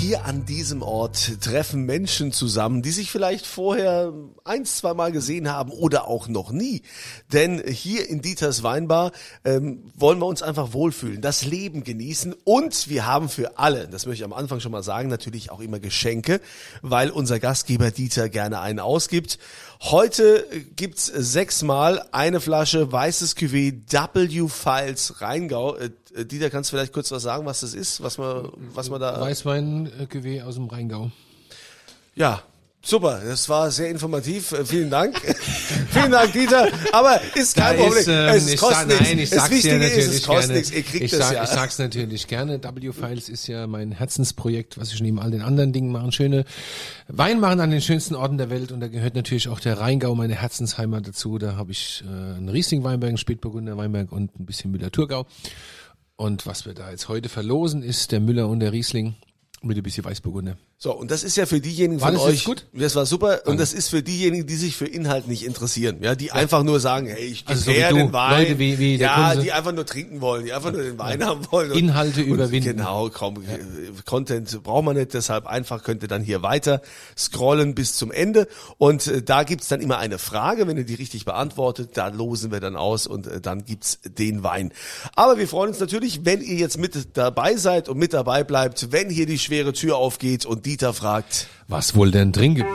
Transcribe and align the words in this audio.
Hier 0.00 0.26
an 0.26 0.46
diesem 0.46 0.82
Ort 0.82 1.40
treffen 1.42 1.82
Menschen 1.82 2.30
zusammen, 2.30 2.82
die 2.82 2.92
sich 2.92 3.10
vielleicht 3.10 3.44
vorher 3.44 4.12
ein, 4.44 4.64
zwei 4.64 4.94
Mal 4.94 5.10
gesehen 5.10 5.50
haben 5.50 5.72
oder 5.72 6.06
auch 6.06 6.28
noch 6.28 6.52
nie. 6.52 6.82
Denn 7.32 7.60
hier 7.66 8.08
in 8.08 8.22
Dieters 8.22 8.62
Weinbar 8.62 9.10
ähm, 9.44 9.82
wollen 9.96 10.20
wir 10.20 10.26
uns 10.26 10.40
einfach 10.40 10.72
wohlfühlen, 10.72 11.20
das 11.20 11.44
Leben 11.44 11.82
genießen 11.82 12.32
und 12.44 12.88
wir 12.88 13.06
haben 13.06 13.28
für 13.28 13.58
alle, 13.58 13.88
das 13.88 14.06
möchte 14.06 14.22
ich 14.22 14.24
am 14.24 14.32
Anfang 14.32 14.60
schon 14.60 14.70
mal 14.70 14.84
sagen, 14.84 15.08
natürlich 15.08 15.50
auch 15.50 15.58
immer 15.58 15.80
Geschenke, 15.80 16.40
weil 16.80 17.10
unser 17.10 17.40
Gastgeber 17.40 17.90
Dieter 17.90 18.28
gerne 18.28 18.60
einen 18.60 18.78
ausgibt. 18.78 19.40
Heute 19.80 20.44
gibt's 20.74 21.06
sechsmal 21.06 22.04
eine 22.10 22.40
Flasche 22.40 22.90
weißes 22.90 23.36
Cuvée 23.36 23.72
W 23.88 24.48
Files 24.48 25.20
Rheingau. 25.20 25.76
Äh, 25.76 25.90
Dieter, 26.24 26.50
kannst 26.50 26.72
du 26.72 26.76
vielleicht 26.76 26.92
kurz 26.92 27.12
was 27.12 27.22
sagen, 27.22 27.46
was 27.46 27.60
das 27.60 27.74
ist, 27.74 28.02
was 28.02 28.18
man, 28.18 28.50
was 28.74 28.90
man 28.90 29.00
da... 29.00 29.20
Weißwein-Cuvée 29.20 30.42
aus 30.42 30.56
dem 30.56 30.66
Rheingau. 30.66 31.12
Ja, 32.16 32.42
Super, 32.80 33.20
das 33.24 33.48
war 33.48 33.70
sehr 33.70 33.90
informativ. 33.90 34.52
Äh, 34.52 34.64
vielen 34.64 34.88
Dank. 34.88 35.20
Vielen 35.90 36.12
Dank, 36.12 36.32
Dieter. 36.32 36.68
Aber 36.92 37.20
ist 37.34 37.56
kein 37.56 37.76
Da 37.76 37.82
Problem. 37.82 37.98
ist, 38.00 38.08
ähm, 38.08 38.28
es 38.28 38.52
ich 38.52 38.60
kostet 38.60 38.88
nichts. 38.88 39.02
Nein, 39.02 39.18
ich 39.18 39.30
das 39.30 39.38
sag's 39.38 39.48
dir 39.48 39.54
Wichtige 39.56 39.76
ist, 39.76 39.82
natürlich 39.82 40.14
es 40.14 40.22
kostet 40.26 40.46
gerne. 40.46 40.52
nichts. 40.58 40.70
Ihr 40.70 40.82
kriegt 40.82 41.04
ich, 41.04 41.10
das 41.10 41.20
sag, 41.20 41.32
ja. 41.34 41.42
ich 41.44 41.48
sag's 41.50 41.78
natürlich 41.78 42.26
gerne. 42.28 42.62
W-Files 42.62 43.28
ist 43.28 43.46
ja 43.48 43.66
mein 43.66 43.90
Herzensprojekt, 43.92 44.78
was 44.78 44.92
ich 44.92 45.00
neben 45.00 45.18
all 45.18 45.30
den 45.30 45.42
anderen 45.42 45.72
Dingen 45.72 45.90
mache. 45.90 46.12
Schöne 46.12 46.44
Wein 47.08 47.40
machen 47.40 47.60
an 47.60 47.70
den 47.70 47.80
schönsten 47.80 48.14
Orten 48.14 48.38
der 48.38 48.48
Welt 48.48 48.70
und 48.70 48.80
da 48.80 48.88
gehört 48.88 49.16
natürlich 49.16 49.48
auch 49.48 49.60
der 49.60 49.80
Rheingau, 49.80 50.14
meine 50.14 50.34
Herzensheimat 50.36 51.08
dazu. 51.08 51.38
Da 51.38 51.56
habe 51.56 51.72
ich 51.72 52.04
äh, 52.06 52.36
einen 52.36 52.48
Riesling-Weinberg, 52.48 53.08
einen 53.08 53.18
Spätburgunder 53.18 53.76
Weinberg 53.76 54.12
und 54.12 54.38
ein 54.38 54.46
bisschen 54.46 54.70
Müller-Thurgau. 54.70 55.26
Und 56.16 56.46
was 56.46 56.64
wir 56.64 56.74
da 56.74 56.90
jetzt 56.90 57.08
heute 57.08 57.28
verlosen, 57.28 57.82
ist 57.82 58.12
der 58.12 58.20
Müller 58.20 58.48
und 58.48 58.60
der 58.60 58.72
Riesling 58.72 59.14
mit 59.62 59.76
ein 59.76 59.82
bisschen 59.82 60.04
Weißburgunder. 60.04 60.56
So, 60.80 60.92
und 60.94 61.10
das 61.10 61.24
ist 61.24 61.36
ja 61.36 61.44
für 61.44 61.60
diejenigen 61.60 62.00
War 62.00 62.12
von 62.12 62.18
das 62.18 62.24
euch. 62.26 62.44
gut? 62.44 62.66
Das 62.72 62.94
war 62.94 63.04
super. 63.04 63.40
Und 63.46 63.58
das 63.58 63.72
ist 63.72 63.88
für 63.88 64.00
diejenigen, 64.00 64.46
die 64.46 64.54
sich 64.54 64.76
für 64.76 64.86
Inhalt 64.86 65.26
nicht 65.26 65.44
interessieren. 65.44 65.98
Ja, 66.02 66.14
die 66.14 66.30
einfach 66.30 66.62
nur 66.62 66.78
sagen, 66.78 67.08
hey, 67.08 67.24
ich 67.24 67.42
Also 67.48 67.62
so 67.62 67.70
her 67.72 67.92
den 67.92 68.12
Wein. 68.12 68.42
Leute 68.44 68.58
wie- 68.60 68.78
wie 68.78 68.94
ja, 68.94 69.34
die 69.34 69.50
einfach 69.50 69.72
nur 69.72 69.84
trinken 69.86 70.20
wollen, 70.20 70.44
die 70.44 70.52
einfach 70.52 70.70
nur 70.70 70.82
den 70.84 70.96
Wein 70.96 71.24
haben 71.26 71.44
wollen. 71.50 71.72
Und, 71.72 71.78
Inhalte 71.78 72.20
und 72.22 72.28
überwinden. 72.28 72.76
Genau, 72.76 73.08
kaum, 73.10 73.42
Content 74.06 74.62
braucht 74.62 74.84
man 74.84 74.96
nicht, 74.96 75.14
deshalb 75.14 75.46
einfach 75.46 75.82
könnt 75.82 76.02
ihr 76.02 76.08
dann 76.08 76.22
hier 76.22 76.42
weiter 76.42 76.80
scrollen 77.18 77.74
bis 77.74 77.96
zum 77.96 78.12
Ende. 78.12 78.46
Und 78.76 79.08
äh, 79.08 79.20
da 79.20 79.42
gibt's 79.42 79.66
dann 79.66 79.80
immer 79.80 79.98
eine 79.98 80.18
Frage, 80.18 80.68
wenn 80.68 80.76
ihr 80.76 80.84
die 80.84 80.94
richtig 80.94 81.24
beantwortet, 81.24 81.90
da 81.94 82.06
losen 82.06 82.52
wir 82.52 82.60
dann 82.60 82.76
aus 82.76 83.08
und 83.08 83.26
äh, 83.26 83.40
dann 83.40 83.64
gibt's 83.64 83.98
den 84.04 84.44
Wein. 84.44 84.72
Aber 85.16 85.38
wir 85.38 85.48
freuen 85.48 85.70
uns 85.70 85.80
natürlich, 85.80 86.24
wenn 86.24 86.40
ihr 86.40 86.54
jetzt 86.54 86.78
mit 86.78 87.16
dabei 87.16 87.56
seid 87.56 87.88
und 87.88 87.98
mit 87.98 88.12
dabei 88.12 88.44
bleibt, 88.44 88.92
wenn 88.92 89.10
hier 89.10 89.26
die 89.26 89.40
schwere 89.40 89.72
Tür 89.72 89.96
aufgeht 89.96 90.46
und 90.46 90.67
Dieter 90.68 90.92
fragt, 90.92 91.46
Was 91.66 91.94
wohl 91.94 92.10
denn 92.10 92.30
trinken? 92.30 92.66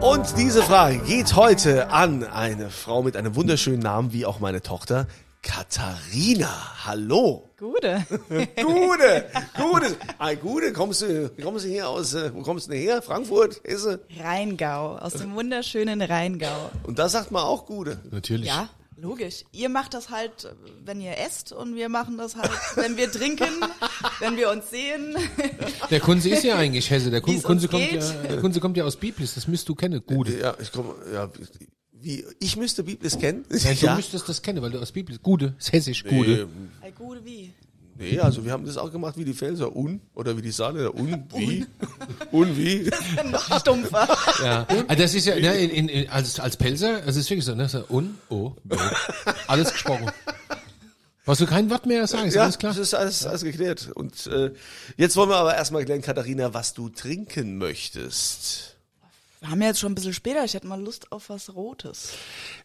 Und 0.00 0.38
diese 0.38 0.62
Frage 0.62 0.96
geht 1.00 1.36
heute 1.36 1.90
an 1.90 2.24
eine 2.24 2.70
Frau 2.70 3.02
mit 3.02 3.14
einem 3.14 3.34
wunderschönen 3.34 3.80
Namen, 3.80 4.14
wie 4.14 4.24
auch 4.24 4.40
meine 4.40 4.62
Tochter, 4.62 5.06
Katharina. 5.42 6.48
Hallo. 6.86 7.50
Gute. 7.58 8.06
Gude, 8.56 9.26
Gude. 9.54 9.96
Ei, 10.18 10.36
Gude, 10.36 10.72
kommst 10.72 11.02
du, 11.02 11.30
kommst 11.42 11.66
du 11.66 11.68
hier 11.68 11.90
aus, 11.90 12.14
äh, 12.14 12.34
wo 12.34 12.40
kommst 12.40 12.68
du 12.68 12.70
denn 12.70 12.80
her? 12.80 13.02
Frankfurt, 13.02 13.60
Hesse? 13.64 14.00
Rheingau, 14.18 14.96
aus 14.96 15.12
dem 15.12 15.34
wunderschönen 15.34 16.00
Rheingau. 16.00 16.70
Und 16.84 16.98
da 16.98 17.10
sagt 17.10 17.30
man 17.30 17.42
auch 17.42 17.66
Gude. 17.66 18.00
Natürlich. 18.10 18.46
Ja, 18.46 18.70
logisch. 19.02 19.44
Ihr 19.52 19.68
macht 19.68 19.92
das 19.94 20.08
halt, 20.08 20.54
wenn 20.84 21.00
ihr 21.00 21.18
esst 21.18 21.52
und 21.52 21.74
wir 21.74 21.88
machen 21.88 22.16
das 22.16 22.36
halt, 22.36 22.50
wenn 22.76 22.96
wir 22.96 23.10
trinken, 23.10 23.48
wenn 24.20 24.36
wir 24.36 24.50
uns 24.50 24.70
sehen. 24.70 25.16
Der 25.90 26.00
Kunze 26.00 26.30
ist 26.30 26.44
ja 26.44 26.56
eigentlich 26.56 26.88
Hesse. 26.88 27.10
Der 27.10 27.20
Kunze, 27.20 27.46
uns 27.46 27.68
kommt 27.68 27.90
geht. 27.90 28.00
ja, 28.00 28.12
der 28.22 28.40
Kunze 28.40 28.60
kommt 28.60 28.76
ja 28.76 28.84
aus 28.84 28.96
Biblis. 28.96 29.34
Das 29.34 29.46
müsst 29.48 29.68
du 29.68 29.74
kennen. 29.74 30.02
Gute. 30.06 30.38
Ja, 30.38 30.56
ich 30.60 30.72
komme, 30.72 30.94
ja, 31.12 31.30
wie, 31.92 32.24
ich 32.40 32.56
müsste 32.56 32.82
Biblis 32.84 33.18
kennen. 33.18 33.44
Nein, 33.48 33.76
du 33.80 33.94
müsstest 33.94 34.28
das 34.28 34.40
kennen, 34.40 34.62
weil 34.62 34.70
du 34.70 34.80
aus 34.80 34.92
Biblis. 34.92 35.20
Gute. 35.20 35.54
Ist 35.58 35.72
hessisch. 35.72 36.04
Gute. 36.04 36.48
Nee, 36.80 36.86
Ey, 36.86 36.92
Gute 36.92 37.24
wie? 37.24 37.52
Nee, 37.98 38.18
also 38.18 38.44
wir 38.44 38.52
haben 38.52 38.64
das 38.64 38.76
auch 38.76 38.90
gemacht 38.90 39.16
wie 39.16 39.24
die 39.24 39.32
Felser. 39.32 39.74
Un, 39.74 40.00
oder 40.14 40.36
wie 40.36 40.42
die 40.42 40.50
Saale. 40.50 40.92
Un, 40.92 41.24
wie? 41.34 41.66
Un, 42.30 42.56
wie? 42.56 42.90
Noch 43.30 43.60
stumpfer. 43.60 44.08
Ja. 44.42 44.66
Also 44.88 45.02
das 45.02 45.14
ist 45.14 45.26
ja, 45.26 45.34
ne, 45.36 45.56
in, 45.56 45.88
in, 45.88 46.10
als, 46.10 46.40
als 46.40 46.56
Pelzer, 46.56 47.06
es 47.06 47.16
ist 47.16 47.28
wirklich 47.30 47.44
so, 47.44 47.54
ne, 47.54 47.68
so 47.68 47.84
un, 47.88 48.18
o, 48.28 48.34
o. 48.34 48.76
Alles 49.46 49.72
gesprochen. 49.72 50.10
Brauchst 51.24 51.40
du 51.40 51.46
kein 51.46 51.70
Wort 51.70 51.86
mehr 51.86 52.06
sagen, 52.06 52.28
ist 52.28 52.34
Ja, 52.34 52.42
alles 52.42 52.58
klar? 52.58 52.72
das 52.72 52.80
ist 52.80 52.94
alles, 52.94 53.26
alles 53.26 53.44
geklärt. 53.44 53.90
Und 53.94 54.26
äh, 54.26 54.50
jetzt 54.96 55.16
wollen 55.16 55.28
wir 55.28 55.36
aber 55.36 55.54
erstmal 55.54 55.84
klären, 55.84 56.02
Katharina, 56.02 56.52
was 56.52 56.74
du 56.74 56.88
trinken 56.88 57.58
möchtest. 57.58 58.71
Wir 59.42 59.50
haben 59.50 59.60
ja 59.60 59.66
jetzt 59.66 59.80
schon 59.80 59.90
ein 59.90 59.96
bisschen 59.96 60.12
später, 60.12 60.44
ich 60.44 60.54
hätte 60.54 60.68
mal 60.68 60.80
Lust 60.80 61.10
auf 61.10 61.28
was 61.28 61.52
Rotes. 61.52 62.12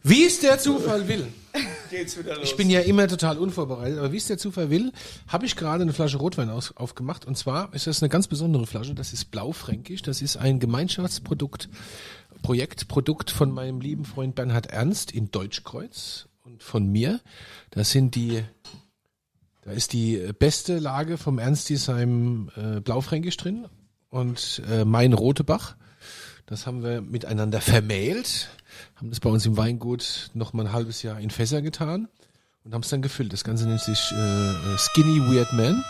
Wie 0.03 0.25
es 0.25 0.41
der 0.41 0.59
Zufall 0.59 1.07
will. 1.07 1.25
Geht's 1.89 2.15
wieder 2.15 2.35
los? 2.35 2.43
Ich 2.43 2.55
bin 2.55 2.69
ja 2.69 2.81
immer 2.81 3.07
total 3.07 3.39
unvorbereitet, 3.39 3.97
aber 3.97 4.11
wie 4.11 4.17
es 4.17 4.27
der 4.27 4.37
Zufall 4.37 4.69
will, 4.69 4.91
habe 5.27 5.47
ich 5.47 5.55
gerade 5.55 5.81
eine 5.81 5.91
Flasche 5.91 6.17
Rotwein 6.17 6.51
aus, 6.51 6.77
aufgemacht. 6.77 7.25
Und 7.25 7.35
zwar 7.35 7.73
ist 7.73 7.87
das 7.87 8.03
eine 8.03 8.09
ganz 8.09 8.27
besondere 8.27 8.67
Flasche. 8.67 8.93
Das 8.93 9.11
ist 9.11 9.31
Blaufränkisch. 9.31 10.03
Das 10.03 10.21
ist 10.21 10.37
ein 10.37 10.59
Gemeinschaftsprodukt, 10.59 11.67
Projektprodukt 12.43 13.31
von 13.31 13.51
meinem 13.51 13.81
lieben 13.81 14.05
Freund 14.05 14.35
Bernhard 14.35 14.67
Ernst 14.67 15.11
in 15.11 15.31
Deutschkreuz 15.31 16.27
und 16.43 16.61
von 16.61 16.85
mir. 16.85 17.21
Das 17.71 17.89
sind 17.89 18.13
die, 18.13 18.43
da 19.63 19.71
ist 19.71 19.93
die 19.93 20.31
beste 20.37 20.77
Lage 20.77 21.17
vom 21.17 21.39
Ernstisheim 21.39 22.51
äh, 22.55 22.81
Blaufränkisch 22.81 23.37
drin 23.37 23.65
und 24.11 24.61
äh, 24.69 24.85
mein 24.85 25.13
Rotebach. 25.13 25.75
Das 26.47 26.65
haben 26.65 26.81
wir 26.81 27.01
miteinander 27.01 27.59
vermählt, 27.61 28.49
haben 28.95 29.09
das 29.09 29.19
bei 29.19 29.29
uns 29.29 29.45
im 29.45 29.57
Weingut 29.57 30.29
noch 30.33 30.53
mal 30.53 30.65
ein 30.65 30.73
halbes 30.73 31.03
Jahr 31.03 31.19
in 31.19 31.29
Fässer 31.29 31.61
getan 31.61 32.07
und 32.63 32.73
haben 32.73 32.81
es 32.83 32.89
dann 32.89 33.01
gefüllt. 33.01 33.33
Das 33.33 33.43
Ganze 33.43 33.67
nennt 33.67 33.81
sich 33.81 34.11
äh, 34.13 34.77
Skinny 34.77 35.19
Weird 35.29 35.51
Man. 35.53 35.83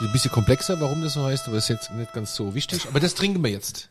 Ist 0.00 0.06
Ein 0.06 0.12
bisschen 0.12 0.30
komplexer, 0.30 0.80
warum 0.80 1.02
das 1.02 1.14
so 1.14 1.24
heißt, 1.24 1.48
aber 1.48 1.56
ist 1.56 1.68
jetzt 1.68 1.90
nicht 1.92 2.12
ganz 2.12 2.34
so 2.34 2.54
wichtig. 2.54 2.86
Aber 2.86 3.00
das 3.00 3.14
trinken 3.14 3.42
wir 3.42 3.50
jetzt. 3.50 3.88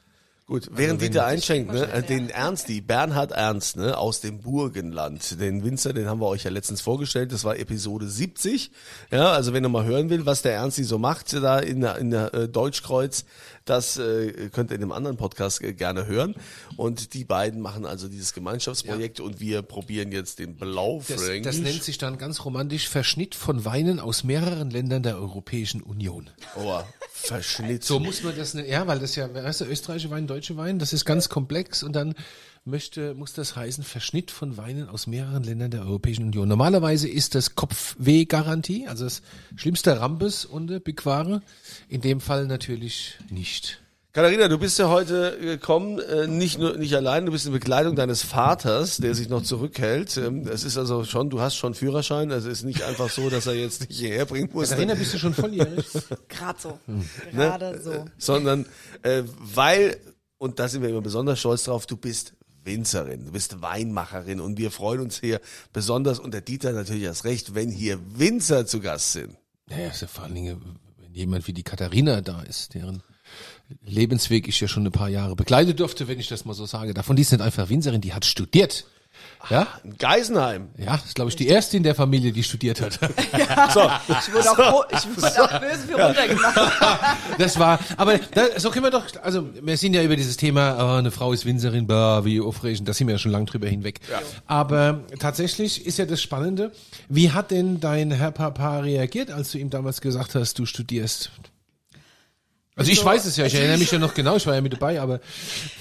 Gut, 0.49 0.67
während 0.71 0.99
wenn- 0.99 1.11
Dieter 1.11 1.27
einschenkt, 1.27 1.71
ne, 1.71 1.91
äh, 1.91 2.01
den 2.01 2.31
Ernsti, 2.31 2.81
Bernhard 2.81 3.31
Ernst, 3.31 3.77
ne, 3.77 3.95
aus 3.95 4.19
dem 4.19 4.39
Burgenland, 4.39 5.39
den 5.39 5.63
Winzer, 5.63 5.93
den 5.93 6.07
haben 6.07 6.19
wir 6.19 6.25
euch 6.25 6.43
ja 6.43 6.49
letztens 6.49 6.81
vorgestellt, 6.81 7.31
das 7.31 7.43
war 7.43 7.59
Episode 7.59 8.07
70. 8.09 8.71
Ja, 9.11 9.31
also 9.31 9.53
wenn 9.53 9.63
ihr 9.63 9.69
mal 9.69 9.85
hören 9.85 10.09
will, 10.09 10.25
was 10.25 10.41
der 10.41 10.55
Ernsti 10.55 10.83
so 10.85 10.97
macht 10.97 11.33
da 11.33 11.59
in 11.59 11.81
der, 11.81 11.97
in 11.99 12.09
der 12.09 12.33
äh, 12.33 12.49
Deutschkreuz, 12.49 13.25
das 13.69 13.97
äh, 13.97 14.49
könnt 14.51 14.71
ihr 14.71 14.75
in 14.75 14.81
einem 14.83 14.91
anderen 14.91 15.17
Podcast 15.17 15.61
äh, 15.61 15.73
gerne 15.73 16.07
hören. 16.07 16.35
Und 16.77 17.13
die 17.13 17.23
beiden 17.25 17.61
machen 17.61 17.85
also 17.85 18.07
dieses 18.07 18.33
Gemeinschaftsprojekt 18.33 19.19
und 19.19 19.39
wir 19.39 19.61
probieren 19.61 20.11
jetzt 20.11 20.39
den 20.39 20.57
Das, 20.57 20.67
Blaufränkisch. 20.67 21.41
das 21.43 21.57
nennt 21.59 21.83
sich 21.83 21.97
dann 21.97 22.17
ganz 22.17 22.43
romantisch 22.45 22.87
Verschnitt 22.89 23.35
von 23.35 23.65
Weinen 23.65 23.99
aus 23.99 24.23
mehreren 24.23 24.69
Ländern 24.69 25.03
der 25.03 25.17
Europäischen 25.17 25.81
Union. 25.81 26.29
oh, 26.55 26.81
Verschnitt. 27.11 27.83
So 27.83 27.99
muss 27.99 28.23
man 28.23 28.35
das, 28.35 28.53
ne, 28.53 28.67
ja, 28.67 28.87
weil 28.87 28.99
das 28.99 29.15
ja, 29.15 29.33
weißt 29.33 29.61
du, 29.61 29.65
österreichische 29.65 30.09
Wein, 30.09 30.25
deutsche 30.25 30.57
Wein, 30.57 30.79
das 30.79 30.93
ist 30.93 31.05
ganz 31.05 31.29
komplex 31.29 31.83
und 31.83 31.93
dann 31.93 32.15
möchte, 32.65 33.13
muss 33.13 33.33
das 33.33 33.55
heißen 33.55 33.83
Verschnitt 33.83 34.31
von 34.31 34.57
Weinen 34.57 34.87
aus 34.89 35.07
mehreren 35.07 35.43
Ländern 35.43 35.71
der 35.71 35.81
Europäischen 35.81 36.25
Union. 36.25 36.47
Normalerweise 36.47 37.07
ist 37.07 37.35
das 37.35 37.55
Kopfweh-Garantie, 37.55 38.87
also 38.87 39.05
das 39.05 39.21
schlimmste 39.55 39.99
Rambes 39.99 40.45
und 40.45 40.71
äh, 40.71 40.79
Bigware. 40.79 41.41
In 41.87 42.01
dem 42.01 42.21
Fall 42.21 42.47
natürlich 42.47 43.17
nicht. 43.29 43.81
Katharina, 44.11 44.47
du 44.47 44.57
bist 44.57 44.79
ja 44.79 44.89
heute 44.89 45.37
gekommen, 45.39 45.99
äh, 45.99 46.25
nicht 46.25 46.57
nur 46.57 46.75
nicht 46.77 46.95
allein, 46.95 47.27
du 47.27 47.31
bist 47.31 47.45
in 47.45 47.51
Begleitung 47.51 47.95
deines 47.95 48.23
Vaters, 48.23 48.97
der 48.97 49.13
sich 49.13 49.29
noch 49.29 49.43
zurückhält. 49.43 50.17
Ähm, 50.17 50.47
Es 50.47 50.63
ist 50.63 50.77
also 50.77 51.03
schon, 51.03 51.29
du 51.29 51.41
hast 51.41 51.55
schon 51.55 51.75
Führerschein, 51.75 52.31
also 52.31 52.49
es 52.49 52.59
ist 52.59 52.65
nicht 52.65 52.81
einfach 52.81 53.09
so, 53.11 53.29
dass 53.29 53.45
er 53.45 53.53
jetzt 53.53 53.87
nicht 53.87 53.99
hierher 53.99 54.25
bringen 54.25 54.49
muss, 54.51 54.69
Katharina, 54.69 54.95
bist 54.95 55.13
du 55.13 55.19
schon 55.19 55.35
volljährig? 55.35 55.85
Gerade 56.27 56.59
so. 56.59 56.79
Hm. 56.87 57.05
Gerade 57.31 57.65
Ne? 57.71 57.81
so. 57.83 58.05
sondern 58.17 58.65
äh, 59.03 59.21
weil, 59.39 59.97
und 60.39 60.57
da 60.57 60.67
sind 60.67 60.81
wir 60.81 60.89
immer 60.89 61.01
besonders 61.01 61.39
stolz 61.39 61.65
drauf, 61.65 61.85
du 61.85 61.95
bist 61.95 62.33
Winzerin, 62.69 63.25
du 63.25 63.31
bist 63.31 63.63
Weinmacherin 63.63 64.39
und 64.39 64.59
wir 64.59 64.69
freuen 64.69 65.01
uns 65.01 65.19
hier 65.19 65.41
besonders 65.73 66.19
und 66.19 66.35
der 66.35 66.41
Dieter 66.41 66.71
natürlich 66.71 67.03
erst 67.03 67.25
recht, 67.25 67.55
wenn 67.55 67.71
hier 67.71 67.99
Winzer 68.17 68.67
zu 68.67 68.79
Gast 68.79 69.13
sind. 69.13 69.35
Naja, 69.67 69.87
ist 69.87 70.01
ja 70.01 70.07
vor 70.07 70.25
allen 70.25 70.35
Dingen, 70.35 70.61
wenn 71.01 71.13
jemand 71.15 71.47
wie 71.47 71.53
die 71.53 71.63
Katharina 71.63 72.21
da 72.21 72.43
ist, 72.43 72.75
deren 72.75 73.01
Lebensweg 73.83 74.47
ich 74.47 74.59
ja 74.59 74.67
schon 74.67 74.85
ein 74.85 74.91
paar 74.91 75.09
Jahre 75.09 75.35
begleitet 75.35 75.79
durfte, 75.79 76.07
wenn 76.07 76.19
ich 76.19 76.27
das 76.27 76.45
mal 76.45 76.53
so 76.53 76.67
sage. 76.67 76.93
Davon 76.93 77.15
die 77.15 77.23
ist 77.23 77.31
nicht 77.31 77.41
einfach 77.41 77.69
Winzerin, 77.69 78.01
die 78.01 78.13
hat 78.13 78.25
studiert. 78.25 78.85
Ja? 79.49 79.67
In 79.83 79.97
Geisenheim. 79.97 80.67
Ja, 80.77 80.97
das 80.97 81.05
ist, 81.05 81.15
glaube 81.15 81.29
ich, 81.29 81.35
die 81.35 81.47
erste 81.47 81.77
in 81.77 81.83
der 81.83 81.95
Familie, 81.95 82.31
die 82.31 82.43
studiert 82.43 82.81
hat. 82.81 82.99
So. 83.73 83.81
Ich 84.07 84.33
wurde 84.33 84.51
auch, 84.51 84.55
bo- 84.57 84.83
ich 84.91 85.17
wurde 85.17 85.43
auch 85.43 85.59
böse 85.59 85.87
für 85.87 86.01
runtergemacht. 86.03 86.59
Das 87.37 87.57
war, 87.57 87.79
aber 87.97 88.17
da, 88.17 88.59
so 88.59 88.69
können 88.69 88.85
wir 88.85 88.91
doch, 88.91 89.05
also 89.21 89.47
wir 89.61 89.77
sind 89.77 89.93
ja 89.93 90.03
über 90.03 90.15
dieses 90.17 90.35
Thema, 90.37 90.75
oh, 90.77 90.97
eine 90.97 91.11
Frau 91.11 91.31
ist 91.31 91.45
Winzerin, 91.45 91.87
bah, 91.87 92.25
wie 92.25 92.41
aufregend, 92.41 92.87
da 92.87 92.93
sind 92.93 93.07
wir 93.07 93.13
ja 93.15 93.19
schon 93.19 93.31
lang 93.31 93.45
drüber 93.45 93.67
hinweg. 93.67 93.99
Aber 94.45 95.01
tatsächlich 95.19 95.85
ist 95.85 95.97
ja 95.99 96.05
das 96.05 96.21
Spannende, 96.21 96.71
wie 97.07 97.31
hat 97.31 97.51
denn 97.51 97.79
dein 97.79 98.11
Herr 98.11 98.31
Papa 98.31 98.79
reagiert, 98.79 99.31
als 99.31 99.51
du 99.51 99.57
ihm 99.57 99.69
damals 99.69 100.01
gesagt 100.01 100.35
hast, 100.35 100.59
du 100.59 100.65
studierst? 100.65 101.31
Also 102.79 102.91
ich 102.91 102.99
So- 102.99 103.05
weiß 103.05 103.25
es 103.25 103.35
ja, 103.37 103.45
ich 103.45 103.53
erinnere 103.53 103.77
mich 103.77 103.91
ja 103.91 103.99
noch 103.99 104.13
genau, 104.13 104.35
ich 104.37 104.47
war 104.47 104.55
ja 104.55 104.61
mit 104.61 104.73
dabei, 104.73 104.99
aber 105.01 105.19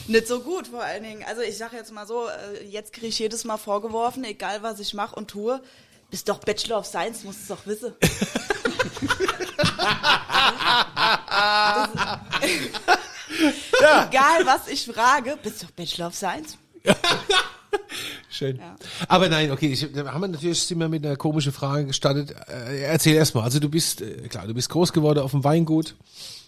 Nicht 0.07 0.27
so 0.27 0.41
gut 0.41 0.67
vor 0.67 0.83
allen 0.83 1.03
Dingen. 1.05 1.25
Also 1.27 1.41
ich 1.43 1.57
sage 1.57 1.77
jetzt 1.77 1.93
mal 1.93 2.07
so, 2.07 2.27
äh, 2.29 2.65
jetzt 2.69 2.93
kriege 2.93 3.07
ich 3.07 3.19
jedes 3.19 3.45
Mal 3.45 3.57
vorgeworfen, 3.57 4.25
egal 4.25 4.63
was 4.63 4.81
ich 4.81 4.93
mache 4.95 5.15
und 5.15 5.29
tue, 5.29 5.63
bist 6.11 6.29
doch 6.29 6.39
Bachelor 6.41 6.79
of 6.81 6.87
Science, 6.87 7.23
musst 7.25 7.41
es 7.43 7.47
doch 7.49 7.65
wissen. 7.67 7.95
Das- 13.81 14.07
Egal 14.09 14.47
was 14.47 14.69
ich 14.69 14.85
frage, 14.87 15.39
bist 15.43 15.63
doch 15.63 15.71
Bachelor 15.71 16.09
of 16.09 16.15
Science. 16.15 16.57
Schön. 18.31 18.61
Aber 19.09 19.29
nein, 19.29 19.51
okay, 19.51 19.69
ich, 19.73 19.93
da 19.93 20.13
haben 20.13 20.21
wir 20.21 20.29
natürlich 20.29 20.63
sind 20.63 20.79
wir 20.79 20.89
mit 20.89 21.05
einer 21.05 21.17
komischen 21.17 21.53
Frage 21.53 21.87
gestartet. 21.87 22.35
Äh, 22.49 22.83
erzähl 22.83 23.15
erst 23.15 23.35
mal. 23.35 23.43
Also 23.43 23.59
du 23.59 23.69
bist, 23.69 24.01
äh, 24.01 24.29
klar, 24.29 24.47
du 24.47 24.55
bist 24.55 24.69
groß 24.71 24.93
geworden 24.93 25.19
auf 25.21 25.33
dem 25.33 25.45
Weingut. 25.45 25.95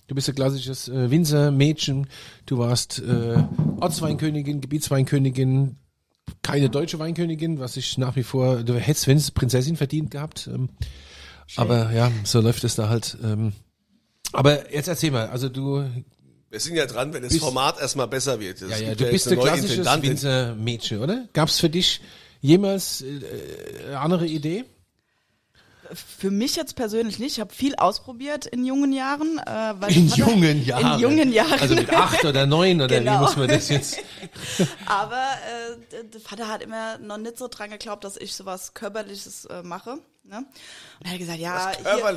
Du 0.06 0.14
bist 0.14 0.28
ein 0.28 0.34
klassisches 0.34 0.88
äh, 0.88 1.10
Winzermädchen. 1.10 2.06
Du 2.46 2.58
warst 2.58 2.98
äh, 3.00 3.42
Ortsweinkönigin, 3.80 4.60
Gebietsweinkönigin, 4.60 5.76
keine 6.42 6.68
deutsche 6.68 6.98
Weinkönigin, 6.98 7.58
was 7.60 7.76
ich 7.76 7.96
nach 7.98 8.16
wie 8.16 8.22
vor, 8.22 8.62
du 8.62 8.74
hättest 8.74 9.06
wenigstens 9.06 9.32
Prinzessin 9.32 9.76
verdient 9.76 10.10
gehabt. 10.10 10.48
Ähm, 10.52 10.68
aber 11.56 11.92
ja, 11.92 12.10
so 12.24 12.40
läuft 12.40 12.64
es 12.64 12.74
da 12.76 12.88
halt. 12.88 13.16
Ähm, 13.22 13.52
aber 14.32 14.72
jetzt 14.72 14.88
erzähl 14.88 15.10
mal, 15.10 15.28
also 15.28 15.48
du, 15.48 15.84
Wir 16.50 16.60
sind 16.60 16.76
ja 16.76 16.86
dran, 16.86 17.12
wenn 17.12 17.22
das 17.22 17.32
Bist- 17.32 17.44
Format 17.44 17.80
erstmal 17.80 18.06
besser 18.08 18.38
wird. 18.40 18.62
Es 18.62 18.70
ja, 18.70 18.88
ja, 18.88 18.94
du 18.94 19.04
jetzt 19.04 19.12
bist 19.12 19.28
eine 19.28 19.40
ein 19.40 19.46
klassisches. 19.46 20.02
Winzermädchen, 20.02 20.98
oder? 21.00 21.28
Gab's 21.32 21.58
für 21.60 21.70
dich 21.70 22.00
jemals 22.40 23.02
äh, 23.02 23.90
äh, 23.90 23.94
andere 23.94 24.26
Idee? 24.26 24.64
Für 25.94 26.30
mich 26.30 26.56
jetzt 26.56 26.76
persönlich 26.76 27.18
nicht. 27.18 27.32
Ich 27.32 27.40
habe 27.40 27.52
viel 27.54 27.74
ausprobiert 27.76 28.46
in 28.46 28.64
jungen 28.64 28.92
Jahren. 28.92 29.38
Äh, 29.38 29.74
weil 29.80 29.92
In 29.96 30.08
jungen 30.08 30.64
Jahren. 30.64 30.94
In 30.94 31.00
jungen 31.00 31.32
Jahren. 31.32 31.60
Also 31.60 31.74
mit 31.74 31.90
acht 31.92 32.24
oder 32.24 32.46
neun 32.46 32.80
oder 32.80 32.94
wie 32.96 33.04
Genau. 33.04 33.20
muss 33.20 33.36
man 33.36 33.48
das 33.48 33.68
jetzt? 33.68 33.98
Aber 34.86 35.16
äh, 35.16 35.76
der- 35.92 36.04
der 36.04 36.20
Vater 36.20 36.48
hat 36.48 36.62
immer 36.62 36.98
noch 36.98 37.18
nicht 37.18 37.38
so 37.38 37.48
dran 37.48 37.70
geglaubt, 37.70 38.04
dass 38.04 38.16
ich 38.16 38.34
sowas 38.34 38.74
Körperliches 38.74 39.46
äh, 39.46 39.62
mache. 39.62 39.98
Ne? 40.24 40.38
Und 40.38 41.06
er 41.06 41.12
hat 41.12 41.18
gesagt, 41.18 41.38
ja, 41.38 41.72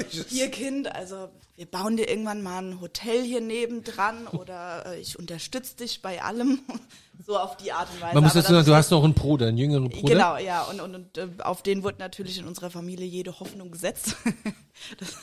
hier, 0.10 0.26
hier 0.28 0.52
Kind, 0.52 0.94
also 0.94 1.30
wir 1.56 1.66
bauen 1.66 1.98
dir 1.98 2.10
irgendwann 2.10 2.42
mal 2.42 2.62
ein 2.62 2.82
Hotel 2.82 3.24
hier 3.24 3.42
nebendran 3.42 4.28
oder 4.32 4.86
äh, 4.88 5.00
ich 5.00 5.18
unterstütze 5.18 5.78
dich 5.78 6.02
bei 6.02 6.22
allem. 6.22 6.60
so 7.26 7.38
auf 7.38 7.58
die 7.58 7.72
Art 7.72 7.88
und 7.94 8.02
Weise. 8.02 8.16
Man 8.16 8.24
muss 8.24 8.34
dazu 8.34 8.54
sagen, 8.54 8.66
du 8.66 8.76
hast 8.76 8.92
noch 8.92 9.04
einen 9.04 9.14
Bruder, 9.14 9.48
einen 9.48 9.58
jüngeren 9.58 9.90
Bruder. 9.90 10.14
Genau, 10.14 10.38
ja, 10.38 10.64
und, 10.64 10.82
und, 10.82 10.96
und 10.96 11.18
äh, 11.18 11.28
auf 11.40 11.62
den 11.62 11.84
wurde 11.84 12.00
natürlich 12.00 12.38
in 12.38 12.46
unserer 12.46 12.70
Familie 12.70 13.06
jede 13.06 13.40
Hoffnung 13.40 13.72
gesetzt. 13.72 14.16
das, 15.00 15.18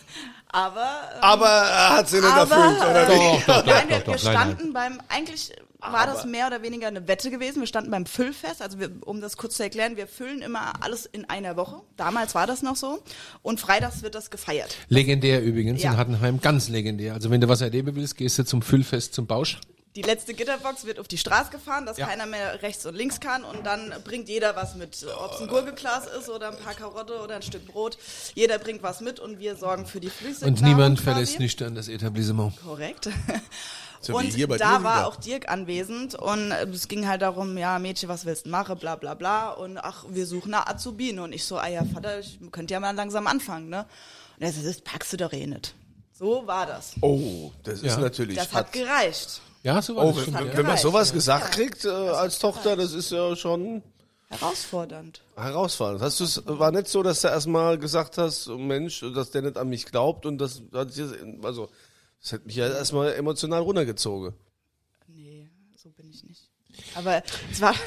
aber 0.48 1.10
ähm, 1.14 1.18
Aber 1.20 1.48
er 1.48 1.96
hat 1.98 2.08
sie 2.08 2.20
nicht 2.20 2.26
aber, 2.26 2.56
erfüllt, 2.56 2.90
oder 2.90 3.02
äh? 3.02 3.06
Doch, 3.06 3.46
doch, 3.46 3.46
doch, 3.46 3.66
Nein, 3.66 3.88
doch, 3.88 3.96
wir, 3.96 4.00
doch, 4.00 4.06
wir 4.06 4.12
nein, 4.12 4.18
standen 4.18 4.72
beim, 4.72 5.02
eigentlich 5.08 5.52
war 5.80 6.06
das 6.06 6.24
mehr 6.24 6.46
oder 6.46 6.62
weniger 6.62 6.88
eine 6.88 7.08
Wette 7.08 7.30
gewesen. 7.30 7.60
Wir 7.60 7.66
standen 7.66 7.90
beim 7.90 8.06
Füllfest, 8.06 8.62
also 8.62 8.78
wir, 8.78 8.90
um 9.04 9.20
das 9.20 9.36
kurz 9.36 9.56
zu 9.56 9.62
erklären, 9.62 9.96
wir 9.96 10.06
füllen 10.06 10.42
immer 10.42 10.82
alles 10.82 11.06
in 11.06 11.28
einer 11.28 11.56
Woche. 11.56 11.80
Damals 11.96 12.34
war 12.34 12.46
das 12.46 12.62
noch 12.62 12.76
so. 12.76 13.02
Und 13.42 13.60
freitags 13.60 14.02
wird 14.02 14.14
das 14.14 14.30
gefeiert. 14.30 14.76
Legendär 14.88 15.42
übrigens 15.42 15.82
Ja. 15.82 15.92
in 15.92 15.96
Hattenheim, 15.96 16.40
ganz 16.40 16.68
legendär. 16.68 17.14
Also 17.14 17.30
wenn 17.30 17.40
du 17.40 17.48
was 17.48 17.60
erleben 17.60 17.94
willst, 17.96 18.16
gehst 18.16 18.38
du 18.38 18.44
zum 18.44 18.62
Füllfest 18.62 19.14
zum 19.14 19.26
Bausch. 19.26 19.60
Die 19.96 20.02
letzte 20.02 20.34
Gitterbox 20.34 20.84
wird 20.84 21.00
auf 21.00 21.08
die 21.08 21.18
Straße 21.18 21.50
gefahren, 21.50 21.84
dass 21.84 21.96
Ja. 21.98 22.06
keiner 22.06 22.24
mehr 22.24 22.62
rechts 22.62 22.86
und 22.86 22.94
links 22.94 23.18
kann 23.18 23.42
und 23.42 23.66
dann 23.66 23.92
bringt 24.04 24.28
jeder 24.28 24.54
was 24.54 24.76
mit. 24.76 25.04
Ob 25.18 25.32
es 25.34 25.40
ein 25.40 25.48
Gurkeglas 25.48 26.06
ist 26.06 26.28
oder 26.28 26.52
ein 26.52 26.58
paar 26.58 26.74
Karotte 26.74 27.20
oder 27.20 27.34
ein 27.34 27.42
Stück 27.42 27.66
Brot. 27.66 27.98
Jeder 28.36 28.60
bringt 28.60 28.84
was 28.84 29.00
mit 29.00 29.18
und 29.18 29.40
wir 29.40 29.56
sorgen 29.56 29.86
für 29.86 29.98
die 29.98 30.08
Flüsse. 30.10 30.44
Und 30.46 30.62
niemand 30.62 31.00
verlässt 31.00 31.40
nüchtern 31.40 31.74
das 31.74 31.88
Etablissement. 31.88 32.52
Korrekt. 32.62 33.08
So 34.02 34.16
und 34.16 34.24
hier 34.24 34.48
bei 34.48 34.56
da 34.56 34.82
war 34.82 34.96
wieder. 35.00 35.06
auch 35.08 35.16
Dirk 35.16 35.50
anwesend 35.50 36.14
und 36.14 36.52
es 36.52 36.88
ging 36.88 37.06
halt 37.06 37.20
darum, 37.20 37.58
ja, 37.58 37.78
Mädchen, 37.78 38.08
was 38.08 38.24
willst 38.24 38.46
du 38.46 38.50
machen, 38.50 38.78
bla 38.78 38.96
bla 38.96 39.12
bla. 39.14 39.50
Und 39.50 39.76
ach, 39.78 40.04
wir 40.08 40.26
suchen 40.26 40.54
eine 40.54 40.66
Azubine. 40.68 41.22
Und 41.22 41.32
ich 41.34 41.44
so, 41.44 41.58
ah 41.58 41.68
ja, 41.68 41.84
Vater, 41.84 42.18
ich 42.20 42.38
könnte 42.50 42.72
ja 42.72 42.80
mal 42.80 42.94
langsam 42.94 43.26
anfangen, 43.26 43.68
ne? 43.68 43.84
Und 44.38 44.46
er 44.46 44.52
so, 44.52 44.62
das 44.62 44.80
packst 44.80 45.12
du 45.12 45.16
doch 45.18 45.32
eh 45.34 45.46
nicht. 45.46 45.74
So 46.18 46.46
war 46.46 46.64
das. 46.66 46.94
Oh, 47.02 47.50
das 47.62 47.76
ist 47.82 47.96
Ja. 47.96 47.98
natürlich. 47.98 48.36
Das 48.36 48.52
hat 48.54 48.72
gereicht. 48.72 49.42
Ja, 49.62 49.82
so 49.82 49.94
war 49.96 50.04
oh, 50.06 50.08
das 50.12 50.16
wenn, 50.18 50.24
schon. 50.24 50.34
wenn, 50.34 50.40
Ja. 50.46 50.50
wenn 50.52 50.56
man 50.56 50.64
gereicht, 50.64 50.82
sowas 50.82 51.08
ja. 51.08 51.14
gesagt 51.14 51.52
kriegt 51.52 51.84
äh, 51.84 51.88
als 51.90 52.38
Tochter, 52.38 52.76
das 52.76 52.92
ist 52.94 53.10
ja 53.10 53.36
schon 53.36 53.82
Herausfordernd. 54.30 55.20
herausfordernd. 55.36 56.00
Hast 56.02 56.20
du 56.20 56.24
es 56.24 56.42
war 56.46 56.70
nicht 56.72 56.88
so, 56.88 57.02
dass 57.02 57.20
du 57.20 57.28
erstmal 57.28 57.76
gesagt 57.78 58.16
hast, 58.16 58.48
oh 58.48 58.56
Mensch, 58.56 59.04
dass 59.14 59.30
der 59.30 59.42
nicht 59.42 59.58
an 59.58 59.68
mich 59.68 59.84
glaubt 59.86 60.24
und 60.24 60.38
das 60.38 60.62
hat 60.72 60.92
sich, 60.92 61.06
also 61.42 61.68
das 62.22 62.32
hat 62.32 62.46
mich 62.46 62.56
ja 62.56 62.68
erstmal 62.68 63.14
emotional 63.14 63.60
runtergezogen. 63.62 64.34
Nee, 65.08 65.48
so 65.76 65.90
bin 65.90 66.10
ich 66.10 66.22
nicht. 66.24 66.48
Aber 66.94 67.22
es 67.50 67.60
war, 67.60 67.74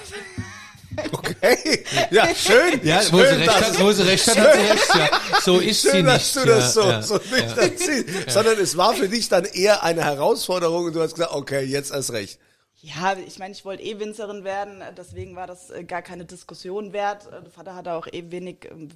Okay, 1.12 1.84
ja 2.12 2.34
schön. 2.36 2.80
Ja, 2.84 3.02
schön, 3.02 3.14
wo 3.14 3.18
sie 3.18 3.24
recht 3.36 3.48
dass- 3.48 3.62
hat, 3.62 3.80
wo 3.80 3.92
sie 3.92 4.04
recht 4.04 4.28
hat, 4.28 4.38
hat 4.38 4.54
sie 4.54 4.60
recht. 4.60 4.96
Ja. 4.96 5.42
So 5.42 5.60
ist 5.60 5.82
sie 5.82 5.90
Schön, 5.90 6.06
nicht. 6.06 6.16
dass 6.16 6.34
du 6.34 6.46
das 6.46 6.74
so, 6.76 6.82
ja, 6.84 7.02
so 7.02 7.18
ja. 7.18 7.36
nicht 7.46 7.58
erzählst. 7.58 8.30
Sondern 8.30 8.60
es 8.60 8.78
war 8.78 8.94
für 8.94 9.10
dich 9.10 9.28
dann 9.28 9.46
eher 9.46 9.82
eine 9.84 10.04
Herausforderung 10.04 10.86
und 10.86 10.94
du 10.96 11.02
hast 11.02 11.16
gesagt, 11.16 11.34
okay, 11.34 11.62
jetzt 11.64 11.92
erst 11.92 12.12
recht. 12.14 12.40
ja, 12.82 13.18
ich 13.18 13.40
meine, 13.40 13.54
ich 13.54 13.66
wollte 13.66 13.82
eh 13.82 14.00
Winzerin 14.00 14.44
werden, 14.44 14.84
deswegen 14.96 15.36
war 15.36 15.48
das 15.48 15.72
äh, 15.72 15.84
gar 15.84 16.04
keine 16.04 16.26
Diskussion 16.26 16.94
wert. 16.94 17.26
Äh, 17.28 17.42
Der 17.42 17.50
Vater 17.52 17.74
hatte 17.76 17.94
auch 17.94 18.06
eh 18.06 18.26
wenig 18.30 18.66
ähm, 18.70 18.90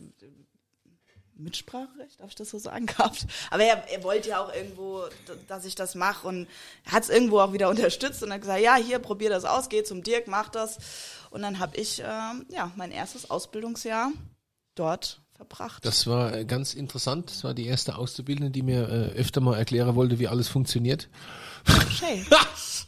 Mitspracherecht, 1.39 2.19
darf 2.19 2.29
ich 2.29 2.35
das 2.35 2.49
so 2.49 2.57
sagen, 2.57 2.85
gehabt. 2.87 3.27
Aber 3.51 3.63
er, 3.63 3.87
er 3.89 4.03
wollte 4.03 4.29
ja 4.29 4.43
auch 4.43 4.53
irgendwo, 4.53 5.03
dass 5.47 5.65
ich 5.65 5.75
das 5.75 5.95
mache 5.95 6.27
und 6.27 6.47
hat 6.85 7.03
es 7.03 7.09
irgendwo 7.09 7.39
auch 7.39 7.53
wieder 7.53 7.69
unterstützt 7.69 8.23
und 8.23 8.31
hat 8.31 8.41
gesagt, 8.41 8.61
ja, 8.61 8.75
hier, 8.75 8.99
probier 8.99 9.29
das 9.29 9.45
aus, 9.45 9.69
geh 9.69 9.83
zum 9.83 10.03
Dirk, 10.03 10.27
mach 10.27 10.49
das. 10.49 10.77
Und 11.29 11.41
dann 11.41 11.59
habe 11.59 11.77
ich, 11.77 12.01
ähm, 12.05 12.45
ja, 12.49 12.71
mein 12.75 12.91
erstes 12.91 13.29
Ausbildungsjahr 13.29 14.11
dort 14.75 15.21
verbracht. 15.37 15.85
Das 15.85 16.07
war 16.07 16.33
äh, 16.33 16.45
ganz 16.45 16.73
interessant. 16.73 17.29
Das 17.29 17.43
war 17.43 17.53
die 17.53 17.67
erste 17.67 17.97
Auszubildende, 17.97 18.51
die 18.51 18.63
mir 18.63 18.89
äh, 18.89 19.19
öfter 19.19 19.39
mal 19.39 19.55
erklären 19.55 19.95
wollte, 19.95 20.19
wie 20.19 20.27
alles 20.27 20.47
funktioniert. 20.47 21.09
Schön. 21.89 22.25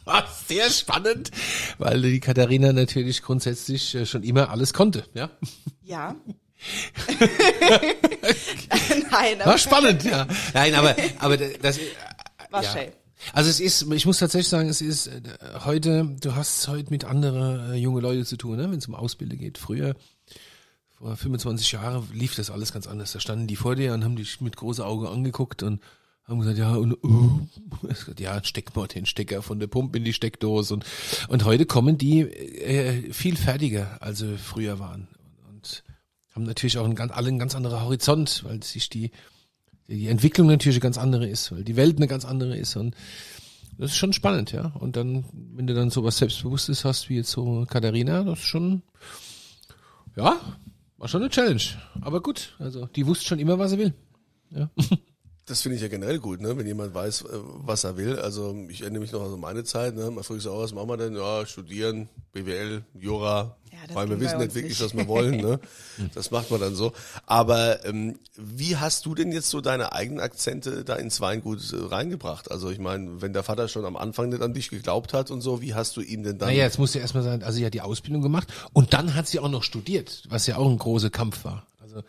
war 0.06 0.26
sehr 0.46 0.70
spannend, 0.70 1.30
weil 1.78 2.00
die 2.00 2.20
Katharina 2.20 2.72
natürlich 2.72 3.22
grundsätzlich 3.22 3.94
äh, 3.94 4.06
schon 4.06 4.22
immer 4.22 4.50
alles 4.50 4.72
konnte. 4.72 5.04
Ja, 5.14 5.30
Ja. 5.82 6.16
Nein, 9.10 9.38
war 9.44 9.58
spannend. 9.58 10.04
Ja, 10.04 10.26
nein, 10.52 10.74
aber 10.74 10.94
aber 11.18 11.36
das 11.36 11.78
äh, 11.78 11.82
war 12.50 12.62
ja. 12.62 12.70
schön. 12.70 12.92
Also 13.32 13.50
es 13.50 13.60
ist, 13.60 13.82
ich 13.92 14.06
muss 14.06 14.18
tatsächlich 14.18 14.48
sagen, 14.48 14.68
es 14.68 14.80
ist 14.80 15.08
äh, 15.08 15.20
heute, 15.64 16.16
du 16.20 16.34
hast 16.34 16.60
es 16.60 16.68
heute 16.68 16.90
mit 16.90 17.04
anderen 17.04 17.72
äh, 17.72 17.76
junge 17.76 18.00
Leute 18.00 18.24
zu 18.24 18.36
tun, 18.36 18.56
ne? 18.56 18.70
wenn 18.70 18.78
es 18.78 18.88
um 18.88 18.94
Ausbilder 18.94 19.36
geht. 19.36 19.58
Früher, 19.58 19.94
vor 20.98 21.16
25 21.16 21.72
Jahren, 21.72 22.08
lief 22.12 22.34
das 22.34 22.50
alles 22.50 22.72
ganz 22.72 22.86
anders. 22.86 23.12
Da 23.12 23.20
standen 23.20 23.46
die 23.46 23.56
vor 23.56 23.76
dir 23.76 23.94
und 23.94 24.04
haben 24.04 24.16
dich 24.16 24.40
mit 24.40 24.56
großen 24.56 24.84
Augen 24.84 25.06
angeguckt 25.06 25.62
und 25.62 25.80
haben 26.24 26.40
gesagt, 26.40 26.58
ja, 26.58 26.74
und 26.74 26.96
uh, 27.04 27.40
ja, 28.18 28.42
steck 28.42 28.74
mal 28.74 28.86
den 28.86 29.04
Stecker 29.04 29.42
von 29.42 29.58
der 29.58 29.66
Pumpe 29.66 29.98
in 29.98 30.04
die 30.04 30.12
Steckdose. 30.12 30.74
Und, 30.74 30.84
und 31.28 31.44
heute 31.44 31.66
kommen 31.66 31.98
die 31.98 32.20
äh, 32.20 33.12
viel 33.12 33.36
fertiger, 33.36 33.98
als 34.00 34.20
sie 34.20 34.38
früher 34.38 34.78
waren. 34.78 35.08
Haben 36.34 36.44
natürlich 36.44 36.78
auch 36.78 36.84
einen 36.84 36.94
ganz, 36.94 37.12
alle 37.12 37.28
einen 37.28 37.38
ganz 37.38 37.54
anderen 37.54 37.82
Horizont, 37.82 38.44
weil 38.44 38.62
sich 38.62 38.88
die 38.88 39.10
die 39.90 40.06
Entwicklung 40.06 40.46
natürlich 40.46 40.76
eine 40.76 40.82
ganz 40.82 40.98
andere 40.98 41.28
ist, 41.28 41.50
weil 41.52 41.64
die 41.64 41.76
Welt 41.76 41.96
eine 41.96 42.06
ganz 42.06 42.24
andere 42.24 42.56
ist 42.56 42.76
und 42.76 42.94
das 43.76 43.92
ist 43.92 43.96
schon 43.96 44.12
spannend, 44.12 44.52
ja. 44.52 44.72
Und 44.78 44.96
dann, 44.96 45.24
wenn 45.32 45.66
du 45.66 45.74
dann 45.74 45.90
sowas 45.90 46.18
Selbstbewusstes 46.18 46.84
hast, 46.84 47.08
wie 47.08 47.16
jetzt 47.16 47.30
so 47.30 47.66
Katharina, 47.68 48.24
das 48.24 48.40
ist 48.40 48.44
schon, 48.44 48.82
ja, 50.16 50.38
war 50.98 51.08
schon 51.08 51.22
eine 51.22 51.30
Challenge. 51.30 51.62
Aber 52.02 52.20
gut, 52.20 52.56
also 52.58 52.86
die 52.86 53.06
wusste 53.06 53.24
schon 53.24 53.38
immer, 53.38 53.58
was 53.58 53.70
sie 53.70 53.78
will. 53.78 53.94
Ja. 54.50 54.70
Das 55.46 55.62
finde 55.62 55.74
ich 55.74 55.82
ja 55.82 55.88
generell 55.88 56.20
gut, 56.20 56.40
ne? 56.40 56.56
wenn 56.56 56.66
jemand 56.66 56.94
weiß, 56.94 57.22
äh, 57.22 57.26
was 57.32 57.82
er 57.82 57.96
will. 57.96 58.20
Also 58.20 58.54
ich 58.68 58.82
erinnere 58.82 59.00
mich 59.00 59.10
noch 59.10 59.32
an 59.32 59.40
meine 59.40 59.64
Zeit, 59.64 59.96
ne? 59.96 60.08
man 60.08 60.22
fragt 60.22 60.42
sich 60.42 60.48
auch, 60.48 60.60
was 60.60 60.72
machen 60.72 60.88
wir 60.88 60.96
denn? 60.96 61.16
Ja, 61.16 61.44
studieren, 61.44 62.08
BWL, 62.30 62.84
Jura, 62.94 63.56
Ja. 63.80 63.86
das 63.86 63.96
Weil 63.96 64.08
wir 64.10 64.20
wissen 64.20 64.38
nicht 64.38 64.54
wirklich, 64.54 64.78
nicht. 64.78 64.84
was 64.84 64.96
wir 64.96 65.08
wollen, 65.08 65.36
ne? 65.36 65.60
Das 66.14 66.30
macht 66.30 66.50
man 66.50 66.60
dann 66.60 66.74
so. 66.74 66.92
Aber 67.26 67.84
ähm, 67.84 68.18
wie 68.36 68.76
hast 68.76 69.06
du 69.06 69.14
denn 69.14 69.32
jetzt 69.32 69.50
so 69.50 69.60
deine 69.60 69.92
eigenen 69.92 70.20
Akzente 70.20 70.84
da 70.84 70.96
ins 70.96 71.20
Weingut 71.20 71.72
äh, 71.72 71.76
reingebracht? 71.76 72.50
Also 72.50 72.70
ich 72.70 72.78
meine, 72.78 73.20
wenn 73.20 73.32
der 73.32 73.42
Vater 73.42 73.68
schon 73.68 73.84
am 73.84 73.96
Anfang 73.96 74.30
nicht 74.30 74.42
an 74.42 74.54
dich 74.54 74.70
geglaubt 74.70 75.12
hat 75.12 75.30
und 75.30 75.40
so, 75.40 75.60
wie 75.60 75.74
hast 75.74 75.96
du 75.96 76.00
ihm 76.00 76.22
denn 76.22 76.38
dann... 76.38 76.48
Naja, 76.48 76.64
jetzt 76.64 76.78
musste 76.78 76.98
erstmal 76.98 77.22
sagen, 77.22 77.42
also 77.42 77.56
sie 77.56 77.66
hat 77.66 77.74
die 77.74 77.82
Ausbildung 77.82 78.22
gemacht 78.22 78.48
und 78.72 78.92
dann 78.92 79.14
hat 79.14 79.26
sie 79.28 79.40
auch 79.40 79.50
noch 79.50 79.62
studiert, 79.62 80.24
was 80.28 80.46
ja 80.46 80.56
auch 80.56 80.68
ein 80.68 80.78
großer 80.78 81.10
Kampf 81.10 81.44
war. 81.44 81.66
Also, 81.80 82.02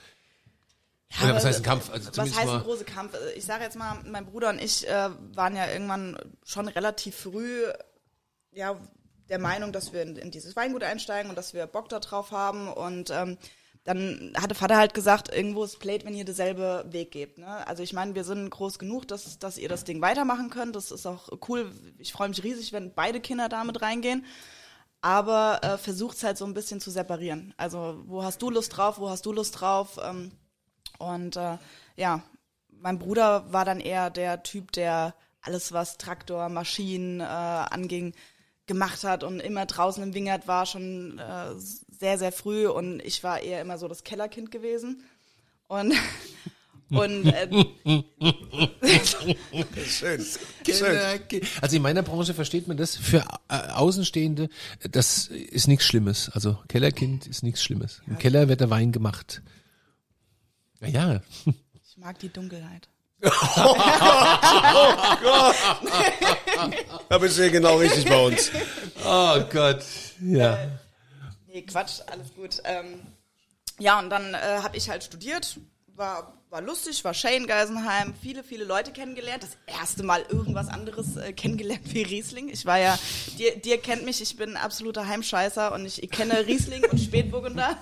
oder 1.21 1.35
was 1.35 1.45
heißt 1.45 1.59
ein 1.59 1.63
Kampf? 1.63 1.89
Also 1.91 2.09
was 2.15 2.35
heißt 2.35 2.49
ein 2.49 2.61
großer 2.61 2.85
Kampf? 2.85 3.13
Ich 3.35 3.45
sage 3.45 3.63
jetzt 3.63 3.77
mal, 3.77 3.97
mein 4.05 4.25
Bruder 4.25 4.49
und 4.49 4.61
ich 4.61 4.87
äh, 4.87 5.09
waren 5.33 5.55
ja 5.55 5.69
irgendwann 5.69 6.17
schon 6.45 6.67
relativ 6.67 7.15
früh 7.15 7.63
ja 8.53 8.77
der 9.29 9.39
Meinung, 9.39 9.71
dass 9.71 9.93
wir 9.93 10.01
in, 10.01 10.15
in 10.15 10.31
dieses 10.31 10.55
Weingut 10.55 10.83
einsteigen 10.83 11.29
und 11.29 11.35
dass 11.35 11.53
wir 11.53 11.65
Bock 11.67 11.89
da 11.89 11.99
drauf 11.99 12.31
haben 12.31 12.67
und 12.67 13.09
ähm, 13.11 13.37
dann 13.83 14.33
hatte 14.37 14.53
Vater 14.53 14.77
halt 14.77 14.93
gesagt, 14.93 15.33
irgendwo 15.33 15.63
ist 15.63 15.79
Plate, 15.79 16.05
wenn 16.05 16.13
ihr 16.13 16.25
derselbe 16.25 16.85
Weg 16.89 17.11
gebt. 17.11 17.39
Ne? 17.39 17.67
Also 17.67 17.81
ich 17.81 17.93
meine, 17.93 18.13
wir 18.13 18.23
sind 18.23 18.49
groß 18.49 18.77
genug, 18.77 19.07
dass, 19.07 19.39
dass 19.39 19.57
ihr 19.57 19.69
das 19.69 19.85
Ding 19.85 20.01
weitermachen 20.01 20.51
könnt. 20.51 20.75
Das 20.75 20.91
ist 20.91 21.07
auch 21.07 21.29
cool. 21.49 21.71
Ich 21.97 22.13
freue 22.13 22.29
mich 22.29 22.43
riesig, 22.43 22.73
wenn 22.73 22.93
beide 22.93 23.19
Kinder 23.19 23.49
damit 23.49 23.81
reingehen. 23.81 24.23
Aber 25.01 25.61
äh, 25.63 25.77
versucht's 25.79 26.23
halt 26.23 26.37
so 26.37 26.45
ein 26.45 26.53
bisschen 26.53 26.79
zu 26.79 26.91
separieren. 26.91 27.55
Also 27.57 28.03
wo 28.05 28.23
hast 28.23 28.39
du 28.43 28.51
Lust 28.51 28.77
drauf, 28.77 28.99
wo 28.99 29.09
hast 29.09 29.25
du 29.25 29.33
Lust 29.33 29.59
drauf? 29.59 29.99
Ähm, 30.03 30.31
und 30.99 31.35
äh, 31.37 31.57
ja, 31.95 32.21
mein 32.69 32.99
Bruder 32.99 33.51
war 33.51 33.65
dann 33.65 33.79
eher 33.79 34.11
der 34.11 34.43
Typ, 34.43 34.71
der 34.73 35.15
alles, 35.41 35.71
was 35.71 35.97
Traktor, 35.97 36.49
Maschinen 36.49 37.19
äh, 37.19 37.23
anging, 37.23 38.13
gemacht 38.71 39.03
hat 39.03 39.25
und 39.25 39.41
immer 39.41 39.65
draußen 39.65 40.01
im 40.01 40.13
Wingert 40.13 40.47
war, 40.47 40.65
schon 40.65 41.19
äh, 41.19 41.51
sehr, 41.57 42.17
sehr 42.17 42.31
früh. 42.31 42.67
Und 42.67 43.01
ich 43.01 43.21
war 43.21 43.41
eher 43.41 43.59
immer 43.59 43.77
so 43.77 43.89
das 43.89 44.05
Kellerkind 44.05 44.49
gewesen. 44.49 45.03
Und, 45.67 45.93
und 46.89 47.25
äh, 47.25 47.49
Schön. 49.85 50.25
Schön. 50.65 51.05
also 51.59 51.75
in 51.75 51.81
meiner 51.81 52.01
Branche 52.01 52.33
versteht 52.33 52.69
man 52.69 52.77
das 52.77 52.95
für 52.95 53.25
äh, 53.49 53.55
Außenstehende, 53.73 54.47
das 54.89 55.27
ist 55.27 55.67
nichts 55.67 55.85
Schlimmes. 55.85 56.29
Also 56.29 56.57
Kellerkind 56.69 57.27
ist 57.27 57.43
nichts 57.43 57.61
Schlimmes. 57.61 58.01
Im 58.07 58.17
Keller 58.19 58.47
wird 58.47 58.61
der 58.61 58.69
Wein 58.69 58.93
gemacht. 58.93 59.41
Ja, 60.79 60.87
ja. 60.87 61.21
ich 61.45 61.97
mag 61.97 62.19
die 62.19 62.29
Dunkelheit. 62.29 62.87
Da 67.09 67.17
bist 67.19 67.37
du 67.37 67.43
ja 67.43 67.51
genau 67.51 67.77
richtig 67.77 68.05
bei 68.05 68.25
uns. 68.25 68.51
Oh 69.05 69.39
Gott. 69.51 69.83
Ja. 70.21 70.57
Nee, 71.47 71.61
Quatsch, 71.63 72.01
alles 72.07 72.33
gut. 72.35 72.61
Ähm, 72.63 73.01
ja, 73.79 73.99
und 73.99 74.09
dann 74.09 74.33
äh, 74.33 74.59
habe 74.63 74.77
ich 74.77 74.89
halt 74.89 75.03
studiert, 75.03 75.59
war, 75.95 76.33
war 76.51 76.61
lustig, 76.61 77.03
war 77.05 77.13
Shane 77.13 77.47
Geisenheim, 77.47 78.13
viele, 78.21 78.43
viele 78.43 78.65
Leute 78.65 78.91
kennengelernt. 78.91 79.43
Das 79.43 79.57
erste 79.79 80.03
Mal 80.03 80.25
irgendwas 80.27 80.67
anderes 80.67 81.15
äh, 81.15 81.31
kennengelernt 81.31 81.93
wie 81.93 82.03
Riesling. 82.03 82.49
Ich 82.49 82.65
war 82.65 82.77
ja, 82.77 82.99
dir, 83.39 83.55
dir 83.55 83.77
kennt 83.77 84.03
mich, 84.03 84.21
ich 84.21 84.35
bin 84.35 84.51
ein 84.51 84.57
absoluter 84.57 85.07
Heimscheißer 85.07 85.73
und 85.73 85.85
ich, 85.85 86.03
ich 86.03 86.11
kenne 86.11 86.45
Riesling 86.45 86.83
und 86.91 86.99
Spätburgunder. 86.99 87.77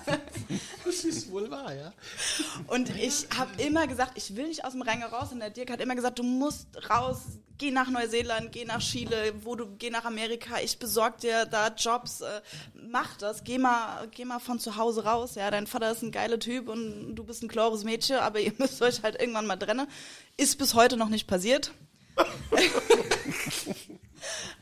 Das 0.84 1.04
ist 1.04 1.30
wohl 1.30 1.50
wahr, 1.50 1.74
ja. 1.74 1.92
Und 2.68 2.90
ich 2.96 3.26
habe 3.36 3.50
immer 3.62 3.86
gesagt, 3.86 4.12
ich 4.16 4.34
will 4.36 4.48
nicht 4.48 4.64
aus 4.64 4.72
dem 4.72 4.82
Rheingau 4.82 5.08
raus. 5.08 5.32
Und 5.32 5.40
der 5.40 5.50
Dirk 5.50 5.70
hat 5.70 5.80
immer 5.80 5.94
gesagt, 5.94 6.18
du 6.18 6.22
musst 6.22 6.66
raus, 6.88 7.18
geh 7.60 7.70
nach 7.70 7.90
Neuseeland, 7.90 8.50
geh 8.52 8.64
nach 8.64 8.80
Chile, 8.80 9.34
wo 9.42 9.54
du, 9.54 9.66
geh 9.76 9.90
nach 9.90 10.04
Amerika. 10.04 10.58
Ich 10.64 10.78
besorg 10.78 11.18
dir 11.18 11.44
da 11.44 11.68
Jobs, 11.68 12.22
äh, 12.22 12.40
mach 12.74 13.16
das, 13.18 13.44
geh 13.44 13.58
mal, 13.58 14.08
geh 14.10 14.24
mal 14.24 14.40
von 14.40 14.58
zu 14.58 14.76
Hause 14.76 15.04
raus. 15.04 15.34
Ja, 15.34 15.50
dein 15.50 15.66
Vater 15.66 15.92
ist 15.92 16.02
ein 16.02 16.10
geiler 16.10 16.38
Typ 16.38 16.68
und 16.68 17.14
du 17.14 17.22
bist 17.22 17.42
ein 17.42 17.48
chlores 17.48 17.84
Mädchen, 17.84 18.16
aber 18.16 18.40
ihr 18.40 18.52
müsst 18.70 18.82
euch 18.82 19.02
halt 19.02 19.20
irgendwann 19.20 19.46
mal 19.46 19.56
trennen. 19.56 19.88
Ist 20.36 20.58
bis 20.58 20.74
heute 20.74 20.96
noch 20.96 21.08
nicht 21.08 21.26
passiert. 21.26 21.72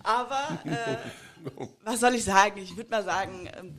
aber 0.02 0.60
äh, 0.64 0.96
was 1.84 2.00
soll 2.00 2.14
ich 2.14 2.24
sagen? 2.24 2.60
Ich 2.62 2.76
würde 2.76 2.90
mal 2.90 3.04
sagen, 3.04 3.50
ähm, 3.58 3.76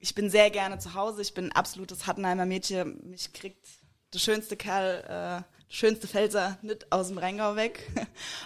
ich 0.00 0.14
bin 0.14 0.30
sehr 0.30 0.50
gerne 0.50 0.78
zu 0.78 0.94
Hause. 0.94 1.22
Ich 1.22 1.34
bin 1.34 1.46
ein 1.46 1.52
absolutes 1.52 2.06
Hattenheimer 2.06 2.46
Mädchen. 2.46 3.00
Mich 3.08 3.32
kriegt 3.32 3.66
der 4.12 4.18
schönste 4.18 4.56
Kerl, 4.56 5.04
äh, 5.04 5.08
der 5.08 5.44
schönste 5.68 6.08
Felser 6.08 6.58
nicht 6.62 6.90
aus 6.92 7.08
dem 7.08 7.18
Rheingau 7.18 7.56
weg. 7.56 7.90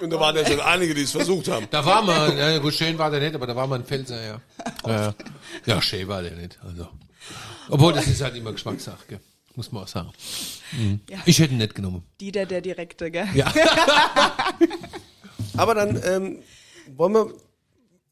Und 0.01 0.11
da 0.11 0.21
waren 0.21 0.37
ja 0.37 0.47
schon 0.47 0.61
einige, 0.61 0.95
die 0.95 1.03
es 1.03 1.13
versucht 1.13 1.49
haben. 1.49 1.67
Da 1.71 1.85
war 1.85 2.03
man, 2.03 2.37
ja, 2.37 2.59
gut, 2.59 2.75
schön 2.75 2.99
war 2.99 3.11
der 3.11 3.21
nicht, 3.21 3.35
aber 3.35 3.47
da 3.47 3.57
war 3.57 3.67
man 3.67 3.83
ein 3.83 3.87
Felser, 3.87 4.23
ja. 4.23 4.41
Ja, 4.87 5.15
ja 5.67 5.83
schön 5.83 6.09
war 6.09 6.23
der 6.23 6.33
nicht, 6.33 6.59
also. 6.63 6.89
Obwohl, 7.69 7.93
das 7.93 8.07
ist 8.07 8.21
halt 8.23 8.37
immer 8.37 8.53
Geschmackssache, 8.53 9.05
gell. 9.09 9.21
Muss 9.61 9.73
man 9.73 9.83
auch 9.83 9.89
sagen. 9.89 10.11
Mhm. 10.73 11.01
Ja. 11.11 11.19
Ich 11.27 11.39
hätte 11.39 11.53
ihn 11.53 11.59
nicht 11.59 11.75
genommen. 11.75 12.03
Dieter 12.19 12.47
der 12.47 12.63
Direkte, 12.63 13.11
gell? 13.11 13.29
Ja. 13.35 13.53
Aber 15.59 15.75
dann 15.75 16.01
ähm, 16.03 16.39
wollen 16.97 17.13
wir 17.13 17.35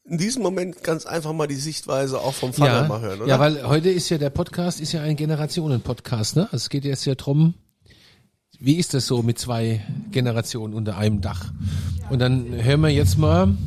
in 0.05 0.19
diesem 0.19 0.43
Moment 0.43 0.83
ganz 0.83 1.07
einfach 1.07 1.33
mal 1.33 1.47
die 1.47 1.55
Sichtweise 1.55 2.19
auch 2.19 2.35
vom 2.35 2.53
Vater 2.53 2.81
ja, 2.81 2.87
mal 2.87 3.01
hören, 3.01 3.21
oder? 3.21 3.29
ja, 3.29 3.39
weil 3.39 3.67
heute 3.67 3.89
ist 3.89 4.09
ja 4.09 4.19
der 4.19 4.29
Podcast, 4.29 4.79
ist 4.79 4.91
ja 4.91 5.01
ein 5.01 5.15
Generationen-Podcast, 5.15 6.35
ne? 6.35 6.43
Also 6.43 6.57
es 6.57 6.69
geht 6.69 6.85
jetzt 6.85 7.05
ja 7.05 7.15
drum, 7.15 7.55
wie 8.59 8.75
ist 8.75 8.93
das 8.93 9.07
so 9.07 9.23
mit 9.23 9.39
zwei 9.39 9.83
Generationen 10.11 10.75
unter 10.75 10.97
einem 10.97 11.21
Dach? 11.21 11.51
Und 12.11 12.19
dann 12.19 12.63
hören 12.63 12.81
wir 12.81 12.89
jetzt 12.89 13.17
mal, 13.17 13.57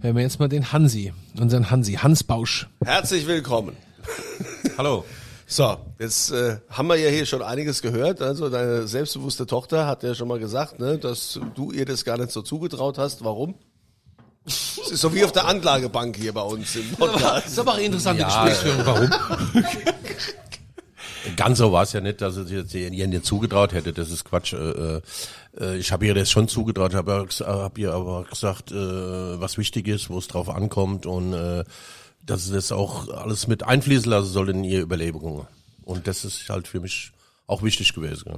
hören 0.00 0.16
wir 0.16 0.22
jetzt 0.22 0.40
mal 0.40 0.48
den 0.48 0.72
Hansi, 0.72 1.12
unseren 1.38 1.70
Hansi, 1.70 1.94
Hans 1.94 2.24
Bausch. 2.24 2.68
Herzlich 2.84 3.28
willkommen. 3.28 3.76
Hallo. 4.76 5.04
So, 5.52 5.76
jetzt 5.98 6.30
äh, 6.30 6.58
haben 6.68 6.86
wir 6.86 6.94
ja 6.94 7.10
hier 7.10 7.26
schon 7.26 7.42
einiges 7.42 7.82
gehört. 7.82 8.22
Also 8.22 8.48
deine 8.50 8.86
selbstbewusste 8.86 9.46
Tochter 9.46 9.84
hat 9.84 10.04
ja 10.04 10.14
schon 10.14 10.28
mal 10.28 10.38
gesagt, 10.38 10.78
ne, 10.78 10.96
dass 10.96 11.40
du 11.56 11.72
ihr 11.72 11.84
das 11.84 12.04
gar 12.04 12.16
nicht 12.18 12.30
so 12.30 12.42
zugetraut 12.42 12.98
hast. 12.98 13.24
Warum? 13.24 13.56
Es 14.46 14.78
ist 14.92 15.00
so 15.00 15.12
wie 15.12 15.24
auf 15.24 15.32
der 15.32 15.48
Anklagebank 15.48 16.16
hier 16.16 16.32
bei 16.32 16.42
uns 16.42 16.76
im 16.76 16.88
Das 16.90 16.98
Podcast. 17.00 17.46
ist 17.48 17.58
aber 17.58 17.72
auch 17.72 17.76
eine 17.78 17.86
interessante 17.86 18.22
Ja, 18.22 18.44
Gesprächsführung. 18.44 18.86
Warum? 18.86 19.10
Ganz 21.36 21.58
so 21.58 21.72
war 21.72 21.82
es 21.82 21.92
ja 21.94 22.00
nicht, 22.00 22.20
dass 22.20 22.36
ich 22.36 22.48
jetzt 22.50 22.72
ihr 22.72 23.08
nicht 23.08 23.24
zugetraut 23.24 23.72
hätte. 23.72 23.92
Das 23.92 24.08
ist 24.10 24.24
Quatsch. 24.24 24.52
Äh, 24.52 25.00
äh, 25.58 25.76
ich 25.76 25.90
habe 25.90 26.06
ihr 26.06 26.14
das 26.14 26.30
schon 26.30 26.46
zugetraut, 26.46 26.94
habe 26.94 27.26
hab 27.40 27.76
ihr 27.76 27.92
aber 27.92 28.22
gesagt, 28.22 28.70
äh, 28.70 28.76
was 28.76 29.58
wichtig 29.58 29.88
ist, 29.88 30.10
wo 30.10 30.18
es 30.18 30.28
drauf 30.28 30.48
ankommt 30.48 31.06
und 31.06 31.32
äh, 31.32 31.64
dass 32.24 32.46
sie 32.46 32.52
das 32.52 32.72
auch 32.72 33.08
alles 33.08 33.46
mit 33.46 33.62
einfließen 33.62 34.10
lassen 34.10 34.32
soll 34.32 34.50
in 34.50 34.64
ihre 34.64 34.82
Überlebung. 34.82 35.46
Und 35.82 36.06
das 36.06 36.24
ist 36.24 36.48
halt 36.48 36.68
für 36.68 36.80
mich 36.80 37.12
auch 37.50 37.62
wichtig 37.62 37.92
gewesen. 37.92 38.30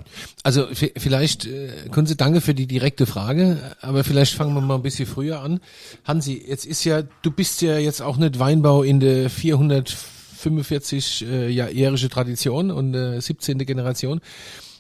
Also 0.43 0.69
vielleicht, 0.73 1.45
äh, 1.45 1.89
Kunze, 1.91 2.17
danke 2.17 2.41
für 2.41 2.55
die 2.55 2.67
direkte 2.67 3.05
Frage, 3.07 3.59
aber 3.83 4.05
vielleicht 4.05 4.35
fangen 4.35 4.55
wir 4.55 4.63
mal 4.63 4.77
ein 4.77 4.83
bisschen 4.83 5.07
früher 5.07 5.41
an. 5.41 5.61
Hansi, 6.05 6.43
jetzt 6.49 6.65
ist 6.65 6.85
ja, 6.85 7.03
du 7.03 7.31
bist 7.31 7.61
ja 7.61 7.77
jetzt 7.79 8.01
auch 8.01 8.17
nicht 8.17 8.39
Weinbau 8.39 8.83
in 8.83 9.01
der 9.01 9.29
445 9.29 11.27
äh, 11.27 11.49
jährige 11.49 12.09
Tradition 12.09 12.71
und 12.71 12.95
äh, 12.95 13.21
17. 13.21 13.59
Generation. 13.59 14.23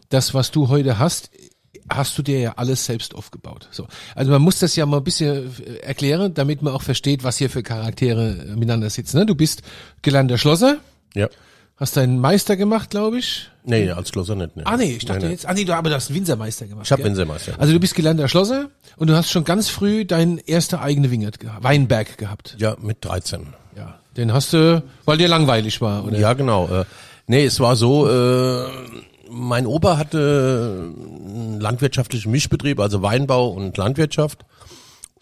Das, 0.08 0.32
was 0.34 0.50
du 0.50 0.68
heute 0.68 0.98
hast, 0.98 1.30
hast 1.90 2.16
du 2.18 2.22
dir 2.22 2.38
ja 2.38 2.52
alles 2.56 2.84
selbst 2.84 3.14
aufgebaut. 3.14 3.68
So. 3.70 3.86
Also 4.14 4.30
man 4.30 4.42
muss 4.42 4.58
das 4.58 4.76
ja 4.76 4.86
mal 4.86 4.98
ein 4.98 5.04
bisschen 5.04 5.50
äh, 5.64 5.76
erklären, 5.78 6.34
damit 6.34 6.62
man 6.62 6.72
auch 6.72 6.82
versteht, 6.82 7.24
was 7.24 7.38
hier 7.38 7.50
für 7.50 7.62
Charaktere 7.62 8.30
äh, 8.30 8.56
miteinander 8.56 8.90
sitzen. 8.90 9.18
Ne? 9.18 9.26
Du 9.26 9.34
bist 9.34 9.62
gelernter 10.02 10.38
Schlosser, 10.38 10.78
ja. 11.14 11.28
hast 11.76 11.96
deinen 11.96 12.18
Meister 12.18 12.56
gemacht, 12.56 12.90
glaube 12.90 13.18
ich. 13.18 13.48
Nee, 13.64 13.90
als 13.90 14.10
Schlosser 14.10 14.34
nicht. 14.34 14.56
Nee. 14.56 14.62
Ah 14.64 14.76
nee, 14.76 14.96
ich 14.96 15.04
dachte 15.04 15.20
Nee, 15.20 15.26
nee. 15.26 15.32
jetzt, 15.32 15.46
ah 15.46 15.54
nee, 15.54 15.64
du 15.64 15.74
aber 15.74 15.88
du 15.88 15.94
hast 15.94 16.08
einen 16.08 16.18
Winzermeister 16.18 16.66
gemacht. 16.66 16.86
Ich 16.86 16.92
hab 16.92 16.98
gell? 16.98 17.06
Winzermeister. 17.06 17.54
Also 17.58 17.72
du 17.72 17.80
bist 17.80 17.94
gelernter 17.94 18.28
Schlosser 18.28 18.70
und 18.96 19.08
du 19.08 19.16
hast 19.16 19.30
schon 19.30 19.44
ganz 19.44 19.68
früh 19.68 20.04
dein 20.04 20.38
erster 20.38 20.82
eigene 20.82 21.10
Wingert 21.10 21.38
gehabt, 21.40 21.62
Weinberg 21.64 22.18
gehabt. 22.18 22.56
Ja, 22.58 22.76
mit 22.80 23.04
13. 23.04 23.46
Ja. 23.76 23.98
Den 24.16 24.32
hast 24.32 24.52
du, 24.52 24.82
weil 25.04 25.16
dir 25.16 25.28
langweilig 25.28 25.80
war, 25.80 26.04
oder? 26.04 26.18
Ja, 26.18 26.34
genau. 26.34 26.68
Äh, 26.68 26.84
nee, 27.26 27.44
es 27.44 27.60
war 27.60 27.76
so, 27.76 28.08
äh, 28.08 28.68
mein 29.32 29.66
Opa 29.66 29.96
hatte 29.96 30.92
einen 30.96 31.60
landwirtschaftlichen 31.60 32.30
Mischbetrieb, 32.30 32.78
also 32.78 33.02
Weinbau 33.02 33.48
und 33.48 33.76
Landwirtschaft. 33.76 34.44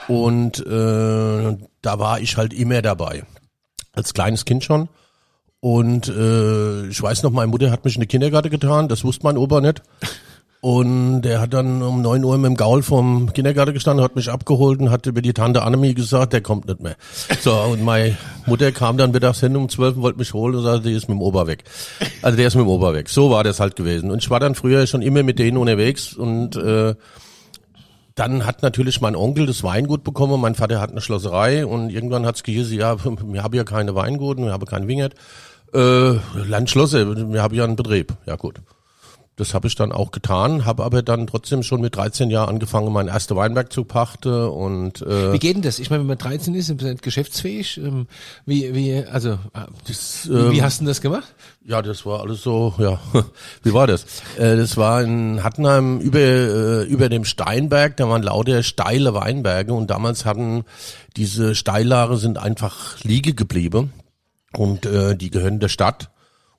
Und 0.08 0.58
äh, 0.66 1.56
da 1.82 1.98
war 1.98 2.20
ich 2.20 2.36
halt 2.36 2.52
immer 2.52 2.82
dabei. 2.82 3.24
Als 3.92 4.14
kleines 4.14 4.44
Kind 4.44 4.64
schon. 4.64 4.88
Und 5.60 6.08
äh, 6.08 6.86
ich 6.86 7.00
weiß 7.00 7.22
noch, 7.22 7.30
meine 7.30 7.48
Mutter 7.48 7.70
hat 7.70 7.84
mich 7.84 7.96
in 7.96 8.00
den 8.00 8.08
Kindergarten 8.08 8.50
getan, 8.50 8.88
das 8.88 9.04
wusste 9.04 9.24
mein 9.24 9.36
Opa 9.36 9.60
nicht. 9.60 9.82
Und 10.62 11.22
der 11.22 11.40
hat 11.40 11.54
dann 11.54 11.82
um 11.82 12.02
neun 12.02 12.22
Uhr 12.22 12.36
mit 12.36 12.50
dem 12.50 12.56
Gaul 12.56 12.82
vom 12.82 13.32
Kindergarten 13.32 13.72
gestanden, 13.72 14.04
hat 14.04 14.14
mich 14.14 14.30
abgeholt 14.30 14.78
und 14.78 14.90
hat 14.90 15.06
über 15.06 15.22
die 15.22 15.32
Tante 15.32 15.62
Annemie 15.62 15.94
gesagt, 15.94 16.34
der 16.34 16.42
kommt 16.42 16.66
nicht 16.66 16.80
mehr. 16.80 16.96
So, 17.40 17.54
und 17.54 17.82
meine 17.82 18.18
Mutter 18.44 18.70
kam 18.70 18.98
dann 18.98 19.10
mittags 19.10 19.40
hin 19.40 19.56
um 19.56 19.70
zwölf 19.70 19.96
und 19.96 20.02
wollte 20.02 20.18
mich 20.18 20.34
holen 20.34 20.54
und 20.54 20.62
sagte, 20.62 20.88
die 20.88 20.94
ist 20.94 21.08
mit 21.08 21.16
dem 21.16 21.22
Opa 21.22 21.46
weg. 21.46 21.64
Also 22.20 22.36
der 22.36 22.46
ist 22.46 22.56
mit 22.56 22.66
dem 22.66 22.68
Opa 22.68 22.92
weg. 22.92 23.08
So 23.08 23.30
war 23.30 23.42
das 23.42 23.58
halt 23.58 23.74
gewesen. 23.74 24.10
Und 24.10 24.22
ich 24.22 24.28
war 24.28 24.38
dann 24.38 24.54
früher 24.54 24.86
schon 24.86 25.00
immer 25.00 25.22
mit 25.22 25.38
denen 25.38 25.56
unterwegs 25.56 26.12
und 26.12 26.56
äh, 26.56 26.94
dann 28.14 28.44
hat 28.44 28.62
natürlich 28.62 29.00
mein 29.00 29.16
Onkel 29.16 29.46
das 29.46 29.62
Weingut 29.62 30.04
bekommen, 30.04 30.38
mein 30.42 30.54
Vater 30.54 30.78
hat 30.78 30.90
eine 30.90 31.00
Schlosserei 31.00 31.64
und 31.64 31.88
irgendwann 31.88 32.26
hat's 32.26 32.42
gehießen, 32.42 32.78
ja, 32.78 33.02
wir 33.04 33.42
haben 33.42 33.54
ja 33.54 33.64
keine 33.64 33.94
Weinguten, 33.94 34.44
wir 34.44 34.52
haben 34.52 34.66
kein 34.66 34.86
Wingert. 34.88 35.14
Äh, 35.72 36.16
Landschlosser, 36.34 37.32
wir 37.32 37.42
haben 37.42 37.54
ja 37.54 37.64
einen 37.64 37.76
Betrieb. 37.76 38.12
Ja 38.26 38.36
gut. 38.36 38.60
Das 39.40 39.54
habe 39.54 39.68
ich 39.68 39.74
dann 39.74 39.90
auch 39.90 40.10
getan, 40.10 40.66
habe 40.66 40.84
aber 40.84 41.00
dann 41.00 41.26
trotzdem 41.26 41.62
schon 41.62 41.80
mit 41.80 41.96
13 41.96 42.28
Jahren 42.28 42.50
angefangen, 42.50 42.92
mein 42.92 43.08
erster 43.08 43.36
Weinberg 43.36 43.72
zu 43.72 43.84
pachten 43.84 44.48
und 44.48 45.00
äh, 45.00 45.32
Wie 45.32 45.38
geht 45.38 45.56
denn 45.56 45.62
das? 45.62 45.78
Ich 45.78 45.88
meine, 45.88 46.00
wenn 46.00 46.08
man 46.08 46.18
13 46.18 46.54
ist, 46.54 46.68
ist 46.68 46.82
man 46.82 46.90
nicht 46.90 47.02
geschäftsfähig. 47.02 47.78
Ähm, 47.78 48.06
Wie, 48.44 48.74
wie, 48.74 49.02
also, 49.02 49.30
äh, 49.30 49.64
das, 49.88 50.28
wie, 50.28 50.34
ähm, 50.34 50.52
wie 50.52 50.62
hast 50.62 50.82
du 50.82 50.84
das 50.84 51.00
gemacht? 51.00 51.34
Ja, 51.64 51.80
das 51.80 52.04
war 52.04 52.20
alles 52.20 52.42
so, 52.42 52.74
ja. 52.78 53.00
Wie 53.62 53.72
war 53.72 53.86
das? 53.86 54.04
Äh, 54.36 54.56
das 54.58 54.76
war 54.76 55.02
in 55.02 55.42
Hattenheim 55.42 56.00
über, 56.00 56.18
äh, 56.18 56.82
über 56.82 57.08
dem 57.08 57.24
Steinberg, 57.24 57.96
da 57.96 58.10
waren 58.10 58.22
lauter 58.22 58.62
steile 58.62 59.14
Weinberge 59.14 59.72
und 59.72 59.88
damals 59.88 60.26
hatten 60.26 60.64
diese 61.16 61.54
Steillare 61.54 62.18
sind 62.18 62.36
einfach 62.36 63.02
liege 63.04 63.32
geblieben 63.32 63.94
und 64.52 64.84
äh, 64.84 65.16
die 65.16 65.30
gehören 65.30 65.60
der 65.60 65.68
Stadt. 65.68 66.10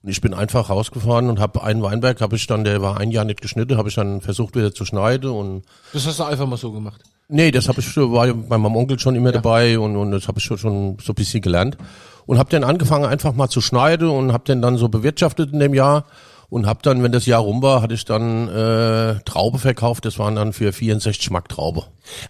Und 0.03 0.09
ich 0.09 0.21
bin 0.21 0.33
einfach 0.33 0.69
rausgefahren 0.69 1.29
und 1.29 1.39
habe 1.39 1.63
einen 1.63 1.83
Weinberg, 1.83 2.21
habe 2.21 2.35
ich 2.35 2.47
dann, 2.47 2.63
der 2.63 2.81
war 2.81 2.99
ein 2.99 3.11
Jahr 3.11 3.25
nicht 3.25 3.41
geschnitten, 3.41 3.77
habe 3.77 3.89
ich 3.89 3.95
dann 3.95 4.21
versucht 4.21 4.55
wieder 4.55 4.73
zu 4.73 4.83
schneiden 4.83 5.29
und 5.29 5.63
Das 5.93 6.07
hast 6.07 6.19
du 6.19 6.23
einfach 6.23 6.47
mal 6.47 6.57
so 6.57 6.71
gemacht. 6.71 7.01
Nee, 7.27 7.51
das 7.51 7.69
habe 7.69 7.79
ich 7.79 7.95
war 7.95 8.27
ja 8.27 8.33
bei 8.33 8.57
meinem 8.57 8.75
Onkel 8.75 8.99
schon 8.99 9.15
immer 9.15 9.31
dabei 9.31 9.79
und, 9.79 9.95
und 9.95 10.11
das 10.11 10.27
habe 10.27 10.39
ich 10.39 10.43
schon, 10.43 10.57
schon 10.57 10.97
so 11.01 11.13
ein 11.13 11.15
bisschen 11.15 11.41
gelernt 11.41 11.77
und 12.25 12.39
habe 12.39 12.49
dann 12.49 12.63
angefangen 12.63 13.05
einfach 13.05 13.33
mal 13.33 13.47
zu 13.47 13.61
schneiden 13.61 14.09
und 14.09 14.33
habe 14.33 14.43
dann 14.47 14.61
dann 14.61 14.77
so 14.77 14.89
bewirtschaftet 14.89 15.53
in 15.53 15.59
dem 15.59 15.73
Jahr 15.73 16.05
und 16.49 16.65
habe 16.65 16.79
dann, 16.83 17.01
wenn 17.01 17.13
das 17.13 17.25
Jahr 17.27 17.39
rum 17.41 17.61
war, 17.61 17.81
hatte 17.81 17.93
ich 17.93 18.03
dann 18.03 18.49
äh, 18.49 19.19
Traube 19.23 19.57
verkauft. 19.57 20.03
Das 20.03 20.19
waren 20.19 20.35
dann 20.35 20.51
für 20.51 20.73
64 20.73 21.23
Schmack 21.23 21.47
Traube. 21.47 21.85